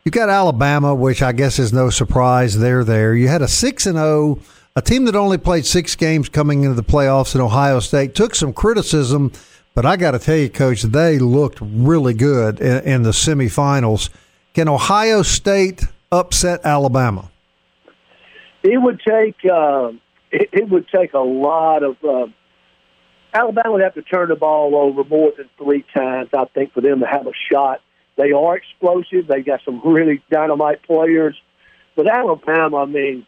you've 0.04 0.12
got 0.12 0.28
Alabama, 0.28 0.94
which 0.94 1.22
I 1.22 1.32
guess 1.32 1.58
is 1.58 1.72
no 1.72 1.88
surprise. 1.88 2.58
They're 2.58 2.84
there. 2.84 3.14
You 3.14 3.28
had 3.28 3.40
a 3.40 3.48
6 3.48 3.86
and 3.86 3.96
0, 3.96 4.38
a 4.76 4.82
team 4.82 5.06
that 5.06 5.16
only 5.16 5.38
played 5.38 5.64
six 5.64 5.96
games 5.96 6.28
coming 6.28 6.64
into 6.64 6.74
the 6.74 6.84
playoffs 6.84 7.34
in 7.34 7.40
Ohio 7.40 7.80
State, 7.80 8.14
took 8.14 8.34
some 8.34 8.52
criticism, 8.52 9.32
but 9.74 9.86
I 9.86 9.96
got 9.96 10.10
to 10.10 10.18
tell 10.18 10.36
you, 10.36 10.50
Coach, 10.50 10.82
they 10.82 11.18
looked 11.18 11.58
really 11.62 12.12
good 12.12 12.60
in, 12.60 12.84
in 12.84 13.02
the 13.02 13.12
semifinals. 13.12 14.10
Can 14.52 14.68
Ohio 14.68 15.22
State 15.22 15.84
upset 16.12 16.60
Alabama? 16.64 17.30
It 18.68 18.78
would 18.78 19.00
take 19.00 19.36
uh, 19.50 19.92
it, 20.30 20.48
it 20.52 20.68
would 20.68 20.86
take 20.88 21.14
a 21.14 21.18
lot 21.18 21.82
of 21.82 21.96
uh, 22.04 22.26
Alabama 23.32 23.72
would 23.72 23.82
have 23.82 23.94
to 23.94 24.02
turn 24.02 24.28
the 24.28 24.36
ball 24.36 24.74
over 24.74 25.04
more 25.04 25.32
than 25.36 25.48
three 25.58 25.84
times, 25.94 26.30
I 26.32 26.44
think, 26.46 26.72
for 26.72 26.80
them 26.80 27.00
to 27.00 27.06
have 27.06 27.26
a 27.26 27.32
shot. 27.52 27.80
They 28.16 28.32
are 28.32 28.56
explosive. 28.56 29.28
They 29.28 29.42
got 29.42 29.60
some 29.64 29.80
really 29.84 30.22
dynamite 30.30 30.82
players, 30.82 31.36
but 31.94 32.08
Alabama, 32.08 32.78
I 32.78 32.86
mean, 32.86 33.26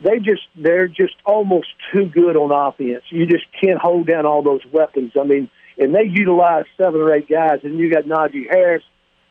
they 0.00 0.18
just 0.18 0.42
they're 0.56 0.88
just 0.88 1.14
almost 1.24 1.68
too 1.92 2.06
good 2.06 2.36
on 2.36 2.50
offense. 2.52 3.02
You 3.10 3.26
just 3.26 3.44
can't 3.60 3.78
hold 3.78 4.06
down 4.06 4.26
all 4.26 4.42
those 4.42 4.64
weapons. 4.72 5.12
I 5.20 5.24
mean, 5.24 5.50
and 5.76 5.94
they 5.94 6.04
utilize 6.04 6.64
seven 6.76 7.00
or 7.00 7.12
eight 7.12 7.28
guys, 7.28 7.60
and 7.64 7.78
you 7.78 7.92
got 7.92 8.04
Najee 8.04 8.48
Harris 8.48 8.84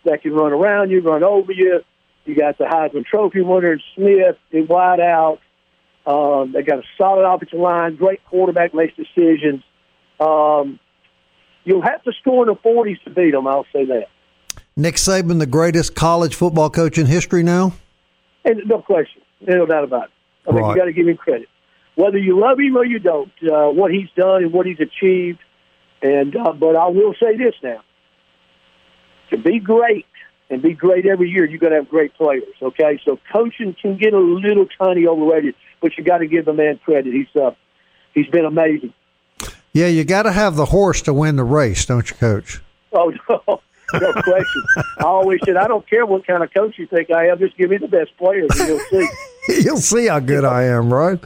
that 0.04 0.22
can 0.22 0.34
run 0.34 0.54
around 0.54 0.92
you, 0.92 1.02
run 1.02 1.24
over 1.24 1.52
you. 1.52 1.82
You 2.28 2.36
got 2.36 2.58
the 2.58 2.66
Heisman 2.66 3.06
Trophy 3.06 3.42
winner 3.42 3.80
Smith 3.96 4.36
in 4.52 4.68
wide 4.68 5.00
out. 5.00 5.40
Um, 6.06 6.52
they 6.52 6.62
got 6.62 6.80
a 6.80 6.84
solid 6.98 7.26
offensive 7.26 7.60
line, 7.60 7.96
great 7.96 8.24
quarterback 8.26 8.74
makes 8.74 8.94
decisions. 8.96 9.64
Um, 10.20 10.80
you'll 11.64 11.82
have 11.82 12.04
to 12.04 12.12
score 12.20 12.48
in 12.48 12.54
the 12.54 12.56
40s 12.56 13.02
to 13.04 13.10
beat 13.10 13.32
them. 13.32 13.48
I'll 13.48 13.66
say 13.74 13.86
that. 13.86 14.08
Nick 14.76 14.96
Saban, 14.96 15.40
the 15.40 15.46
greatest 15.46 15.96
college 15.96 16.36
football 16.36 16.70
coach 16.70 16.98
in 16.98 17.06
history 17.08 17.44
now? 17.44 17.74
And 18.44 18.62
no 18.66 18.82
question, 18.82 19.22
no 19.42 19.66
doubt 19.66 19.86
about 19.86 20.06
it. 20.06 20.10
I 20.48 20.52
mean, 20.52 20.64
Right. 20.64 20.72
you 20.72 20.78
got 20.78 20.86
to 20.86 20.94
give 20.94 21.08
him 21.08 21.18
credit, 21.18 21.48
whether 21.96 22.18
you 22.18 22.40
love 22.40 22.60
him 22.60 22.78
or 22.78 22.86
you 22.86 23.00
don't. 23.00 23.32
Uh, 23.42 23.70
what 23.70 23.92
he's 23.92 24.10
done 24.16 24.44
and 24.44 24.54
what 24.54 24.66
he's 24.66 24.80
achieved, 24.80 25.40
and 26.02 26.36
uh, 26.36 26.54
but 26.54 26.76
I 26.76 26.88
will 26.88 27.14
say 27.22 27.36
this 27.36 27.56
now: 27.62 27.82
to 29.32 29.38
be 29.38 29.60
great 29.60 30.06
and 30.50 30.62
be 30.62 30.74
great 30.74 31.06
every 31.06 31.30
year, 31.30 31.46
you 31.46 31.58
got 31.58 31.70
to 31.70 31.76
have 31.76 31.90
great 31.90 32.14
players. 32.16 32.44
Okay, 32.62 33.00
so 33.04 33.20
coaching 33.32 33.76
can 33.80 33.98
get 33.98 34.14
a 34.14 34.20
little 34.20 34.68
tiny 34.78 35.06
overrated, 35.06 35.56
but 35.82 35.98
you 35.98 36.04
got 36.04 36.20
to 36.20 36.28
give 36.28 36.46
the 36.46 36.54
man 36.54 36.80
credit. 36.84 37.14
He's 37.14 37.34
uh, 37.36 37.52
he's 38.14 38.28
been 38.28 38.46
amazing. 38.46 38.94
Yeah, 39.74 39.88
you 39.88 40.04
got 40.04 40.24
to 40.24 40.32
have 40.32 40.56
the 40.56 40.66
horse 40.66 41.02
to 41.04 41.14
win 41.14 41.36
the 41.36 41.44
race, 41.44 41.86
don't 41.86 42.10
you, 42.10 42.16
Coach? 42.16 42.62
Oh 42.94 43.14
no, 43.30 43.62
no 43.94 44.14
question. 44.14 44.64
I 45.00 45.04
always 45.04 45.40
said 45.46 45.58
I 45.58 45.68
don't 45.68 45.88
care 45.88 46.06
what 46.06 46.26
kind 46.26 46.44
of 46.44 46.54
coach 46.54 46.78
you 46.78 46.88
think 46.88 47.12
I 47.12 47.28
am, 47.28 47.40
just 47.40 47.58
give 47.58 47.70
me 47.70 47.78
the 47.78 47.88
best 47.88 48.16
players, 48.18 48.50
and 48.60 48.70
you'll 48.70 48.80
see. 48.80 49.08
You'll 49.50 49.78
see 49.78 50.08
how 50.08 50.20
good 50.20 50.44
I 50.44 50.64
am, 50.64 50.94
right? 50.94 51.18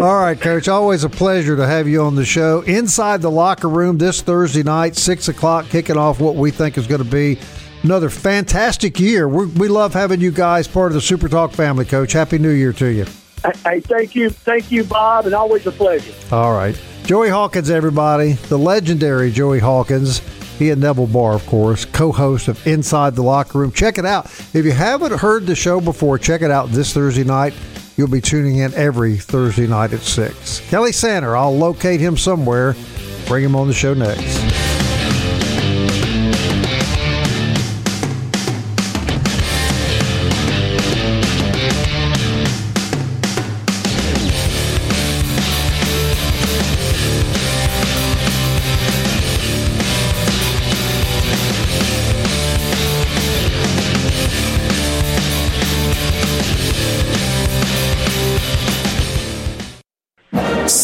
All 0.00 0.18
right, 0.18 0.40
Coach. 0.40 0.66
Always 0.66 1.04
a 1.04 1.08
pleasure 1.08 1.56
to 1.56 1.64
have 1.64 1.86
you 1.86 2.02
on 2.02 2.16
the 2.16 2.24
show. 2.24 2.62
Inside 2.62 3.22
the 3.22 3.30
locker 3.30 3.68
room 3.68 3.98
this 3.98 4.20
Thursday 4.20 4.64
night, 4.64 4.96
6 4.96 5.28
o'clock, 5.28 5.68
kicking 5.68 5.96
off 5.96 6.18
what 6.18 6.34
we 6.34 6.50
think 6.50 6.76
is 6.76 6.88
going 6.88 7.04
to 7.04 7.08
be 7.08 7.38
another 7.82 8.10
fantastic 8.10 8.98
year. 9.00 9.28
we 9.28 9.46
we 9.46 9.68
love 9.68 9.94
having 9.94 10.20
you 10.20 10.30
guys 10.30 10.68
part 10.68 10.92
of 10.92 10.94
the 10.94 11.00
Super 11.00 11.28
Talk 11.28 11.52
family, 11.52 11.84
Coach. 11.84 12.12
Happy 12.12 12.38
New 12.38 12.50
Year 12.50 12.72
to 12.74 12.86
you. 12.86 13.04
Hey, 13.44 13.52
hey, 13.64 13.80
thank 13.80 14.14
you, 14.14 14.30
thank 14.30 14.70
you, 14.70 14.84
Bob, 14.84 15.26
and 15.26 15.34
always 15.34 15.66
a 15.66 15.72
pleasure. 15.72 16.14
All 16.34 16.52
right. 16.52 16.80
Joey 17.04 17.28
Hawkins, 17.28 17.70
everybody. 17.70 18.34
The 18.34 18.58
legendary 18.58 19.32
Joey 19.32 19.58
Hawkins. 19.58 20.20
He 20.58 20.70
and 20.70 20.80
Neville 20.80 21.08
Barr, 21.08 21.34
of 21.34 21.44
course, 21.46 21.84
co 21.84 22.12
host 22.12 22.46
of 22.46 22.64
Inside 22.66 23.16
the 23.16 23.22
Locker 23.22 23.58
Room. 23.58 23.72
Check 23.72 23.98
it 23.98 24.06
out. 24.06 24.26
If 24.26 24.64
you 24.64 24.70
haven't 24.70 25.18
heard 25.18 25.46
the 25.46 25.56
show 25.56 25.80
before, 25.80 26.18
check 26.18 26.42
it 26.42 26.50
out 26.52 26.68
this 26.68 26.92
Thursday 26.92 27.24
night. 27.24 27.54
You'll 27.96 28.08
be 28.08 28.20
tuning 28.20 28.58
in 28.58 28.72
every 28.74 29.16
Thursday 29.16 29.66
night 29.66 29.92
at 29.92 30.00
6. 30.00 30.60
Kelly 30.70 30.92
Sander, 30.92 31.36
I'll 31.36 31.56
locate 31.56 32.00
him 32.00 32.16
somewhere, 32.16 32.76
bring 33.26 33.44
him 33.44 33.56
on 33.56 33.66
the 33.66 33.74
show 33.74 33.92
next. 33.92 34.71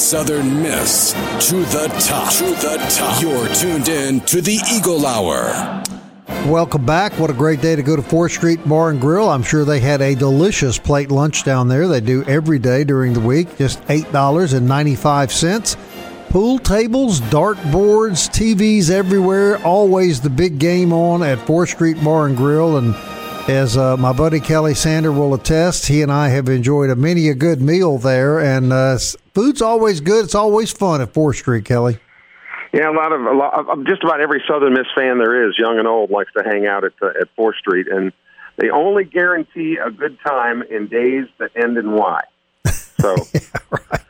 Southern 0.09 0.63
Miss 0.63 1.13
to 1.51 1.57
the 1.57 1.87
top. 2.01 2.33
To 2.33 2.45
the 2.45 2.79
top. 2.89 3.21
You're 3.21 3.47
tuned 3.55 3.89
in 3.91 4.21
to 4.23 4.41
the 4.41 4.59
Eagle 4.73 5.05
Hour. 5.05 5.85
Welcome 6.51 6.87
back. 6.87 7.13
What 7.19 7.29
a 7.29 7.35
great 7.35 7.61
day 7.61 7.77
to 7.77 7.83
go 7.83 7.95
to 7.95 8.01
4th 8.01 8.31
Street 8.31 8.67
Bar 8.67 8.89
and 8.89 8.99
Grill. 9.03 9.29
I'm 9.29 9.43
sure 9.43 9.67
they 9.67 9.81
had 9.81 10.01
a 10.01 10.15
delicious 10.15 10.79
plate 10.79 11.11
lunch 11.11 11.45
down 11.45 11.69
there. 11.69 11.87
They 11.89 12.01
do 12.01 12.25
every 12.25 12.59
day 12.59 12.85
during 12.85 13.13
the 13.13 13.21
week, 13.21 13.59
just 13.59 13.83
$8.95. 13.83 15.77
Pool 16.31 16.59
tables, 16.59 17.21
dart 17.21 17.59
boards, 17.71 18.31
TVs 18.31 18.89
everywhere. 18.89 19.63
Always 19.63 20.23
the 20.23 20.31
big 20.31 20.59
game 20.59 20.95
on 20.95 21.23
at 21.23 21.37
4th 21.41 21.75
Street 21.75 22.03
Bar 22.03 22.29
and 22.29 22.37
Grill. 22.37 22.79
And 22.79 22.95
as 23.49 23.77
uh, 23.77 23.97
my 23.97 24.13
buddy 24.13 24.41
Kelly 24.41 24.75
Sander 24.75 25.11
will 25.11 25.35
attest, 25.35 25.87
he 25.87 26.03
and 26.03 26.13
I 26.13 26.29
have 26.29 26.49
enjoyed 26.49 26.91
a 26.91 26.97
many 26.97 27.29
a 27.29 27.35
good 27.35 27.61
meal 27.61 27.99
there. 27.99 28.39
And 28.39 28.73
uh, 28.73 28.99
food's 29.35 29.63
always 29.63 30.01
good. 30.01 30.25
It's 30.25 30.35
always 30.35 30.71
fun 30.71 31.01
at 31.01 31.13
4th 31.13 31.37
Street, 31.37 31.65
Kelly. 31.65 31.99
Yeah, 32.73 32.91
a 32.91 32.93
lot 32.93 33.13
of 33.13 33.23
a 33.23 33.33
lot 33.33 33.55
of 33.55 33.87
just 33.87 34.05
about 34.05 34.21
every 34.21 34.43
Southern 34.47 34.75
Miss 34.75 34.87
fan 34.95 35.17
there 35.17 35.49
is, 35.49 35.59
young 35.59 35.79
and 35.79 35.89
old, 35.89 36.11
likes 36.11 36.31
to 36.37 36.45
hang 36.45 36.67
out 36.67 36.85
at 36.85 36.93
uh, 37.01 37.09
at 37.19 37.29
Fourth 37.35 37.57
Street, 37.57 37.89
and 37.89 38.13
they 38.57 38.69
only 38.69 39.05
guarantee 39.05 39.79
a 39.83 39.91
good 39.91 40.19
time 40.21 40.63
in 40.63 40.87
days 40.87 41.27
that 41.39 41.51
end 41.57 41.79
in 41.79 41.93
Y. 41.93 42.21
So 42.67 43.17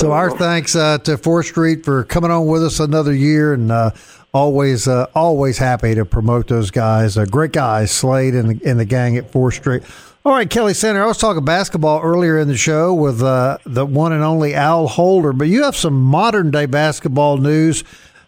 So 0.00 0.12
our 0.12 0.30
thanks 0.30 0.74
uh, 0.74 0.96
to 0.98 1.18
Fourth 1.18 1.44
Street 1.44 1.84
for 1.84 2.04
coming 2.04 2.30
on 2.30 2.46
with 2.46 2.64
us 2.64 2.80
another 2.80 3.12
year, 3.12 3.52
and 3.52 3.70
uh, 3.70 3.90
always 4.32 4.88
uh, 4.88 5.06
always 5.14 5.58
happy 5.58 5.94
to 5.94 6.04
promote 6.04 6.48
those 6.48 6.70
guys. 6.70 7.16
Uh, 7.16 7.24
great 7.24 7.52
guys, 7.52 7.90
Slade 7.90 8.34
and 8.34 8.60
the, 8.60 8.68
and 8.68 8.78
the 8.78 8.84
gang 8.84 9.16
at 9.16 9.30
Fourth 9.30 9.54
Street. 9.54 9.82
All 10.24 10.32
right, 10.32 10.48
Kelly 10.48 10.74
Sander. 10.74 11.02
I 11.02 11.06
was 11.06 11.18
talking 11.18 11.44
basketball 11.44 12.02
earlier 12.02 12.38
in 12.38 12.48
the 12.48 12.56
show 12.56 12.92
with 12.92 13.22
uh, 13.22 13.58
the 13.64 13.86
one 13.86 14.12
and 14.12 14.22
only 14.22 14.54
Al 14.54 14.86
Holder, 14.86 15.32
but 15.32 15.48
you 15.48 15.62
have 15.62 15.76
some 15.76 16.00
modern 16.00 16.50
day 16.50 16.66
basketball 16.66 17.38
news. 17.38 17.84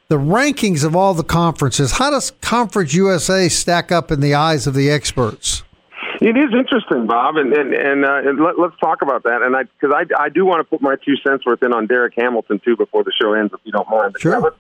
The 0.09 0.19
rankings 0.19 0.85
of 0.85 0.95
all 0.97 1.15
the 1.15 1.25
conferences. 1.25 1.93
How 1.93 2.11
does 2.11 2.33
Conference 2.43 2.93
USA 2.93 3.49
stack 3.49 3.91
up 3.91 4.11
in 4.11 4.21
the 4.21 4.35
eyes 4.35 4.67
of 4.67 4.75
the 4.75 4.91
experts? 4.91 5.63
it 6.23 6.37
is 6.37 6.55
interesting, 6.55 7.07
Bob, 7.07 7.37
and 7.37 7.53
and 7.53 7.75
and, 7.75 8.05
uh, 8.05 8.29
and 8.29 8.41
let, 8.41 8.59
let's 8.59 8.77
talk 8.79 9.03
about 9.03 9.25
that. 9.25 9.43
And 9.43 9.57
I 9.57 9.65
because 9.65 9.95
I 9.95 10.23
I 10.23 10.29
do 10.29 10.47
want 10.47 10.61
to 10.61 10.65
put 10.65 10.81
my 10.81 10.97
two 11.05 11.17
cents 11.27 11.45
worth 11.45 11.63
in 11.63 11.73
on 11.73 11.87
Derek 11.87 12.15
Hamilton 12.17 12.61
too 12.65 12.77
before 12.77 13.03
the 13.03 13.13
show 13.21 13.33
ends, 13.33 13.53
if 13.53 13.61
you 13.65 13.73
don't 13.73 13.89
mind. 13.91 14.17
Sure. 14.19 14.55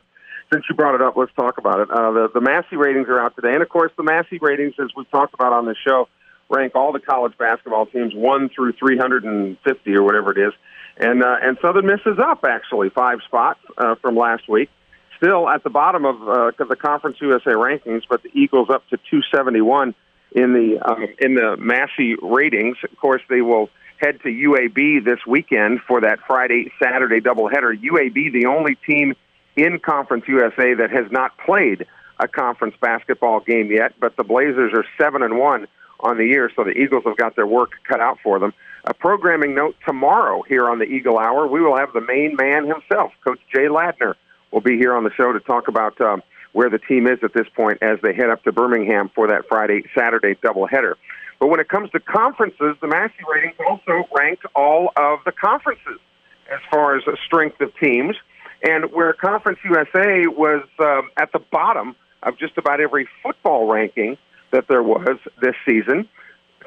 Since 0.53 0.65
you 0.69 0.75
brought 0.75 0.95
it 0.95 1.01
up, 1.01 1.17
let's 1.17 1.33
talk 1.35 1.59
about 1.59 1.81
it. 1.81 1.91
Uh, 1.91 2.13
the 2.13 2.29
the 2.35 2.41
Massey 2.41 2.77
ratings 2.77 3.09
are 3.09 3.19
out 3.19 3.35
today, 3.35 3.55
and 3.55 3.63
of 3.63 3.69
course, 3.69 3.91
the 3.97 4.03
Massey 4.03 4.39
ratings, 4.41 4.75
as 4.79 4.91
we've 4.97 5.11
talked 5.11 5.35
about 5.35 5.53
on 5.53 5.65
the 5.65 5.75
show, 5.87 6.09
rank 6.51 6.75
all 6.75 6.93
the 6.93 7.01
college 7.01 7.37
basketball 7.39 7.87
teams 7.87 8.13
one 8.15 8.51
through 8.51 8.73
three 8.73 8.99
hundred 8.99 9.25
and 9.25 9.57
fifty 9.65 9.95
or 9.95 10.03
whatever 10.03 10.33
it 10.33 10.39
is, 10.39 10.53
and 10.99 11.23
uh, 11.23 11.37
and 11.43 11.57
Southern 11.63 11.87
Miss 11.87 12.01
is 12.05 12.19
up 12.19 12.45
actually 12.45 12.91
five 12.91 13.19
spots 13.27 13.61
uh, 13.79 13.95
from 13.97 14.17
last 14.17 14.49
week. 14.49 14.69
Still 15.17 15.49
at 15.49 15.63
the 15.65 15.71
bottom 15.71 16.05
of 16.05 16.17
uh, 16.29 16.65
the 16.65 16.77
Conference 16.77 17.17
USA 17.21 17.53
rankings, 17.53 18.03
but 18.09 18.23
the 18.23 18.31
Eagles 18.35 18.69
up 18.71 18.87
to 18.89 18.99
two 19.11 19.21
seventy 19.35 19.61
one 19.61 19.95
in 20.33 20.53
the 20.53 20.79
um, 20.85 21.07
in 21.19 21.35
the 21.35 21.57
Massey 21.57 22.17
ratings. 22.21 22.77
Of 22.85 22.97
course, 22.99 23.23
they 23.31 23.41
will 23.41 23.71
head 23.99 24.21
to 24.23 24.29
UAB 24.29 25.05
this 25.05 25.21
weekend 25.27 25.81
for 25.87 26.01
that 26.01 26.19
Friday 26.27 26.73
Saturday 26.83 27.21
doubleheader. 27.21 27.73
UAB, 27.81 28.33
the 28.33 28.47
only 28.47 28.77
team 28.87 29.15
in 29.57 29.79
Conference 29.79 30.25
USA 30.29 30.75
that 30.75 30.91
has 30.91 31.11
not 31.11 31.37
played 31.39 31.87
a 32.19 32.29
conference 32.29 32.75
basketball 32.81 33.41
game 33.41 33.71
yet, 33.71 33.95
but 34.01 34.17
the 34.17 34.25
Blazers 34.25 34.73
are 34.75 34.85
seven 35.01 35.23
and 35.23 35.39
one 35.39 35.67
on 36.01 36.19
the 36.19 36.25
year, 36.25 36.51
so 36.55 36.65
the 36.65 36.71
Eagles 36.71 37.05
have 37.05 37.17
got 37.17 37.37
their 37.37 37.47
work 37.47 37.73
cut 37.89 38.01
out 38.01 38.19
for 38.23 38.39
them. 38.39 38.53
A 38.85 38.95
programming 38.95 39.55
note 39.55 39.77
tomorrow 39.87 40.43
here 40.43 40.69
on 40.69 40.79
the 40.79 40.85
Eagle 40.85 41.19
Hour, 41.19 41.47
we 41.47 41.61
will 41.61 41.77
have 41.77 41.93
the 41.93 42.01
main 42.01 42.37
man 42.37 42.67
himself, 42.67 43.13
Coach 43.25 43.41
Jay 43.55 43.67
Ladner, 43.67 44.15
will 44.51 44.61
be 44.61 44.77
here 44.77 44.95
on 44.95 45.05
the 45.05 45.13
show 45.17 45.33
to 45.33 45.41
talk 45.41 45.69
about 45.69 46.01
um, 46.01 46.23
where 46.53 46.69
the 46.69 46.79
team 46.79 47.07
is 47.07 47.19
at 47.23 47.33
this 47.33 47.47
point 47.55 47.79
as 47.83 47.99
they 48.03 48.15
head 48.15 48.31
up 48.31 48.43
to 48.45 48.53
Birmingham 48.53 49.11
for 49.15 49.29
that 49.29 49.47
Friday 49.49 49.85
Saturday 49.97 50.35
doubleheader. 50.35 50.95
But 51.39 51.49
when 51.49 51.61
it 51.61 51.69
comes 51.69 51.91
to 51.91 52.01
conferences, 52.01 52.77
the 52.81 52.87
Massey 52.87 53.15
ratings 53.33 53.57
also 53.69 54.09
ranked 54.17 54.45
all 54.55 54.93
of 54.97 55.21
the 55.25 55.33
conferences 55.33 55.99
as 56.53 56.61
far 56.71 56.97
as 56.97 57.05
the 57.05 57.17
strength 57.27 57.61
of 57.61 57.73
teams. 57.79 58.17
And 58.63 58.93
where 58.93 59.13
Conference 59.13 59.59
USA 59.65 60.27
was 60.27 60.63
um, 60.79 61.11
at 61.17 61.33
the 61.33 61.41
bottom 61.41 61.97
of 62.23 62.39
just 62.39 62.57
about 62.57 62.81
every 62.81 63.09
football 63.23 63.67
ranking 63.67 64.17
that 64.53 64.69
there 64.69 64.83
was 64.83 65.19
this 65.41 65.55
season, 65.67 66.09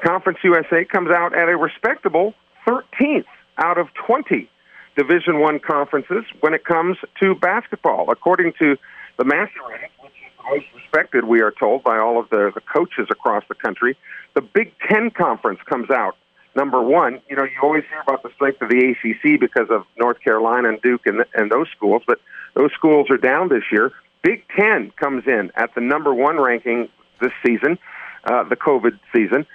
Conference 0.04 0.38
USA 0.44 0.84
comes 0.84 1.10
out 1.10 1.34
at 1.34 1.48
a 1.48 1.56
respectable 1.56 2.34
13th 2.66 3.24
out 3.58 3.78
of 3.78 3.88
20 4.06 4.50
Division 4.96 5.40
One 5.40 5.58
conferences 5.60 6.24
when 6.40 6.54
it 6.54 6.64
comes 6.64 6.96
to 7.22 7.34
basketball, 7.34 8.10
according 8.10 8.54
to 8.60 8.76
the 9.18 9.24
Massey 9.24 9.52
ratings, 9.68 9.92
which 10.00 10.12
is 10.12 10.32
most 10.50 10.66
respected, 10.74 11.24
we 11.24 11.40
are 11.40 11.50
told, 11.50 11.82
by 11.82 11.98
all 11.98 12.18
of 12.18 12.28
the, 12.30 12.50
the 12.54 12.60
coaches 12.60 13.06
across 13.10 13.44
the 13.48 13.54
country. 13.54 13.96
The 14.34 14.40
Big 14.40 14.72
Ten 14.88 15.10
Conference 15.10 15.60
comes 15.66 15.90
out 15.90 16.16
number 16.56 16.82
one. 16.82 17.20
You 17.28 17.36
know, 17.36 17.44
you 17.44 17.56
always 17.62 17.84
hear 17.88 18.00
about 18.00 18.22
the 18.22 18.30
strength 18.34 18.60
of 18.62 18.70
the 18.70 18.90
ACC 18.90 19.38
because 19.38 19.68
of 19.70 19.84
North 19.98 20.20
Carolina 20.20 20.70
and 20.70 20.82
Duke 20.82 21.06
and, 21.06 21.24
and 21.34 21.50
those 21.50 21.68
schools, 21.76 22.02
but 22.06 22.18
those 22.54 22.72
schools 22.72 23.10
are 23.10 23.18
down 23.18 23.48
this 23.48 23.64
year. 23.70 23.92
Big 24.22 24.42
Ten 24.56 24.90
comes 24.96 25.24
in 25.26 25.52
at 25.54 25.74
the 25.74 25.80
number 25.80 26.12
one 26.12 26.40
ranking 26.40 26.88
this 27.20 27.32
season, 27.44 27.78
uh, 28.24 28.42
the 28.44 28.56
COVID 28.56 28.98
season. 29.14 29.46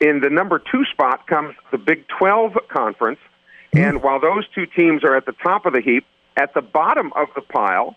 In 0.00 0.20
the 0.20 0.30
number 0.30 0.58
two 0.58 0.84
spot 0.92 1.26
comes 1.26 1.54
the 1.72 1.78
Big 1.78 2.06
12 2.18 2.52
Conference. 2.68 3.18
And 3.72 4.02
while 4.02 4.20
those 4.20 4.46
two 4.54 4.66
teams 4.66 5.02
are 5.02 5.16
at 5.16 5.26
the 5.26 5.34
top 5.42 5.66
of 5.66 5.72
the 5.72 5.80
heap, 5.80 6.04
at 6.36 6.54
the 6.54 6.62
bottom 6.62 7.12
of 7.16 7.28
the 7.34 7.40
pile 7.40 7.96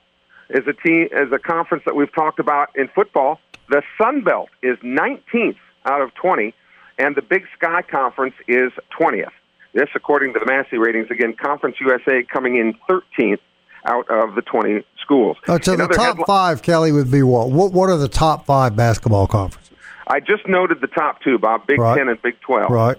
is 0.49 0.63
a 0.67 0.73
team 0.73 1.09
is 1.11 1.31
a 1.31 1.39
conference 1.39 1.83
that 1.85 1.95
we've 1.95 2.13
talked 2.13 2.39
about 2.39 2.69
in 2.75 2.87
football. 2.87 3.39
The 3.69 3.83
Sun 4.01 4.23
Belt 4.23 4.49
is 4.63 4.77
19th 4.79 5.57
out 5.85 6.01
of 6.01 6.13
20, 6.15 6.53
and 6.97 7.15
the 7.15 7.21
Big 7.21 7.43
Sky 7.57 7.81
Conference 7.81 8.35
is 8.47 8.71
20th. 8.99 9.29
This, 9.73 9.89
according 9.95 10.33
to 10.33 10.39
the 10.39 10.45
Massey 10.45 10.77
ratings, 10.77 11.11
again, 11.11 11.33
Conference 11.39 11.75
USA 11.81 12.23
coming 12.23 12.55
in 12.55 12.73
13th 12.89 13.39
out 13.85 14.09
of 14.09 14.35
the 14.35 14.41
20 14.41 14.83
schools. 15.01 15.37
Uh, 15.47 15.59
so 15.61 15.75
the 15.75 15.87
top 15.87 16.17
five, 16.25 16.61
Kelly, 16.61 16.91
would 16.91 17.11
be 17.11 17.21
what? 17.23 17.49
What 17.51 17.73
What 17.73 17.89
are 17.89 17.97
the 17.97 18.07
top 18.07 18.45
five 18.45 18.75
basketball 18.75 19.27
conferences? 19.27 19.71
I 20.07 20.19
just 20.19 20.47
noted 20.47 20.81
the 20.81 20.87
top 20.87 21.21
two, 21.21 21.37
Bob, 21.37 21.67
Big 21.67 21.79
Right. 21.79 21.97
10 21.97 22.07
and 22.09 22.21
Big 22.21 22.39
12. 22.41 22.71
Right. 22.71 22.97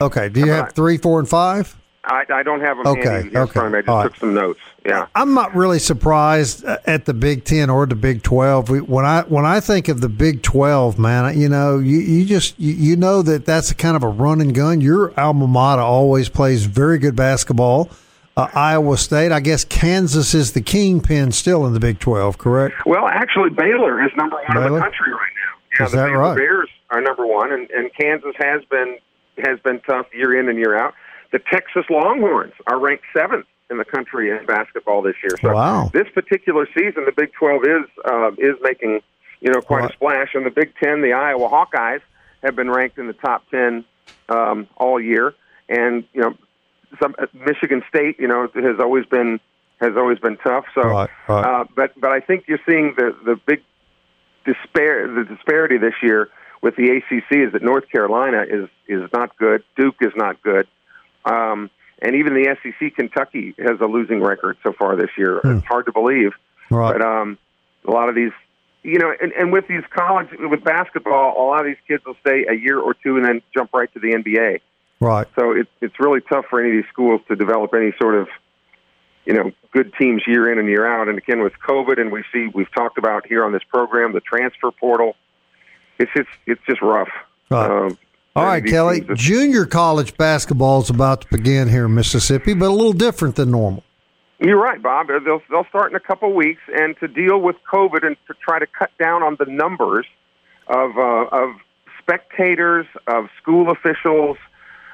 Okay. 0.00 0.28
Do 0.28 0.40
you 0.40 0.50
have 0.52 0.64
Right. 0.66 0.72
three, 0.72 0.96
four, 0.96 1.18
and 1.18 1.28
five? 1.28 1.76
I, 2.04 2.24
I 2.32 2.42
don't 2.42 2.60
have 2.60 2.78
them 2.78 2.86
Okay, 2.88 3.08
handy 3.08 3.36
okay, 3.36 3.52
front 3.52 3.66
of 3.68 3.72
me. 3.72 3.78
I 3.78 3.82
just 3.82 3.88
all 3.88 3.96
right. 3.98 4.02
took 4.04 4.16
some 4.16 4.34
notes. 4.34 4.58
Yeah. 4.84 5.06
I'm 5.14 5.34
not 5.34 5.54
really 5.54 5.78
surprised 5.78 6.64
at 6.64 7.04
the 7.04 7.14
Big 7.14 7.44
Ten 7.44 7.70
or 7.70 7.86
the 7.86 7.94
Big 7.94 8.24
Twelve. 8.24 8.68
We, 8.70 8.80
when 8.80 9.04
I 9.04 9.22
when 9.22 9.44
I 9.44 9.60
think 9.60 9.86
of 9.88 10.00
the 10.00 10.08
Big 10.08 10.42
Twelve, 10.42 10.98
man, 10.98 11.38
you 11.38 11.48
know, 11.48 11.78
you, 11.78 11.98
you 11.98 12.24
just 12.24 12.58
you, 12.58 12.72
you 12.72 12.96
know 12.96 13.22
that 13.22 13.46
that's 13.46 13.72
kind 13.74 13.94
of 13.94 14.02
a 14.02 14.08
run 14.08 14.40
and 14.40 14.52
gun. 14.52 14.80
Your 14.80 15.18
alma 15.18 15.46
mater 15.46 15.82
always 15.82 16.28
plays 16.28 16.64
very 16.64 16.98
good 16.98 17.14
basketball. 17.14 17.88
Uh, 18.36 18.48
Iowa 18.54 18.96
State, 18.96 19.30
I 19.30 19.40
guess 19.40 19.62
Kansas 19.64 20.32
is 20.34 20.52
the 20.54 20.62
kingpin 20.62 21.30
still 21.32 21.66
in 21.66 21.74
the 21.74 21.80
Big 21.80 22.00
Twelve, 22.00 22.36
correct? 22.38 22.74
Well, 22.84 23.06
actually, 23.06 23.50
Baylor 23.50 24.04
is 24.04 24.10
number 24.16 24.36
one 24.48 24.56
in 24.56 24.72
the 24.72 24.80
country 24.80 25.12
right 25.12 25.20
now. 25.36 25.78
Yeah, 25.78 25.84
Is 25.86 25.92
the 25.92 25.96
that 25.98 26.06
Baylor 26.06 26.18
right? 26.18 26.36
Bears 26.36 26.68
are 26.90 27.00
number 27.00 27.26
one, 27.26 27.52
and, 27.52 27.70
and 27.70 27.90
Kansas 27.94 28.34
has 28.38 28.64
been 28.64 28.98
has 29.44 29.60
been 29.60 29.80
tough 29.80 30.06
year 30.12 30.38
in 30.40 30.48
and 30.48 30.58
year 30.58 30.76
out. 30.76 30.94
The 31.32 31.38
Texas 31.38 31.84
Longhorns 31.90 32.52
are 32.66 32.78
ranked 32.78 33.04
seventh 33.16 33.46
in 33.70 33.78
the 33.78 33.84
country 33.84 34.30
in 34.30 34.44
basketball 34.46 35.02
this 35.02 35.16
year. 35.22 35.36
So 35.40 35.54
Wow. 35.54 35.90
this 35.92 36.08
particular 36.14 36.66
season, 36.76 37.04
the 37.06 37.12
Big 37.16 37.32
Twelve 37.32 37.62
is 37.64 37.88
uh, 38.04 38.30
is 38.38 38.56
making 38.62 39.00
you 39.40 39.50
know 39.50 39.60
quite 39.60 39.90
a 39.90 39.92
splash, 39.94 40.34
and 40.34 40.44
the 40.46 40.50
Big 40.50 40.72
Ten, 40.82 41.00
the 41.00 41.12
Iowa 41.14 41.48
Hawkeyes, 41.48 42.02
have 42.42 42.54
been 42.54 42.70
ranked 42.70 42.98
in 42.98 43.06
the 43.06 43.14
top 43.14 43.42
ten 43.50 43.84
um, 44.28 44.68
all 44.76 45.00
year, 45.00 45.34
and 45.68 46.04
you 46.12 46.20
know 46.20 46.34
some 47.00 47.14
uh, 47.18 47.26
Michigan 47.32 47.82
State, 47.88 48.20
you 48.20 48.28
know, 48.28 48.48
has 48.54 48.78
always 48.78 49.06
been 49.06 49.40
has 49.80 49.96
always 49.96 50.18
been 50.18 50.36
tough. 50.36 50.64
So, 50.74 50.82
Right, 50.82 51.10
right. 51.28 51.44
Uh, 51.44 51.64
but 51.74 51.98
but 51.98 52.12
I 52.12 52.20
think 52.20 52.44
you're 52.46 52.60
seeing 52.68 52.94
the 52.96 53.16
the 53.24 53.36
big 53.46 53.62
despair 54.44 55.08
the 55.08 55.24
disparity 55.24 55.78
this 55.78 55.94
year 56.02 56.28
with 56.60 56.76
the 56.76 56.90
ACC 56.90 57.46
is 57.46 57.52
that 57.52 57.62
North 57.62 57.88
Carolina 57.90 58.44
is 58.48 58.68
is 58.86 59.08
not 59.12 59.36
good, 59.38 59.64
Duke 59.76 59.96
is 60.00 60.12
not 60.14 60.42
good, 60.42 60.66
um, 61.24 61.70
and 62.00 62.16
even 62.16 62.34
the 62.34 62.56
SEC 62.62 62.94
Kentucky 62.96 63.54
has 63.58 63.80
a 63.80 63.86
losing 63.86 64.20
record 64.20 64.56
so 64.62 64.72
far 64.72 64.96
this 64.96 65.10
year. 65.16 65.40
It's 65.44 65.64
hard 65.66 65.86
to 65.86 65.92
believe, 65.92 66.32
Right. 66.70 66.92
but 66.98 67.02
um, 67.02 67.38
a 67.86 67.90
lot 67.90 68.08
of 68.08 68.14
these. 68.14 68.32
You 68.84 68.98
know, 68.98 69.14
and, 69.22 69.30
and 69.32 69.52
with 69.52 69.68
these 69.68 69.84
college, 69.94 70.26
with 70.40 70.64
basketball, 70.64 71.40
a 71.40 71.44
lot 71.46 71.60
of 71.60 71.66
these 71.66 71.76
kids 71.86 72.04
will 72.04 72.16
stay 72.20 72.46
a 72.50 72.54
year 72.54 72.80
or 72.80 72.94
two 72.94 73.16
and 73.16 73.24
then 73.24 73.40
jump 73.54 73.72
right 73.72 73.88
to 73.94 74.00
the 74.00 74.08
NBA. 74.08 74.58
Right. 74.98 75.28
So 75.38 75.52
it, 75.52 75.68
it's 75.80 76.00
really 76.00 76.20
tough 76.20 76.46
for 76.50 76.60
any 76.60 76.76
of 76.76 76.82
these 76.82 76.90
schools 76.92 77.20
to 77.28 77.36
develop 77.36 77.74
any 77.74 77.92
sort 78.00 78.16
of, 78.16 78.26
you 79.24 79.34
know, 79.34 79.52
good 79.72 79.92
teams 80.00 80.22
year 80.26 80.50
in 80.52 80.58
and 80.58 80.68
year 80.68 80.84
out. 80.84 81.08
And 81.08 81.16
again, 81.16 81.44
with 81.44 81.52
COVID, 81.64 82.00
and 82.00 82.10
we 82.10 82.24
see 82.32 82.48
we've 82.52 82.72
talked 82.74 82.98
about 82.98 83.24
here 83.24 83.44
on 83.44 83.52
this 83.52 83.62
program 83.68 84.12
the 84.14 84.20
transfer 84.20 84.72
portal. 84.72 85.14
It's 86.00 86.10
just 86.16 86.28
it's 86.46 86.60
just 86.68 86.82
rough. 86.82 87.10
Right. 87.50 87.70
Um, 87.70 87.96
All 88.34 88.44
right, 88.44 88.64
Kelly. 88.64 89.06
Junior 89.14 89.66
college 89.66 90.16
basketball 90.16 90.80
is 90.80 90.88
about 90.88 91.20
to 91.22 91.26
begin 91.28 91.68
here 91.68 91.84
in 91.84 91.94
Mississippi, 91.94 92.54
but 92.54 92.68
a 92.68 92.72
little 92.72 92.94
different 92.94 93.36
than 93.36 93.50
normal. 93.50 93.84
You're 94.38 94.60
right, 94.60 94.82
Bob. 94.82 95.08
They'll 95.08 95.42
they'll 95.50 95.66
start 95.66 95.90
in 95.92 95.96
a 95.96 96.00
couple 96.00 96.30
of 96.30 96.34
weeks, 96.34 96.62
and 96.74 96.96
to 96.98 97.08
deal 97.08 97.40
with 97.40 97.56
COVID 97.70 98.06
and 98.06 98.16
to 98.26 98.34
try 98.42 98.58
to 98.58 98.66
cut 98.66 98.90
down 98.98 99.22
on 99.22 99.36
the 99.38 99.44
numbers 99.44 100.06
of 100.66 100.96
uh, 100.96 101.26
of 101.30 101.56
spectators, 102.00 102.86
of 103.06 103.26
school 103.40 103.70
officials, 103.70 104.38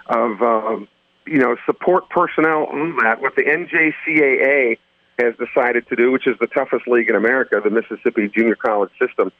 of 0.06 0.42
uh, 0.42 0.84
you 1.26 1.38
know 1.38 1.56
support 1.64 2.10
personnel 2.10 2.66
on 2.66 2.96
that. 3.04 3.22
What 3.22 3.36
the 3.36 3.42
NJCAA 3.42 4.78
has 5.20 5.34
decided 5.36 5.88
to 5.88 5.96
do, 5.96 6.10
which 6.10 6.26
is 6.26 6.36
the 6.40 6.46
toughest 6.48 6.88
league 6.88 7.08
in 7.08 7.14
America, 7.14 7.60
the 7.62 7.70
Mississippi 7.70 8.28
Junior 8.28 8.56
College 8.56 8.90
System. 9.00 9.32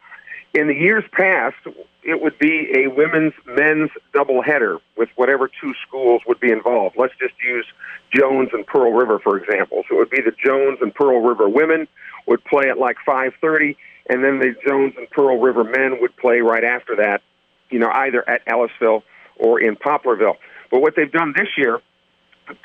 In 0.55 0.67
the 0.67 0.75
years 0.75 1.05
past, 1.13 1.57
it 2.03 2.23
would 2.23 2.39
be 2.39 2.71
a 2.75 2.89
women's 2.89 3.35
men's 3.47 3.91
doubleheader 4.15 4.79
with 4.97 5.11
whatever 5.17 5.49
two 5.49 5.75
schools 5.87 6.23
would 6.27 6.41
be 6.41 6.51
involved. 6.51 6.97
Let's 6.97 7.15
just 7.21 7.35
use 7.45 7.67
Jones 8.15 8.51
and 8.53 8.67
Pearl 8.67 8.93
River 8.93 9.19
for 9.19 9.37
example. 9.37 9.85
So 9.89 9.97
it 9.97 9.99
would 9.99 10.11
be 10.11 10.23
the 10.23 10.35
Jones 10.43 10.79
and 10.81 10.95
Pearl 10.95 11.21
River 11.21 11.49
women 11.49 11.87
would 12.27 12.43
play 12.45 12.71
at 12.71 12.79
like 12.79 12.97
5:30 13.07 13.77
and 14.09 14.25
then 14.25 14.39
the 14.39 14.55
Jones 14.67 14.95
and 14.97 15.09
Pearl 15.11 15.39
River 15.39 15.65
men 15.65 16.01
would 16.01 16.17
play 16.17 16.41
right 16.41 16.65
after 16.65 16.97
that, 16.97 17.21
you 17.69 17.79
know, 17.79 17.91
either 17.93 18.27
at 18.29 18.43
Ellisville 18.47 19.03
or 19.37 19.61
in 19.61 19.77
Poplarville. 19.77 20.37
But 20.71 20.81
what 20.81 20.97
they've 20.97 21.13
done 21.13 21.35
this 21.37 21.49
year 21.59 21.81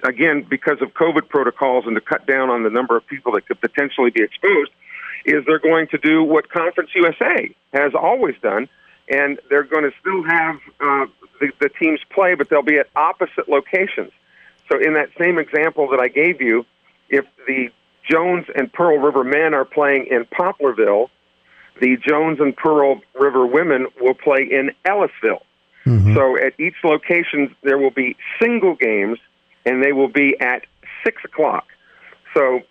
again, 0.04 0.46
because 0.50 0.82
of 0.82 0.94
COVID 0.94 1.28
protocols 1.28 1.86
and 1.86 1.96
to 1.96 2.02
cut 2.02 2.26
down 2.26 2.50
on 2.50 2.64
the 2.64 2.70
number 2.70 2.96
of 2.96 3.06
people 3.08 3.34
that 3.34 3.46
could 3.46 3.60
potentially 3.60 4.10
be 4.10 4.24
exposed, 4.24 4.72
is 5.26 5.44
they're 5.46 5.60
going 5.60 5.88
to 5.90 5.98
do 5.98 6.24
what 6.24 6.50
Conference 6.50 6.90
USA 6.96 7.54
has 7.74 7.94
always 7.94 8.36
done, 8.42 8.68
and 9.10 9.40
they're 9.50 9.64
going 9.64 9.84
to 9.84 9.92
still 10.00 10.24
have 10.24 10.56
uh, 10.80 11.06
the, 11.40 11.52
the 11.60 11.70
teams 11.70 12.00
play, 12.14 12.36
but 12.36 12.50
they'll 12.50 12.62
be 12.62 12.78
at 12.78 12.88
opposite 12.96 13.50
locations. 13.50 14.12
So, 14.72 14.80
in 14.80 14.94
that 14.94 15.10
same 15.20 15.38
example 15.38 15.90
that 15.92 16.00
I 16.00 16.08
gave 16.08 16.42
you, 16.42 16.66
if 17.10 17.26
the 17.48 17.70
Jones 18.10 18.46
and 18.56 18.72
Pearl 18.72 18.98
River 18.98 19.24
men 19.24 19.54
are 19.54 19.66
playing 19.66 20.08
in 20.08 20.26
Poplarville, 20.26 21.10
the 21.82 21.98
Jones 21.98 22.40
and 22.40 22.56
Pearl 22.56 23.02
River 23.20 23.46
women 23.46 23.88
will 24.00 24.14
play 24.14 24.48
in 24.50 24.72
Ellisville. 24.86 25.44
So 26.14 26.38
at 26.38 26.58
each 26.60 26.76
location, 26.84 27.56
there 27.64 27.78
will 27.78 27.92
be 27.92 28.16
single 28.42 28.76
games, 28.76 29.20
and 29.66 29.84
they 29.84 29.92
will 29.92 30.08
be 30.08 30.40
at 30.40 30.64
six 31.04 31.22
o'clock. 31.26 31.66
So 32.34 32.62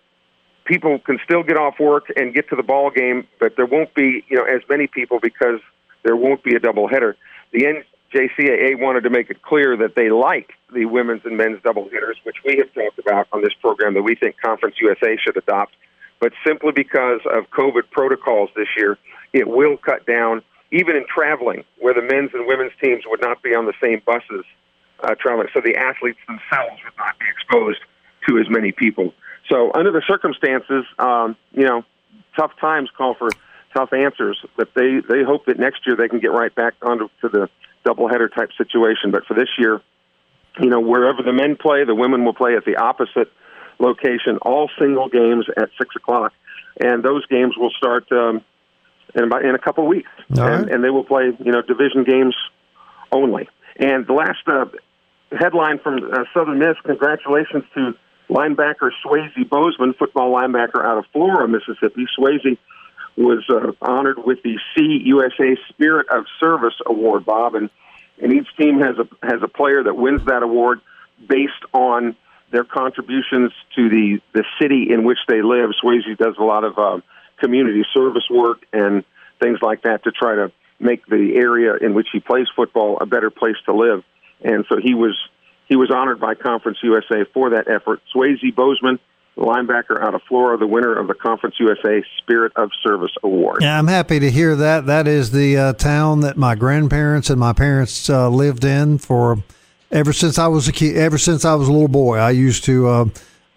people 0.65 0.99
can 0.99 1.19
still 1.25 1.43
get 1.43 1.57
off 1.57 1.79
work 1.79 2.05
and 2.17 2.35
get 2.35 2.49
to 2.51 2.57
the 2.57 2.63
ball 2.63 2.91
game, 2.91 3.27
but 3.41 3.57
there 3.57 3.67
won't 3.67 3.95
be 3.95 4.25
you 4.29 4.37
know 4.37 4.45
as 4.45 4.63
many 4.69 4.87
people 4.87 5.19
because 5.21 5.61
there 6.03 6.17
won't 6.17 6.43
be 6.43 6.55
a 6.55 6.61
doubleheader. 6.61 7.15
The 7.53 7.85
NJCAA 8.15 8.81
wanted 8.81 9.03
to 9.03 9.11
make 9.11 9.31
it 9.31 9.43
clear 9.43 9.77
that 9.77 9.95
they 9.95 10.11
like 10.11 10.53
the 10.73 10.87
women's 10.87 11.23
and 11.25 11.37
men's 11.37 11.61
doubleheaders, 11.61 12.15
which 12.25 12.37
we 12.45 12.57
have 12.59 12.73
talked 12.75 12.99
about 12.99 13.29
on 13.33 13.43
this 13.43 13.55
program 13.61 13.95
that 13.95 14.03
we 14.03 14.15
think 14.15 14.37
Conference 14.41 14.77
USA 14.81 15.17
should 15.17 15.37
adopt. 15.37 15.75
But 16.21 16.33
simply 16.47 16.73
because 16.73 17.21
of 17.27 17.51
COVID 17.51 17.91
protocols 17.91 18.51
this 18.55 18.69
year, 18.77 18.97
it 19.33 19.49
will 19.49 19.77
cut 19.77 20.07
down 20.07 20.43
even 20.71 20.97
in 20.97 21.05
traveling, 21.07 21.65
where 21.79 21.93
the 21.93 22.01
men's 22.01 22.31
and 22.33 22.47
women's 22.47 22.73
teams 22.83 23.05
would 23.07 23.21
not 23.21 23.43
be 23.43 23.55
on 23.55 23.67
the 23.67 23.75
same 23.83 24.01
buses 24.07 24.45
uh, 25.03 25.15
traveling, 25.21 25.49
so 25.53 25.61
the 25.61 25.77
athletes 25.77 26.19
themselves 26.27 26.81
would 26.85 26.97
not 26.97 27.19
be 27.19 27.27
exposed 27.29 27.81
to 28.27 28.39
as 28.39 28.49
many 28.49 28.73
people. 28.73 29.13
So 29.53 29.71
under 29.75 29.93
the 29.93 30.03
circumstances, 30.09 30.87
um, 30.99 31.37
you 31.53 31.67
know, 31.67 31.85
tough 32.37 32.53
times 32.59 32.89
call 32.97 33.15
for 33.15 33.29
tough 33.77 33.93
answers. 33.93 34.43
But 34.57 34.71
they 34.75 35.01
they 35.07 35.23
hope 35.23 35.45
that 35.47 35.59
next 35.59 35.87
year 35.87 35.95
they 35.95 36.09
can 36.09 36.21
get 36.21 36.33
right 36.33 36.55
back 36.55 36.75
onto 36.81 37.09
to 37.21 37.29
the 37.29 37.49
doubleheader 37.85 38.35
type 38.35 38.49
situation. 38.57 39.11
But 39.11 39.27
for 39.27 39.35
this 39.35 39.51
year, 39.59 39.83
you 40.59 40.71
know, 40.71 40.81
wherever 40.81 41.23
the 41.23 41.35
men 41.35 41.57
play, 41.57 41.85
the 41.85 41.95
women 41.95 42.25
will 42.25 42.35
play 42.35 42.57
at 42.57 42.65
the 42.65 42.77
opposite 42.77 43.31
location, 43.79 44.39
all 44.41 44.71
single 44.79 45.09
games 45.09 45.47
at 45.57 45.69
six 45.77 45.95
o'clock, 45.97 46.33
and 46.81 47.03
those 47.03 47.27
games 47.27 47.55
will 47.57 47.73
start 47.77 48.11
um, 48.11 48.43
in 49.15 49.25
about 49.25 49.45
in 49.45 49.55
a 49.55 49.59
couple 49.59 49.85
of 49.85 49.89
weeks, 49.89 50.11
and, 50.31 50.71
and 50.71 50.83
they 50.83 50.91
will 50.91 51.05
play 51.05 51.25
you 51.39 51.53
know 51.53 51.61
division 51.61 52.05
games 52.05 52.35
only. 53.11 53.51
And 53.77 54.07
the 54.07 54.15
last 54.15 54.47
uh, 54.47 54.65
headline 55.39 55.79
from 55.79 56.11
uh, 56.11 56.25
Southern 56.33 56.59
Miss: 56.59 56.77
Congratulations 56.87 57.65
to 57.75 57.95
linebacker 58.33 58.91
Swayze 59.05 59.49
Bozeman, 59.49 59.95
football 59.95 60.35
linebacker 60.35 60.85
out 60.85 60.99
of 60.99 61.05
Flora, 61.13 61.47
Mississippi. 61.47 62.07
Swayze 62.19 62.59
was 63.17 63.45
uh, 63.51 63.73
honored 63.83 64.19
with 64.25 64.43
the 64.43 64.59
CUSA 64.77 65.57
Spirit 65.69 66.09
of 66.09 66.25
Service 66.41 66.75
Award, 66.87 67.25
Bob, 67.25 67.55
and 67.55 67.71
and 68.21 68.33
each 68.33 68.47
team 68.57 68.81
has 68.81 68.97
a 68.99 69.27
has 69.27 69.43
a 69.43 69.49
player 69.49 69.83
that 69.83 69.95
wins 69.95 70.25
that 70.27 70.43
award 70.43 70.81
based 71.29 71.53
on 71.73 72.17
their 72.51 72.65
contributions 72.65 73.53
to 73.77 73.89
the 73.89 74.21
the 74.33 74.45
city 74.61 74.89
in 74.91 75.05
which 75.05 75.19
they 75.29 75.43
live. 75.43 75.71
Swayze 75.83 76.17
does 76.17 76.37
a 76.39 76.45
lot 76.45 76.65
of 76.65 76.79
uh, 76.79 77.01
community 77.39 77.85
service 77.93 78.29
work 78.31 78.65
and 78.73 79.05
things 79.41 79.59
like 79.61 79.83
that 79.83 80.05
to 80.05 80.13
try 80.13 80.35
to 80.37 80.53
make 80.79 81.05
the 81.07 81.35
area 81.37 81.75
in 81.77 81.95
which 81.95 82.09
he 82.13 82.21
plays 82.21 82.47
football 82.57 82.99
a 83.01 83.07
better 83.07 83.31
place 83.31 83.57
to 83.67 83.75
live. 83.75 84.05
And 84.43 84.65
so 84.69 84.79
he 84.83 84.95
was 84.95 85.17
he 85.73 85.77
was 85.77 85.91
honored 85.91 86.21
by 86.21 86.35
Conference 86.35 86.77
USA 86.83 87.25
for 87.33 87.49
that 87.49 87.67
effort. 87.67 88.03
Swayze 88.15 88.55
Bozeman 88.55 88.99
linebacker 89.39 89.99
out 90.03 90.15
of 90.15 90.21
Flora, 90.29 90.59
the 90.59 90.67
winner 90.67 90.95
of 90.95 91.09
the 91.09 91.15
Conference 91.15 91.55
USA 91.59 92.05
Spirit 92.19 92.53
of 92.57 92.69
Service 92.83 93.13
Award. 93.23 93.63
Yeah, 93.63 93.79
I'm 93.79 93.87
happy 93.87 94.21
to 94.21 94.31
hear 94.31 94.55
that. 94.55 94.85
That 94.85 95.09
is 95.09 95.31
the 95.31 95.57
uh, 95.57 95.73
town 95.73 96.21
that 96.21 96.37
my 96.37 96.57
grandparents 96.57 97.31
and 97.31 97.41
my 97.41 97.55
parents 97.55 98.11
uh, 98.11 98.29
lived 98.29 98.67
in 98.67 98.99
for 98.99 99.43
ever 99.91 100.13
since 100.13 100.39
I 100.39 100.47
was 100.49 100.69
a 100.69 100.73
kid. 100.73 100.99
Ever 100.99 101.17
since 101.17 101.47
I 101.47 101.55
was 101.55 101.69
a 101.69 101.73
little 101.73 101.89
boy, 101.89 102.19
I 102.19 102.33
used 102.33 102.65
to 102.65 102.89
uh, 102.89 103.05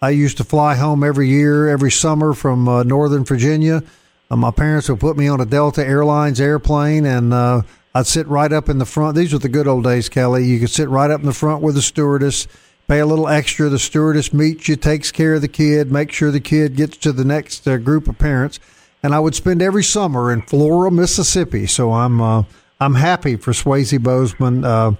I 0.01 0.11
used 0.11 0.37
to 0.37 0.45
fly 0.45 0.75
home 0.75 1.03
every 1.03 1.27
year, 1.27 1.67
every 1.67 1.91
summer 1.91 2.31
from 2.33 2.69
uh, 2.69 2.83
Northern 2.83 3.25
Virginia. 3.25 3.83
Uh, 4.31 4.37
my 4.37 4.51
parents 4.51 4.87
would 4.87 5.01
put 5.01 5.17
me 5.17 5.27
on 5.27 5.41
a 5.41 5.45
Delta 5.45 5.85
Airlines 5.85 6.39
airplane 6.39 7.05
and. 7.05 7.65
I'd 7.95 8.05
sit 8.05 8.27
right 8.27 8.53
up 8.53 8.69
in 8.69 8.77
the 8.77 8.85
front. 8.85 9.15
These 9.15 9.33
were 9.33 9.39
the 9.39 9.49
good 9.49 9.67
old 9.67 9.85
days, 9.85 10.09
Kelly. 10.09 10.45
You 10.45 10.59
could 10.59 10.69
sit 10.69 10.89
right 10.89 11.09
up 11.09 11.21
in 11.21 11.25
the 11.25 11.33
front 11.33 11.63
with 11.63 11.73
the 11.73 11.81
stewardess 11.81 12.47
pay 12.87 12.99
a 12.99 13.05
little 13.05 13.27
extra. 13.27 13.69
The 13.69 13.79
stewardess 13.79 14.33
meets 14.33 14.67
you, 14.67 14.75
takes 14.75 15.11
care 15.11 15.35
of 15.35 15.41
the 15.41 15.47
kid, 15.47 15.91
make 15.91 16.11
sure 16.11 16.31
the 16.31 16.39
kid 16.39 16.75
gets 16.75 16.97
to 16.97 17.11
the 17.11 17.25
next 17.25 17.67
uh, 17.67 17.77
group 17.77 18.07
of 18.07 18.17
parents. 18.17 18.59
And 19.03 19.13
I 19.13 19.19
would 19.19 19.35
spend 19.35 19.61
every 19.61 19.83
summer 19.83 20.31
in 20.31 20.41
Flora, 20.41 20.91
Mississippi. 20.91 21.67
So 21.67 21.93
I'm 21.93 22.21
uh, 22.21 22.43
I'm 22.79 22.95
happy 22.95 23.35
for 23.35 23.51
Swayze 23.51 24.01
Bozeman 24.01 24.63
uh, 24.65 24.93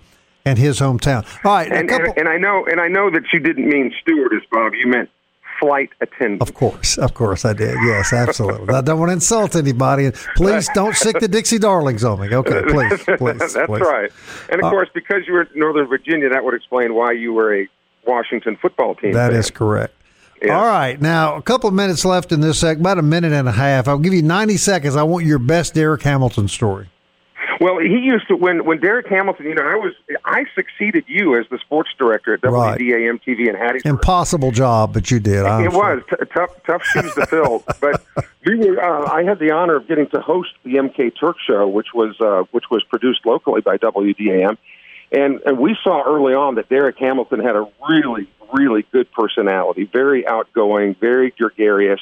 and 0.46 0.60
his 0.60 0.80
hometown. 0.80 1.26
All 1.44 1.54
right, 1.54 1.72
and, 1.72 1.90
couple- 1.90 2.10
and, 2.10 2.20
and 2.20 2.30
I 2.30 2.38
know 2.38 2.66
and 2.70 2.80
I 2.80 2.88
know 2.88 3.10
that 3.10 3.24
you 3.34 3.40
didn't 3.40 3.68
mean 3.68 3.92
stewardess, 4.02 4.44
Bob. 4.52 4.74
You 4.76 4.88
meant 4.88 5.10
flight 5.60 5.90
attendant. 6.02 6.42
Of 6.42 6.54
course, 6.54 6.98
of 6.98 7.14
course 7.14 7.46
I 7.46 7.54
did. 7.54 7.76
Yes, 7.86 8.14
absolutely. 8.14 8.74
I 8.74 8.82
don't 8.82 9.00
want 9.00 9.10
to 9.10 9.14
insult 9.14 9.56
anybody. 9.56 10.12
Please 10.36 10.70
don't 10.74 10.96
sic 10.96 11.20
the 11.20 11.28
Dixie 11.28 11.60
Darlings 11.60 12.04
on 12.04 12.20
me. 12.22 12.34
Okay, 12.34 12.62
please, 12.68 13.04
please. 13.18 13.54
That's 13.54 13.68
please. 13.68 13.82
right. 13.82 14.12
And 14.50 14.62
of 14.62 14.66
uh, 14.66 14.70
course, 14.70 14.90
because 14.94 15.24
you 15.28 15.34
were 15.34 15.44
in 15.44 15.50
Northern 15.56 15.88
Virginia, 15.88 16.30
that 16.30 16.44
would 16.44 16.54
explain 16.54 16.94
why 16.94 17.12
you 17.12 17.34
were 17.34 17.56
a 17.56 17.68
Washington 18.06 18.58
football 18.62 18.96
team. 18.96 19.14
That 19.14 19.32
fan. 19.32 19.40
is 19.40 19.52
correct. 19.52 19.94
Yeah. 20.42 20.60
All 20.60 20.66
right, 20.66 21.00
now 21.02 21.36
a 21.36 21.42
couple 21.42 21.70
of 21.70 21.74
minutes 21.74 22.04
left 22.04 22.32
in 22.32 22.42
this 22.42 22.60
segment, 22.60 22.82
about 22.82 23.00
a 23.00 23.04
minute 23.04 23.32
and 23.32 23.48
a 23.48 23.54
half. 23.54 23.88
I'll 23.88 23.98
give 23.98 24.14
you 24.14 24.22
ninety 24.22 24.58
seconds. 24.58 24.96
I 24.96 25.04
want 25.04 25.26
your 25.26 25.40
best 25.40 25.74
Derek 25.74 26.04
Hamilton 26.04 26.48
story. 26.48 26.90
Well, 27.60 27.80
he 27.80 28.00
used 28.00 28.28
to 28.28 28.36
when 28.36 28.66
when 28.66 28.80
Derek 28.80 29.08
Hamilton. 29.08 29.46
You 29.46 29.56
know, 29.56 29.64
I 29.64 29.76
was 29.76 29.94
I 30.26 30.46
succeeded 30.56 31.06
you 31.08 31.40
as 31.40 31.46
the 31.50 31.58
sports 31.60 31.90
director 31.98 32.34
at. 32.34 32.42
WDAM 32.42 33.22
TV 33.22 33.48
in 33.48 33.56
Hattiesburg. 33.56 33.86
Impossible 33.86 34.52
job, 34.52 34.94
but 34.94 35.10
you 35.12 35.20
did. 35.20 35.46
I'm 35.46 35.66
it 35.66 35.72
sure. 35.72 35.96
was 35.96 36.04
t- 36.10 36.26
tough 36.34 36.50
tough 36.66 36.84
shoes 36.84 37.14
to 37.16 37.26
fill. 37.26 37.64
But 37.82 38.04
we 38.46 38.58
were. 38.58 38.82
Uh, 38.82 39.12
I 39.12 39.24
had 39.24 39.40
the 39.40 39.52
honor 39.52 39.76
of 39.76 39.88
getting 39.88 40.08
to 40.10 40.22
host 40.22 40.50
the 40.64 40.76
MK 40.76 41.14
Turk 41.20 41.38
Show, 41.46 41.68
which 41.68 41.88
was 41.94 42.16
uh, 42.20 42.44
which 42.52 42.66
was 42.72 42.84
produced 42.84 43.26
locally 43.26 43.62
by 43.62 43.78
WDAM, 43.78 44.58
and 45.12 45.42
and 45.46 45.60
we 45.60 45.78
saw 45.84 46.04
early 46.04 46.34
on 46.34 46.56
that 46.56 46.70
Derek 46.70 46.98
Hamilton 46.98 47.40
had 47.40 47.56
a 47.56 47.68
really 47.90 48.28
really 48.54 48.86
good 48.92 49.12
personality, 49.12 49.90
very 49.92 50.28
outgoing, 50.28 50.96
very 51.00 51.32
gregarious, 51.32 52.00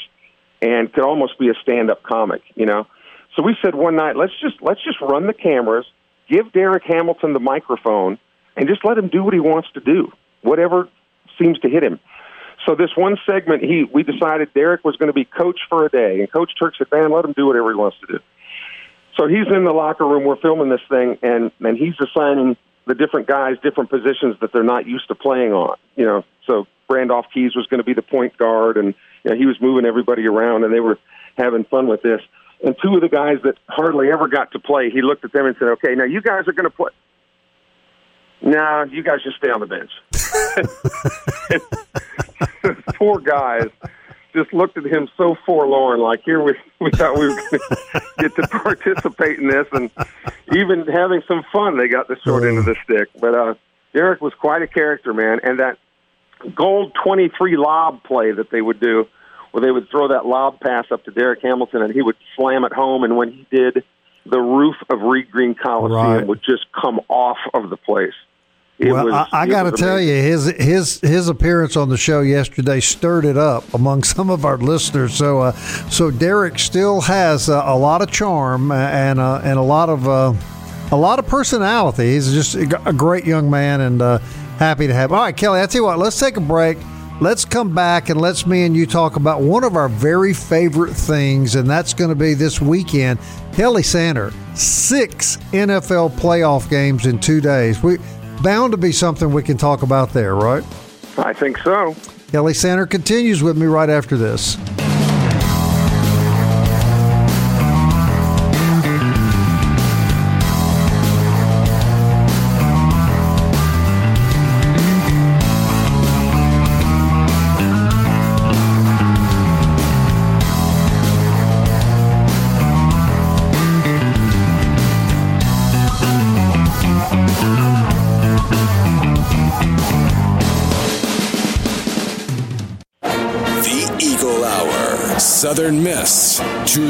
and 0.62 0.92
could 0.94 1.04
almost 1.04 1.38
be 1.40 1.50
a 1.50 1.54
stand 1.62 1.92
up 1.92 2.04
comic. 2.04 2.42
You 2.56 2.66
know. 2.66 2.88
So 3.36 3.42
we 3.42 3.56
said 3.64 3.76
one 3.76 3.96
night, 3.96 4.16
let's 4.16 4.34
just 4.40 4.62
let's 4.62 4.84
just 4.84 5.02
run 5.02 5.28
the 5.28 5.34
cameras, 5.34 5.86
give 6.30 6.52
Derek 6.52 6.84
Hamilton 6.84 7.34
the 7.34 7.40
microphone, 7.40 8.20
and 8.56 8.68
just 8.68 8.86
let 8.86 8.98
him 8.98 9.08
do 9.08 9.24
what 9.24 9.34
he 9.34 9.40
wants 9.40 9.70
to 9.74 9.80
do, 9.80 10.12
whatever 10.42 10.88
seems 11.40 11.60
to 11.60 11.70
hit 11.70 11.84
him. 11.84 12.00
So 12.66 12.76
this 12.76 12.92
one 12.96 13.18
segment, 13.26 13.64
he 13.64 13.84
we 13.84 14.04
decided 14.04 14.54
Derek 14.54 14.84
was 14.84 14.96
going 14.98 15.08
to 15.08 15.14
be 15.14 15.26
coach 15.26 15.60
for 15.70 15.86
a 15.86 15.90
day, 15.90 16.20
and 16.20 16.32
Coach 16.32 16.52
Turk 16.60 16.76
said, 16.78 16.88
"Man, 16.92 17.12
let 17.12 17.26
him 17.26 17.34
do 17.34 17.48
whatever 17.48 17.72
he 17.72 17.76
wants 17.76 17.98
to 18.02 18.08
do." 18.08 18.20
So 19.18 19.28
he's 19.28 19.48
in 19.48 19.64
the 19.64 19.74
locker 19.74 20.08
room. 20.08 20.24
We're 20.24 20.38
filming 20.38 20.70
this 20.70 20.82
thing, 20.90 21.18
and 21.24 21.52
and 21.60 21.78
he's 21.78 21.96
assigning 22.00 22.56
the 22.86 22.96
different 22.96 23.28
guys 23.28 23.56
different 23.64 23.90
positions 23.90 24.36
that 24.42 24.52
they're 24.54 24.64
not 24.64 24.86
used 24.88 25.08
to 25.08 25.16
playing 25.16 25.54
on. 25.54 25.78
You 25.96 26.06
know, 26.06 26.26
so 26.48 26.68
Randolph 26.90 27.26
Keys 27.34 27.56
was 27.56 27.66
going 27.68 27.80
to 27.80 27.84
be 27.84 27.94
the 27.94 28.02
point 28.02 28.38
guard, 28.38 28.78
and 28.78 28.94
you 29.24 29.32
know, 29.32 29.38
he 29.38 29.46
was 29.46 29.60
moving 29.60 29.86
everybody 29.86 30.28
around, 30.28 30.64
and 30.64 30.74
they 30.74 30.80
were 30.80 31.00
having 31.38 31.64
fun 31.66 31.88
with 31.88 32.02
this. 32.02 32.22
And 32.64 32.76
two 32.82 32.96
of 32.96 33.02
the 33.02 33.10
guys 33.10 33.38
that 33.44 33.56
hardly 33.68 34.10
ever 34.12 34.28
got 34.28 34.52
to 34.54 34.60
play, 34.60 34.90
he 34.90 35.02
looked 35.02 35.26
at 35.26 35.34
them 35.34 35.46
and 35.46 35.56
said, 35.60 35.68
"Okay, 35.70 35.96
now 35.96 36.06
you 36.06 36.22
guys 36.22 36.48
are 36.48 36.54
going 36.54 36.70
to 36.70 36.70
play." 36.70 36.92
Now 38.42 38.84
nah, 38.84 38.92
you 38.92 39.04
guys 39.04 39.24
just 39.24 39.38
stay 39.38 39.50
on 39.50 39.60
the 39.60 39.68
bench. 39.68 39.92
Poor 42.96 43.20
guys 43.20 43.70
just 44.34 44.54
looked 44.54 44.78
at 44.78 44.86
him 44.86 45.08
so 45.16 45.36
forlorn, 45.46 46.00
like 46.00 46.24
here 46.24 46.42
we 46.42 46.54
we 46.82 46.92
thought 46.92 47.18
we 47.18 47.28
were 47.28 47.36
going 47.36 47.50
to 47.60 48.02
get 48.18 48.36
to 48.36 48.48
participate 48.48 49.40
in 49.40 49.48
this, 49.48 49.68
and 49.72 49.90
even 50.54 50.88
having 50.88 51.22
some 51.28 51.44
fun. 51.52 51.78
They 51.78 51.88
got 51.88 52.08
the 52.08 52.18
short 52.24 52.44
end 52.44 52.58
of 52.58 52.66
the 52.66 52.76
stick, 52.84 53.10
but 53.20 53.36
uh, 53.36 53.54
Derek 53.94 54.22
was 54.22 54.34
quite 54.34 54.62
a 54.62 54.68
character, 54.68 55.14
man. 55.14 55.40
And 55.44 55.60
that 55.60 55.78
gold 56.56 56.94
twenty 57.02 57.30
three 57.30 57.56
lob 57.56 58.04
play 58.04 58.32
that 58.32 58.50
they 58.50 58.62
would 58.62 58.80
do 58.80 59.08
where 59.54 59.62
they 59.62 59.72
would 59.72 59.88
throw 59.90 60.08
that 60.08 60.26
lob 60.26 60.60
pass 60.60 60.86
up 60.92 61.06
to 61.06 61.12
Derek 61.12 61.44
Hamilton 61.44 61.84
and 61.84 61.94
he 61.94 62.02
would 62.02 62.16
slam 62.36 62.66
it 62.66 62.74
home. 62.74 63.04
And 63.04 63.16
when 63.16 63.32
he 63.32 63.46
did, 63.52 63.84
the 64.26 64.40
roof 64.40 64.76
of 64.90 65.02
Reed 65.02 65.30
Green 65.30 65.54
Coliseum 65.54 65.94
right. 65.94 66.28
would 66.28 66.42
just 66.44 66.66
come 66.74 67.00
off 67.08 67.38
of 67.54 67.70
the 67.70 67.78
place. 67.78 68.16
It 68.80 68.92
well, 68.92 69.06
was, 69.06 69.14
I, 69.32 69.42
I 69.42 69.46
got 69.46 69.64
to 69.64 69.72
tell 69.72 70.02
you, 70.02 70.16
his 70.16 70.46
his 70.58 71.00
his 71.02 71.30
appearance 71.30 71.78
on 71.78 71.90
the 71.90 71.98
show 71.98 72.22
yesterday 72.22 72.80
stirred 72.80 73.26
it 73.26 73.38
up 73.38 73.72
among 73.76 74.04
some 74.16 74.32
of 74.32 74.44
our 74.44 74.58
listeners. 74.58 75.14
So, 75.14 75.42
uh, 75.42 75.52
so 75.92 76.10
Derek 76.10 76.58
still 76.58 77.02
has 77.02 77.48
uh, 77.48 77.62
a 77.64 77.78
lot 77.78 78.02
of 78.02 78.10
charm 78.10 78.72
and 78.72 79.20
uh, 79.20 79.42
and 79.44 79.60
a 79.60 79.62
lot 79.62 79.90
of 79.90 80.08
uh, 80.08 80.34
a 80.92 80.98
lot 80.98 81.20
of 81.20 81.28
personality. 81.28 82.14
He's 82.14 82.34
just 82.34 82.56
a 82.56 82.94
great 82.94 83.26
young 83.26 83.52
man 83.52 83.82
and 83.82 84.02
uh, 84.02 84.18
happy 84.58 84.88
to 84.88 84.94
have. 84.96 85.12
All 85.12 85.22
right, 85.22 85.38
Kelly. 85.38 85.62
I 85.62 85.68
tell 85.68 85.82
you 85.82 85.86
what, 85.86 86.00
let's 86.00 86.20
take 86.20 86.38
a 86.38 86.42
break. 86.42 86.80
Let's 87.24 87.46
come 87.46 87.74
back 87.74 88.10
and 88.10 88.20
let's 88.20 88.46
me 88.46 88.66
and 88.66 88.76
you 88.76 88.86
talk 88.86 89.16
about 89.16 89.40
one 89.40 89.64
of 89.64 89.78
our 89.78 89.88
very 89.88 90.34
favorite 90.34 90.94
things, 90.94 91.56
and 91.56 91.70
that's 91.70 91.94
going 91.94 92.10
to 92.10 92.18
be 92.18 92.34
this 92.34 92.60
weekend. 92.60 93.18
Kelly 93.54 93.82
Sander, 93.82 94.34
six 94.56 95.38
NFL 95.54 96.12
playoff 96.18 96.70
games 96.70 97.06
in 97.06 97.18
two 97.18 97.40
days. 97.40 97.82
We 97.82 98.00
bound 98.42 98.72
to 98.74 98.78
be 98.78 98.92
something 98.92 99.32
we 99.32 99.42
can 99.42 99.56
talk 99.56 99.84
about 99.84 100.12
there, 100.12 100.36
right? 100.36 100.66
I 101.18 101.32
think 101.32 101.60
so. 101.60 101.96
Kelly 102.30 102.54
Sander 102.54 102.86
continues 102.86 103.42
with 103.42 103.58
me 103.58 103.68
right 103.68 103.90
after 103.90 104.18
this. 104.18 104.58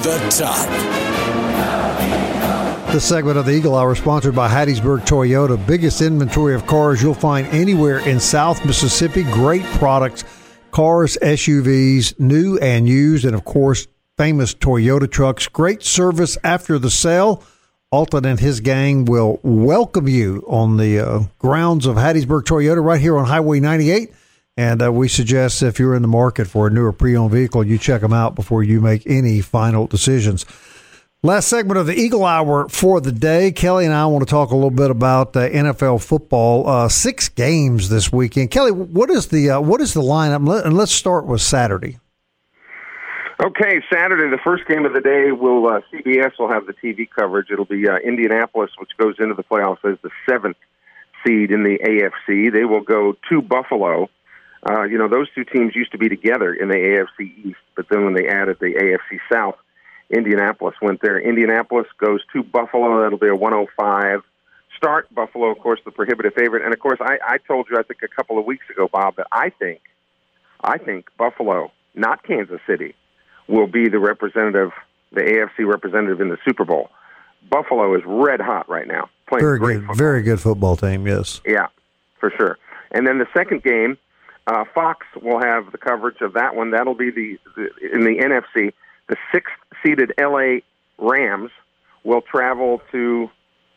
The 0.04 0.18
top. 0.30 0.68
This 2.92 3.06
segment 3.06 3.38
of 3.38 3.46
the 3.46 3.54
Eagle 3.54 3.76
Hour 3.76 3.96
sponsored 3.96 4.36
by 4.36 4.50
Hattiesburg 4.50 5.06
Toyota. 5.06 5.66
Biggest 5.66 6.02
inventory 6.02 6.54
of 6.56 6.68
cars 6.68 7.02
you'll 7.02 7.14
find 7.14 7.48
anywhere 7.48 8.00
in 8.00 8.20
South 8.20 8.66
Mississippi. 8.66 9.24
Great 9.24 9.64
products, 9.64 10.26
cars, 10.72 11.18
SUVs, 11.22 12.20
new 12.20 12.58
and 12.58 12.88
used, 12.88 13.24
and 13.24 13.34
of 13.34 13.46
course, 13.46 13.88
famous 14.18 14.54
Toyota 14.54 15.10
trucks. 15.10 15.48
Great 15.48 15.82
service 15.82 16.38
after 16.44 16.78
the 16.78 16.92
sale. 16.92 17.42
Alton 17.90 18.26
and 18.26 18.40
his 18.40 18.60
gang 18.60 19.06
will 19.06 19.40
welcome 19.42 20.08
you 20.10 20.44
on 20.48 20.78
the 20.78 21.00
uh, 21.00 21.24
grounds 21.40 21.86
of 21.86 21.96
Hattiesburg 21.96 22.44
Toyota 22.44 22.84
right 22.84 23.00
here 23.00 23.18
on 23.18 23.26
Highway 23.26 23.62
98. 23.62 24.12
And 24.56 24.84
uh, 24.84 24.92
we 24.92 25.08
suggest 25.08 25.64
if 25.64 25.80
you're 25.80 25.96
in 25.96 26.04
the 26.04 26.08
market 26.08 26.46
for 26.46 26.68
a 26.68 26.70
newer 26.70 26.94
pre 26.94 27.18
owned 27.18 27.32
vehicle, 27.32 27.66
you 27.66 27.78
check 27.78 28.02
them 28.02 28.14
out 28.14 28.36
before 28.36 28.64
you 28.64 28.82
make 28.82 29.04
any 29.08 29.42
final 29.42 29.88
decisions. 29.88 30.46
Last 31.26 31.48
segment 31.48 31.78
of 31.78 31.88
the 31.88 31.96
Eagle 31.96 32.26
Hour 32.26 32.68
for 32.68 33.00
the 33.00 33.14
day. 33.14 33.52
Kelly 33.52 33.86
and 33.86 33.94
I 33.94 34.06
want 34.08 34.28
to 34.28 34.30
talk 34.30 34.52
a 34.52 34.56
little 34.56 34.70
bit 34.70 34.92
about 34.92 35.36
uh, 35.36 35.50
NFL 35.50 36.04
football. 36.04 36.68
Uh, 36.68 36.90
six 36.90 37.30
games 37.30 37.90
this 37.90 38.12
weekend. 38.12 38.52
Kelly, 38.52 38.72
what 38.72 39.10
is 39.10 39.28
the 39.28 39.52
uh, 39.52 39.62
what 39.62 39.80
is 39.82 39.94
the 39.94 40.02
lineup? 40.02 40.66
And 40.66 40.76
let's 40.76 40.92
start 40.92 41.26
with 41.26 41.42
Saturday. 41.42 41.98
Okay, 43.44 43.82
Saturday, 43.92 44.30
the 44.30 44.42
first 44.44 44.68
game 44.68 44.86
of 44.86 44.94
the 44.94 45.02
day 45.02 45.32
will 45.32 45.68
uh, 45.68 45.82
CBS 45.92 46.38
will 46.38 46.52
have 46.52 46.68
the 46.68 46.74
TV 46.74 47.08
coverage. 47.10 47.48
It'll 47.52 47.66
be 47.66 47.88
uh, 47.88 47.96
Indianapolis, 47.98 48.72
which 48.78 48.92
goes 48.98 49.16
into 49.18 49.34
the 49.34 49.44
playoffs 49.44 49.84
as 49.84 49.98
the 50.04 50.12
seventh 50.30 50.58
seed 51.26 51.52
in 51.52 51.64
the 51.64 51.80
AFC. 51.80 52.52
They 52.54 52.66
will 52.66 52.82
go 52.84 53.16
to 53.30 53.42
Buffalo. 53.42 54.10
Uh, 54.68 54.84
you 54.84 54.98
know, 54.98 55.10
those 55.10 55.28
two 55.36 55.44
teams 55.44 55.76
used 55.76 55.92
to 55.92 55.98
be 55.98 56.08
together 56.08 56.54
in 56.54 56.70
the 56.70 56.76
AFC 56.76 57.32
East, 57.46 57.60
but 57.76 57.86
then 57.90 58.06
when 58.06 58.14
they 58.14 58.28
added 58.28 58.58
the 58.60 58.74
AFC 58.74 59.20
South, 59.32 59.56
Indianapolis 60.10 60.76
went 60.82 61.02
there. 61.02 61.20
Indianapolis 61.20 61.88
goes 61.98 62.22
to 62.34 62.44
Buffalo. 62.44 63.02
That'll 63.02 63.18
be 63.18 63.28
a 63.28 63.36
105 63.36 64.22
start. 64.78 65.14
Buffalo, 65.14 65.48
of 65.48 65.60
course, 65.60 65.80
the 65.86 65.92
prohibitive 65.92 66.34
favorite. 66.34 66.64
And 66.64 66.74
of 66.74 66.80
course, 66.80 67.00
I, 67.02 67.18
I 67.26 67.38
told 67.40 67.68
you, 67.70 67.78
I 67.78 67.84
think 67.84 68.02
a 68.04 68.08
couple 68.08 68.38
of 68.40 68.46
weeks 68.46 68.66
ago, 68.70 68.88
Bob, 68.92 69.16
that 69.18 69.28
I 69.32 69.50
think, 69.50 69.82
I 70.64 70.78
think 70.78 71.10
Buffalo, 71.18 71.72
not 71.96 72.24
Kansas 72.24 72.60
City, 72.68 72.96
will 73.48 73.68
be 73.68 73.90
the 73.90 74.00
representative, 74.00 74.72
the 75.12 75.22
AFC 75.22 75.68
representative 75.70 76.22
in 76.22 76.30
the 76.30 76.38
Super 76.46 76.64
Bowl. 76.64 76.90
Buffalo 77.50 77.96
is 77.96 78.02
red 78.06 78.40
hot 78.40 78.70
right 78.70 78.88
now. 78.88 79.10
Playing 79.28 79.44
very 79.44 79.60
great 79.60 79.74
good, 79.74 79.82
football. 79.82 79.96
very 79.96 80.22
good 80.22 80.40
football 80.40 80.78
team. 80.78 81.08
Yes. 81.08 81.42
Yeah, 81.46 81.68
for 82.20 82.32
sure. 82.38 82.58
And 82.92 83.06
then 83.06 83.18
the 83.18 83.28
second 83.34 83.64
game, 83.64 83.98
uh, 84.48 84.66
Fox 84.74 85.06
will 85.22 85.40
have 85.40 85.72
the 85.72 85.78
coverage 85.78 86.22
of 86.22 86.34
that 86.34 86.56
one. 86.56 86.72
That'll 86.72 86.96
be 86.96 87.12
the, 87.12 87.38
the 87.56 87.70
in 87.94 88.02
the 88.04 88.18
NFC. 88.18 88.74
The 89.08 89.16
sixth 89.32 89.54
seeded 89.84 90.14
LA 90.20 90.60
Rams 90.98 91.52
will 92.04 92.22
travel 92.22 92.82
to 92.92 93.30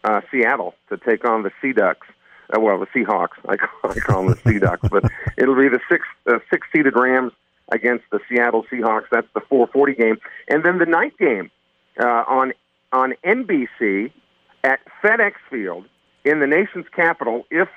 uh, 0.04 0.20
Seattle 0.30 0.74
to 0.88 0.96
take 0.96 1.28
on 1.28 1.42
the 1.42 1.50
Sea 1.60 1.72
Ducks. 1.72 2.06
Uh, 2.54 2.60
well, 2.60 2.78
the 2.78 2.86
Seahawks. 2.86 3.36
I 3.48 3.56
call, 3.56 3.90
I 3.90 3.94
call 3.98 4.26
them 4.26 4.38
the 4.42 4.50
Sea 4.50 4.58
Ducks, 4.58 4.88
but 4.88 5.04
it'll 5.38 5.56
be 5.56 5.68
the 5.68 5.80
sixth 5.88 6.08
uh, 6.26 6.38
six 6.50 6.66
seeded 6.74 6.94
Rams 6.96 7.32
against 7.70 8.04
the 8.10 8.20
Seattle 8.28 8.64
Seahawks. 8.72 9.06
That's 9.10 9.26
the 9.34 9.40
4:40 9.40 9.98
game, 9.98 10.18
and 10.48 10.64
then 10.64 10.78
the 10.78 10.86
night 10.86 11.16
game 11.18 11.50
uh, 12.00 12.24
on 12.26 12.52
on 12.92 13.14
NBC 13.24 14.12
at 14.64 14.80
FedEx 15.02 15.34
Field 15.50 15.84
in 16.24 16.40
the 16.40 16.46
nation's 16.46 16.86
capital. 16.94 17.46
If 17.50 17.68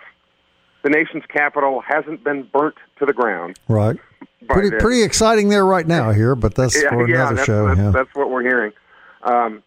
the 0.83 0.89
nation's 0.89 1.23
capital 1.27 1.81
hasn't 1.81 2.23
been 2.23 2.43
burnt 2.43 2.75
to 2.99 3.05
the 3.05 3.13
ground, 3.13 3.59
Right. 3.67 3.97
Pretty 4.47 4.77
pretty 4.77 5.03
exciting 5.03 5.49
there 5.49 5.65
right 5.65 5.85
now 5.85 6.11
here, 6.11 6.33
but 6.33 6.55
that's 6.55 6.81
yeah, 6.81 6.89
for 6.89 7.07
yeah, 7.07 7.15
another 7.15 7.35
that's, 7.35 7.45
show. 7.45 7.67
That's, 7.67 7.79
yeah. 7.79 7.91
that's 7.91 8.15
what 8.15 8.31
we're 8.31 8.41
hearing. 8.41 8.71
Um, 9.21 9.61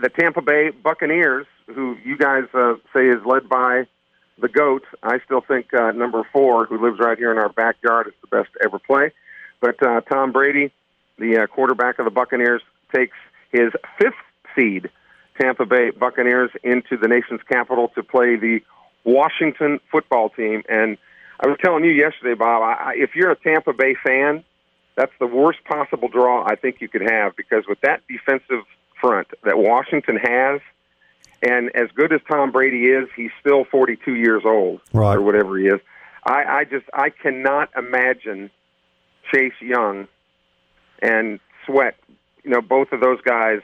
the 0.00 0.08
Tampa 0.08 0.40
Bay 0.40 0.70
Buccaneers, 0.70 1.46
who 1.66 1.96
you 2.04 2.16
guys 2.16 2.44
uh, 2.54 2.74
say 2.94 3.06
is 3.06 3.24
led 3.26 3.48
by 3.48 3.86
the 4.40 4.48
goat, 4.48 4.82
I 5.02 5.18
still 5.24 5.42
think 5.42 5.72
uh, 5.74 5.92
number 5.92 6.26
four, 6.32 6.66
who 6.66 6.82
lives 6.82 6.98
right 7.00 7.18
here 7.18 7.30
in 7.30 7.38
our 7.38 7.50
backyard, 7.50 8.08
is 8.08 8.14
the 8.22 8.34
best 8.34 8.52
to 8.54 8.64
ever 8.64 8.78
play. 8.78 9.12
But 9.60 9.80
uh, 9.82 10.00
Tom 10.00 10.32
Brady, 10.32 10.72
the 11.18 11.42
uh, 11.42 11.46
quarterback 11.46 11.98
of 11.98 12.04
the 12.06 12.10
Buccaneers, 12.10 12.62
takes 12.94 13.16
his 13.52 13.70
fifth 13.98 14.14
seed 14.56 14.90
Tampa 15.40 15.66
Bay 15.66 15.90
Buccaneers 15.90 16.50
into 16.62 16.96
the 16.96 17.08
nation's 17.08 17.40
capital 17.48 17.88
to 17.94 18.02
play 18.02 18.36
the 18.36 18.60
Washington 19.04 19.80
football 19.90 20.28
team. 20.30 20.62
And 20.68 20.96
I 21.40 21.48
was 21.48 21.58
telling 21.62 21.84
you 21.84 21.90
yesterday, 21.90 22.34
Bob, 22.34 22.62
I, 22.62 22.90
I- 22.90 22.94
if 22.96 23.14
you're 23.14 23.30
a 23.30 23.36
Tampa 23.36 23.72
Bay 23.72 23.94
fan, 24.06 24.44
that's 24.96 25.12
the 25.18 25.26
worst 25.26 25.58
possible 25.64 26.08
draw 26.08 26.44
I 26.46 26.54
think 26.56 26.80
you 26.80 26.88
could 26.88 27.08
have 27.10 27.34
because 27.36 27.64
with 27.66 27.80
that 27.80 28.02
defensive 28.08 28.64
front 29.00 29.28
that 29.42 29.56
Washington 29.58 30.16
has, 30.16 30.60
and 31.42 31.70
as 31.74 31.88
good 31.94 32.12
as 32.12 32.20
Tom 32.30 32.52
Brady 32.52 32.84
is, 32.86 33.08
he's 33.16 33.30
still 33.40 33.64
42 33.64 34.14
years 34.14 34.42
old 34.44 34.80
Right. 34.92 35.16
or 35.16 35.22
whatever 35.22 35.58
he 35.58 35.66
is. 35.66 35.80
I, 36.24 36.44
I 36.44 36.64
just 36.64 36.84
I 36.94 37.10
cannot 37.10 37.70
imagine 37.76 38.50
Chase 39.32 39.54
Young 39.60 40.06
and 41.00 41.40
Sweat, 41.66 41.96
you 42.44 42.50
know, 42.50 42.60
both 42.60 42.92
of 42.92 43.00
those 43.00 43.20
guys 43.22 43.60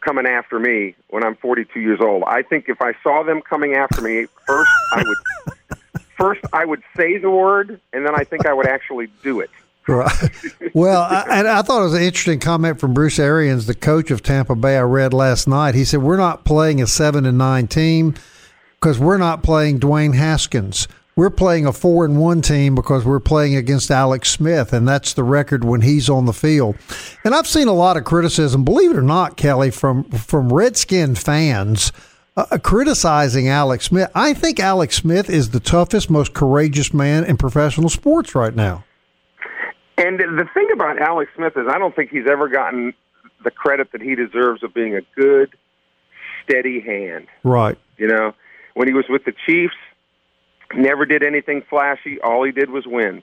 coming 0.00 0.26
after 0.26 0.58
me 0.58 0.94
when 1.08 1.24
I'm 1.24 1.36
42 1.36 1.80
years 1.80 2.00
old. 2.00 2.24
I 2.26 2.42
think 2.42 2.68
if 2.68 2.80
I 2.80 2.92
saw 3.02 3.22
them 3.22 3.42
coming 3.42 3.74
after 3.74 4.00
me, 4.00 4.26
first 4.46 4.70
I 4.92 5.02
would 5.06 5.78
first 6.16 6.40
I 6.52 6.64
would 6.64 6.82
say 6.96 7.18
the 7.18 7.30
word, 7.30 7.80
and 7.92 8.06
then 8.06 8.14
I 8.14 8.24
think 8.24 8.46
I 8.46 8.52
would 8.52 8.66
actually 8.66 9.08
do 9.22 9.40
it. 9.40 9.50
Right. 9.88 10.12
Well, 10.74 11.02
I, 11.02 11.24
and 11.30 11.46
I 11.48 11.62
thought 11.62 11.80
it 11.80 11.84
was 11.84 11.94
an 11.94 12.02
interesting 12.02 12.40
comment 12.40 12.80
from 12.80 12.92
Bruce 12.92 13.20
Arians, 13.20 13.66
the 13.66 13.74
coach 13.74 14.10
of 14.10 14.20
Tampa 14.22 14.56
Bay. 14.56 14.76
I 14.76 14.82
read 14.82 15.14
last 15.14 15.46
night. 15.46 15.74
He 15.74 15.84
said 15.84 16.02
we're 16.02 16.16
not 16.16 16.44
playing 16.44 16.82
a 16.82 16.86
seven 16.86 17.24
and 17.24 17.38
nine 17.38 17.68
team 17.68 18.14
because 18.80 18.98
we're 18.98 19.16
not 19.16 19.42
playing 19.42 19.78
Dwayne 19.78 20.14
Haskins. 20.14 20.88
We're 21.16 21.30
playing 21.30 21.64
a 21.64 21.72
four 21.72 22.04
and 22.04 22.20
one 22.20 22.42
team 22.42 22.74
because 22.74 23.06
we're 23.06 23.20
playing 23.20 23.56
against 23.56 23.90
Alex 23.90 24.28
Smith, 24.28 24.74
and 24.74 24.86
that's 24.86 25.14
the 25.14 25.24
record 25.24 25.64
when 25.64 25.80
he's 25.80 26.10
on 26.10 26.26
the 26.26 26.34
field. 26.34 26.76
And 27.24 27.34
I've 27.34 27.46
seen 27.46 27.68
a 27.68 27.72
lot 27.72 27.96
of 27.96 28.04
criticism, 28.04 28.64
believe 28.64 28.90
it 28.90 28.98
or 28.98 29.02
not, 29.02 29.38
Kelly, 29.38 29.70
from 29.70 30.04
from 30.04 30.52
Redskin 30.52 31.14
fans. 31.14 31.90
Uh, 32.36 32.58
criticizing 32.58 33.48
Alex 33.48 33.86
Smith. 33.86 34.10
I 34.14 34.34
think 34.34 34.60
Alex 34.60 34.96
Smith 34.96 35.30
is 35.30 35.50
the 35.50 35.60
toughest, 35.60 36.10
most 36.10 36.34
courageous 36.34 36.92
man 36.92 37.24
in 37.24 37.38
professional 37.38 37.88
sports 37.88 38.34
right 38.34 38.54
now. 38.54 38.84
And 39.96 40.20
the 40.20 40.44
thing 40.52 40.68
about 40.70 41.00
Alex 41.00 41.30
Smith 41.34 41.54
is, 41.56 41.64
I 41.66 41.78
don't 41.78 41.96
think 41.96 42.10
he's 42.10 42.26
ever 42.30 42.48
gotten 42.48 42.92
the 43.42 43.50
credit 43.50 43.90
that 43.92 44.02
he 44.02 44.14
deserves 44.14 44.62
of 44.62 44.74
being 44.74 44.94
a 44.94 45.00
good, 45.18 45.56
steady 46.44 46.78
hand. 46.78 47.26
Right. 47.42 47.78
You 47.96 48.08
know, 48.08 48.34
when 48.74 48.86
he 48.86 48.92
was 48.92 49.06
with 49.08 49.24
the 49.24 49.32
Chiefs, 49.46 49.74
never 50.74 51.04
did 51.04 51.22
anything 51.22 51.62
flashy. 51.68 52.20
All 52.20 52.44
he 52.44 52.52
did 52.52 52.70
was 52.70 52.86
win. 52.86 53.22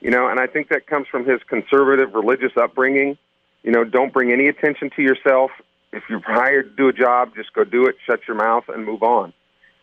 You 0.00 0.10
know, 0.10 0.28
and 0.28 0.40
I 0.40 0.46
think 0.46 0.68
that 0.70 0.86
comes 0.86 1.06
from 1.06 1.24
his 1.24 1.40
conservative 1.48 2.12
religious 2.14 2.52
upbringing. 2.56 3.16
You 3.62 3.70
know, 3.70 3.84
don't 3.84 4.12
bring 4.12 4.32
any 4.32 4.48
attention 4.48 4.90
to 4.96 5.02
yourself. 5.02 5.52
If 5.92 6.02
you're 6.08 6.22
hired 6.24 6.70
to 6.70 6.76
do 6.76 6.88
a 6.88 6.92
job, 6.92 7.34
just 7.36 7.52
go 7.52 7.64
do 7.64 7.86
it, 7.86 7.96
shut 8.04 8.20
your 8.26 8.36
mouth, 8.36 8.64
and 8.68 8.84
move 8.84 9.02
on. 9.02 9.32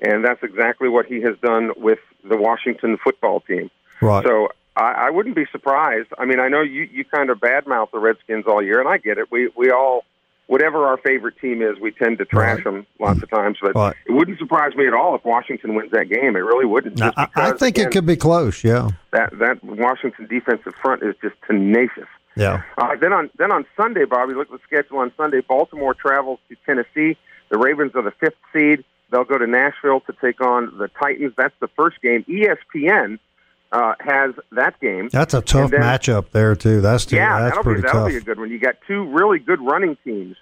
And 0.01 0.25
that's 0.25 0.43
exactly 0.43 0.89
what 0.89 1.05
he 1.05 1.21
has 1.21 1.37
done 1.41 1.71
with 1.77 1.99
the 2.27 2.37
Washington 2.37 2.97
football 3.01 3.41
team. 3.41 3.69
Right. 4.01 4.25
So 4.25 4.49
I, 4.75 5.07
I 5.07 5.09
wouldn't 5.09 5.35
be 5.35 5.45
surprised. 5.51 6.07
I 6.17 6.25
mean, 6.25 6.39
I 6.39 6.47
know 6.47 6.61
you 6.61 6.83
you 6.91 7.05
kind 7.05 7.29
of 7.29 7.39
badmouth 7.39 7.91
the 7.91 7.99
Redskins 7.99 8.45
all 8.47 8.61
year, 8.61 8.79
and 8.79 8.89
I 8.89 8.97
get 8.97 9.17
it. 9.17 9.31
We 9.31 9.49
we 9.55 9.71
all 9.71 10.05
whatever 10.49 10.85
our 10.87 10.97
favorite 10.97 11.35
team 11.39 11.61
is, 11.61 11.79
we 11.79 11.91
tend 11.91 12.17
to 12.17 12.25
trash 12.25 12.55
Right. 12.57 12.63
them 12.63 12.85
lots 12.99 13.21
of 13.21 13.29
times. 13.29 13.59
But 13.61 13.75
Right. 13.75 13.95
it 14.07 14.11
wouldn't 14.11 14.39
surprise 14.39 14.75
me 14.75 14.87
at 14.87 14.93
all 14.95 15.13
if 15.15 15.23
Washington 15.23 15.75
wins 15.75 15.91
that 15.91 16.09
game. 16.09 16.35
It 16.35 16.39
really 16.39 16.65
wouldn't. 16.65 16.97
Now, 16.97 17.11
Just 17.11 17.29
I, 17.37 17.51
think 17.51 17.77
again, 17.77 17.87
it 17.87 17.91
could 17.91 18.05
be 18.07 18.15
close. 18.17 18.63
Yeah. 18.63 18.89
that 19.11 19.37
that 19.39 19.63
Washington 19.63 20.25
defensive 20.27 20.73
front 20.81 21.03
is 21.03 21.15
just 21.21 21.35
tenacious. 21.47 22.07
Yeah. 22.35 22.63
Uh, 22.77 22.95
then 22.99 23.13
on 23.13 23.29
then 23.37 23.51
on 23.51 23.65
Sunday, 23.77 24.05
Bobby, 24.05 24.33
look 24.33 24.51
at 24.51 24.59
the 24.59 24.63
schedule 24.65 24.97
on 24.99 25.11
Sunday. 25.17 25.41
Baltimore 25.41 25.93
travels 25.93 26.39
to 26.49 26.55
Tennessee. 26.65 27.15
The 27.49 27.57
Ravens 27.57 27.91
are 27.95 28.01
the 28.01 28.11
fifth 28.11 28.37
seed. 28.51 28.83
They'll 29.11 29.23
go 29.25 29.37
to 29.37 29.47
Nashville 29.47 30.01
to 30.01 30.13
take 30.21 30.39
on 30.41 30.71
the 30.77 30.87
Titans. 30.87 31.33
That's 31.37 31.55
the 31.59 31.67
first 31.69 32.01
game. 32.01 32.23
ESPN 32.27 33.19
uh, 33.71 33.93
has 33.99 34.33
that 34.53 34.79
game. 34.79 35.09
That's 35.11 35.33
a 35.33 35.41
tough 35.41 35.71
then- 35.71 35.81
matchup 35.81 36.31
there 36.31 36.55
too. 36.55 36.81
That's 36.81 37.05
too, 37.05 37.15
yeah, 37.17 37.39
that's 37.39 37.51
that'll 37.51 37.63
pretty 37.63 37.81
be 37.81 37.87
that'll 37.87 38.01
tough. 38.01 38.09
be 38.09 38.17
a 38.17 38.21
good 38.21 38.39
one. 38.39 38.49
You 38.49 38.59
got 38.59 38.75
two 38.87 39.05
really 39.11 39.39
good 39.39 39.61
running 39.61 39.97
teams 40.03 40.35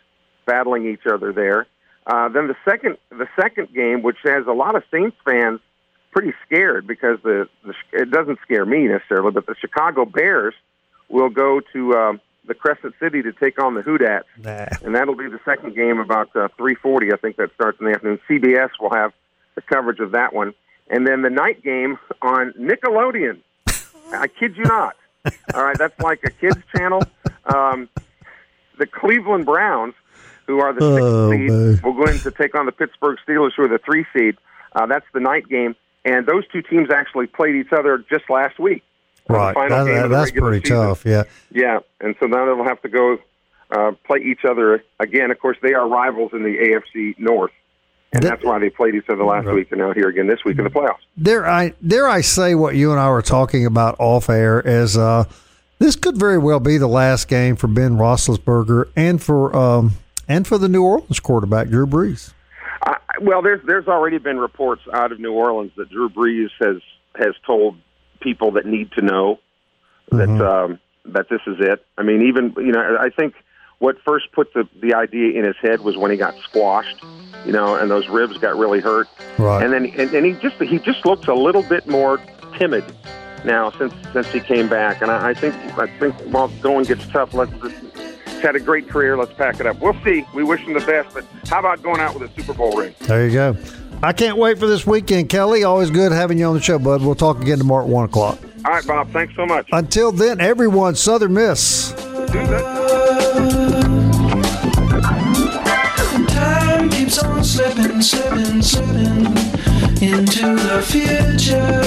battling 0.46 0.88
each 0.88 1.06
other 1.12 1.34
there. 1.34 1.68
Uh, 2.06 2.30
then 2.30 2.48
the 2.48 2.56
second 2.64 2.98
the 3.10 3.28
second 3.40 3.74
game, 3.74 4.02
which 4.02 4.18
has 4.24 4.46
a 4.48 4.54
lot 4.54 4.76
of 4.76 4.84
Saints 4.92 5.18
fans 5.26 5.60
pretty 6.12 6.34
scared 6.46 6.88
because 6.88 7.20
the, 7.24 7.48
the 7.66 7.74
it 7.92 8.10
doesn't 8.12 8.40
scare 8.44 8.66
me 8.66 8.88
necessarily, 8.88 9.32
but 9.32 9.46
the 9.46 9.56
Chicago 9.60 10.06
Bears 10.06 10.54
will 11.10 11.30
go 11.30 11.60
to 11.74 11.94
um, 11.94 12.22
the 12.48 12.54
Crescent 12.54 12.96
City 13.00 13.22
to 13.24 13.34
take 13.34 13.62
on 13.62 13.76
the 13.76 13.82
Hoodats, 13.82 14.24
Nah. 14.42 14.68
and 14.86 14.96
that'll 14.96 15.16
be 15.18 15.28
the 15.28 15.40
second 15.44 15.76
game 15.76 16.00
about 16.00 16.30
uh, 16.34 16.48
3:40. 16.58 17.14
I 17.14 17.18
think 17.18 17.36
that 17.36 17.50
starts 17.56 17.78
in 17.82 17.88
the 17.88 17.92
afternoon. 17.92 18.20
CBS 18.30 18.70
will 18.80 18.94
have 18.94 19.12
the 19.56 19.62
coverage 19.62 20.00
of 20.00 20.12
that 20.12 20.34
one, 20.34 20.54
and 20.90 21.06
then 21.08 21.22
the 21.22 21.30
night 21.30 21.64
game 21.64 21.98
on 22.22 22.54
Nickelodeon. 22.54 23.40
I 24.14 24.28
kid 24.28 24.56
you 24.58 24.64
not. 24.64 24.96
All 25.54 25.64
right, 25.64 25.78
that's 25.78 26.00
like 26.00 26.22
a 26.24 26.30
kids 26.30 26.58
channel. 26.76 27.04
Um, 27.46 27.90
the 28.78 28.86
Cleveland 28.86 29.46
Browns, 29.46 29.94
who 30.46 30.60
are 30.62 30.72
the 30.74 30.80
sixth 30.80 31.02
Oh, 31.04 31.32
seed, 31.32 31.50
man. 31.50 31.80
will 31.84 31.94
go 32.06 32.10
in 32.12 32.18
to 32.20 32.32
take 32.32 32.56
on 32.56 32.66
the 32.66 32.72
Pittsburgh 32.72 33.18
Steelers, 33.28 33.52
who 33.58 33.64
are 33.64 33.68
the 33.68 33.80
three 33.80 34.06
seed. 34.16 34.38
Uh, 34.74 34.86
that's 34.86 35.06
the 35.14 35.20
night 35.20 35.48
game, 35.50 35.76
and 36.06 36.26
those 36.26 36.48
two 36.48 36.62
teams 36.62 36.90
actually 36.92 37.28
played 37.28 37.56
each 37.56 37.74
other 37.74 37.98
just 38.10 38.30
last 38.30 38.58
week. 38.60 38.84
Right. 39.30 39.54
That- 39.70 39.84
that- 39.86 40.10
that's 40.10 40.32
pretty 40.32 40.64
season. 40.66 40.78
tough. 40.78 41.06
Yeah. 41.06 41.24
Yeah, 41.52 41.80
and 42.00 42.16
so 42.20 42.28
now 42.28 42.46
they'll 42.46 42.64
have 42.64 42.82
to 42.84 42.90
go 42.90 43.18
uh, 43.72 43.92
play 44.06 44.20
each 44.20 44.46
other 44.46 44.82
again. 45.02 45.32
Of 45.32 45.40
course, 45.40 45.58
they 45.62 45.74
are 45.74 45.86
rivals 45.90 46.32
in 46.32 46.44
the 46.44 46.58
AFC 46.58 47.16
North, 47.20 47.52
and 48.14 48.24
That- 48.24 48.30
that's 48.30 48.44
why 48.46 48.60
they 48.60 48.70
played 48.70 48.96
each 48.96 49.10
other 49.10 49.24
last 49.24 49.48
week 49.48 49.72
and 49.72 49.80
now 49.82 49.94
here 49.94 50.08
again 50.08 50.28
this 50.28 50.44
week 50.46 50.58
in 50.58 50.64
the 50.64 50.70
playoffs. 50.70 51.00
Dare 51.22 51.46
I 51.46 51.74
dare 51.86 52.08
I 52.08 52.22
say 52.22 52.56
what 52.56 52.76
you 52.76 52.92
and 52.92 53.00
I 53.00 53.10
were 53.10 53.22
talking 53.22 53.66
about 53.66 53.96
off 54.00 54.30
air 54.30 54.66
as 54.66 54.98
uh, 54.98 55.26
this 55.80 55.96
could 55.96 56.18
very 56.18 56.38
well 56.38 56.60
be 56.60 56.78
the 56.78 56.88
last 56.88 57.28
game 57.28 57.56
for 57.56 57.68
Ben 57.68 57.98
Roethlisberger 57.98 58.90
and 58.96 59.22
for 59.22 59.56
um, 59.56 59.92
and 60.28 60.48
for 60.48 60.58
the 60.58 60.68
New 60.70 60.84
Orleans 60.84 61.20
quarterback 61.20 61.70
Drew 61.70 61.86
Brees. 61.86 62.34
I, 62.84 62.98
well, 63.22 63.42
there's 63.42 63.62
there's 63.66 63.88
already 63.88 64.18
been 64.18 64.40
reports 64.40 64.82
out 64.94 65.12
of 65.12 65.20
New 65.20 65.34
Orleans 65.34 65.72
that 65.78 65.90
Drew 65.90 66.10
Brees 66.10 66.50
has 66.60 66.78
has 67.16 67.36
told 67.46 67.78
people 68.22 68.52
that 68.52 68.66
need 68.66 68.92
to 68.94 69.02
know 69.02 69.40
that 70.12 70.30
um, 70.30 70.80
that 71.06 71.28
this 71.30 71.42
is 71.48 71.58
it. 71.60 71.86
I 71.98 72.04
mean, 72.04 72.24
even 72.28 72.54
you 72.58 72.72
know, 72.72 72.98
I 73.00 73.10
think 73.10 73.34
what 73.80 73.98
first 74.06 74.32
put 74.32 74.54
the 74.54 74.68
the 74.82 74.94
idea 74.96 75.38
in 75.38 75.46
his 75.46 75.56
head 75.62 75.82
was 75.82 75.98
when 75.98 76.12
he 76.12 76.18
got 76.18 76.36
squashed, 76.40 77.04
you 77.48 77.54
know, 77.54 77.74
and 77.76 77.90
those 77.90 78.08
ribs 78.10 78.38
got 78.38 78.56
really 78.58 78.80
hurt, 78.82 79.08
Right. 79.40 79.64
and 79.64 79.74
then 79.74 79.86
and, 79.98 80.14
and 80.14 80.26
he 80.26 80.34
just 80.34 80.62
he 80.62 80.78
just 80.78 81.04
looks 81.06 81.28
a 81.28 81.34
little 81.34 81.64
bit 81.64 81.88
more 81.88 82.20
timid 82.60 82.84
now 83.44 83.72
since 83.72 83.94
since 84.14 84.28
he 84.28 84.40
came 84.40 84.68
back, 84.70 85.02
and 85.02 85.10
I, 85.10 85.30
I 85.30 85.34
think 85.34 85.56
I 85.80 85.88
think 85.98 86.14
while 86.34 86.50
going 86.62 86.86
gets 86.86 87.08
tough, 87.08 87.34
let's. 87.34 87.52
He's 88.28 88.44
had 88.46 88.56
a 88.56 88.60
great 88.60 88.88
career. 88.88 89.18
Let's 89.18 89.34
pack 89.34 89.60
it 89.60 89.66
up. 89.66 89.80
We'll 89.80 90.00
see. 90.04 90.24
We 90.36 90.44
wish 90.44 90.62
him 90.62 90.74
the 90.76 90.86
best, 90.86 91.12
but 91.16 91.26
how 91.48 91.58
about 91.60 91.82
going 91.82 92.00
out 92.00 92.14
with 92.20 92.30
a 92.30 92.40
Super 92.40 92.54
Bowl 92.54 92.72
ring? 92.78 92.94
There 93.00 93.26
you 93.28 93.34
go. 93.34 93.58
I 94.04 94.14
can't 94.14 94.38
wait 94.38 94.60
for 94.60 94.68
this 94.68 94.86
weekend, 94.86 95.30
Kelly. 95.30 95.64
Always 95.64 95.90
good 95.90 96.12
having 96.12 96.38
you 96.38 96.46
on 96.46 96.54
the 96.54 96.62
show, 96.62 96.78
bud. 96.78 97.02
We'll 97.02 97.16
talk 97.16 97.42
again 97.42 97.58
tomorrow 97.58 97.84
at 97.86 97.90
one 97.90 98.06
o'clock. 98.06 98.38
All 98.64 98.74
right, 98.74 98.86
Bob. 98.86 99.10
Thanks 99.12 99.36
so 99.36 99.48
much. 99.48 99.68
Until 99.72 100.12
then, 100.12 100.40
everyone, 100.40 100.94
Southern 100.94 101.34
Miss. 101.34 101.94
Slipping, 108.02 108.62
slipping, 108.62 108.62
slipping 108.62 109.26
into 110.02 110.56
the 110.56 110.82
future. 110.86 111.82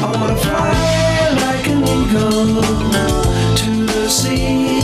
I 0.00 0.12
wanna 0.14 0.36
fly 0.36 1.30
like 1.42 1.66
an 1.68 1.82
eagle 1.82 2.62
to 3.56 3.86
the 3.86 4.08
sea. 4.08 4.83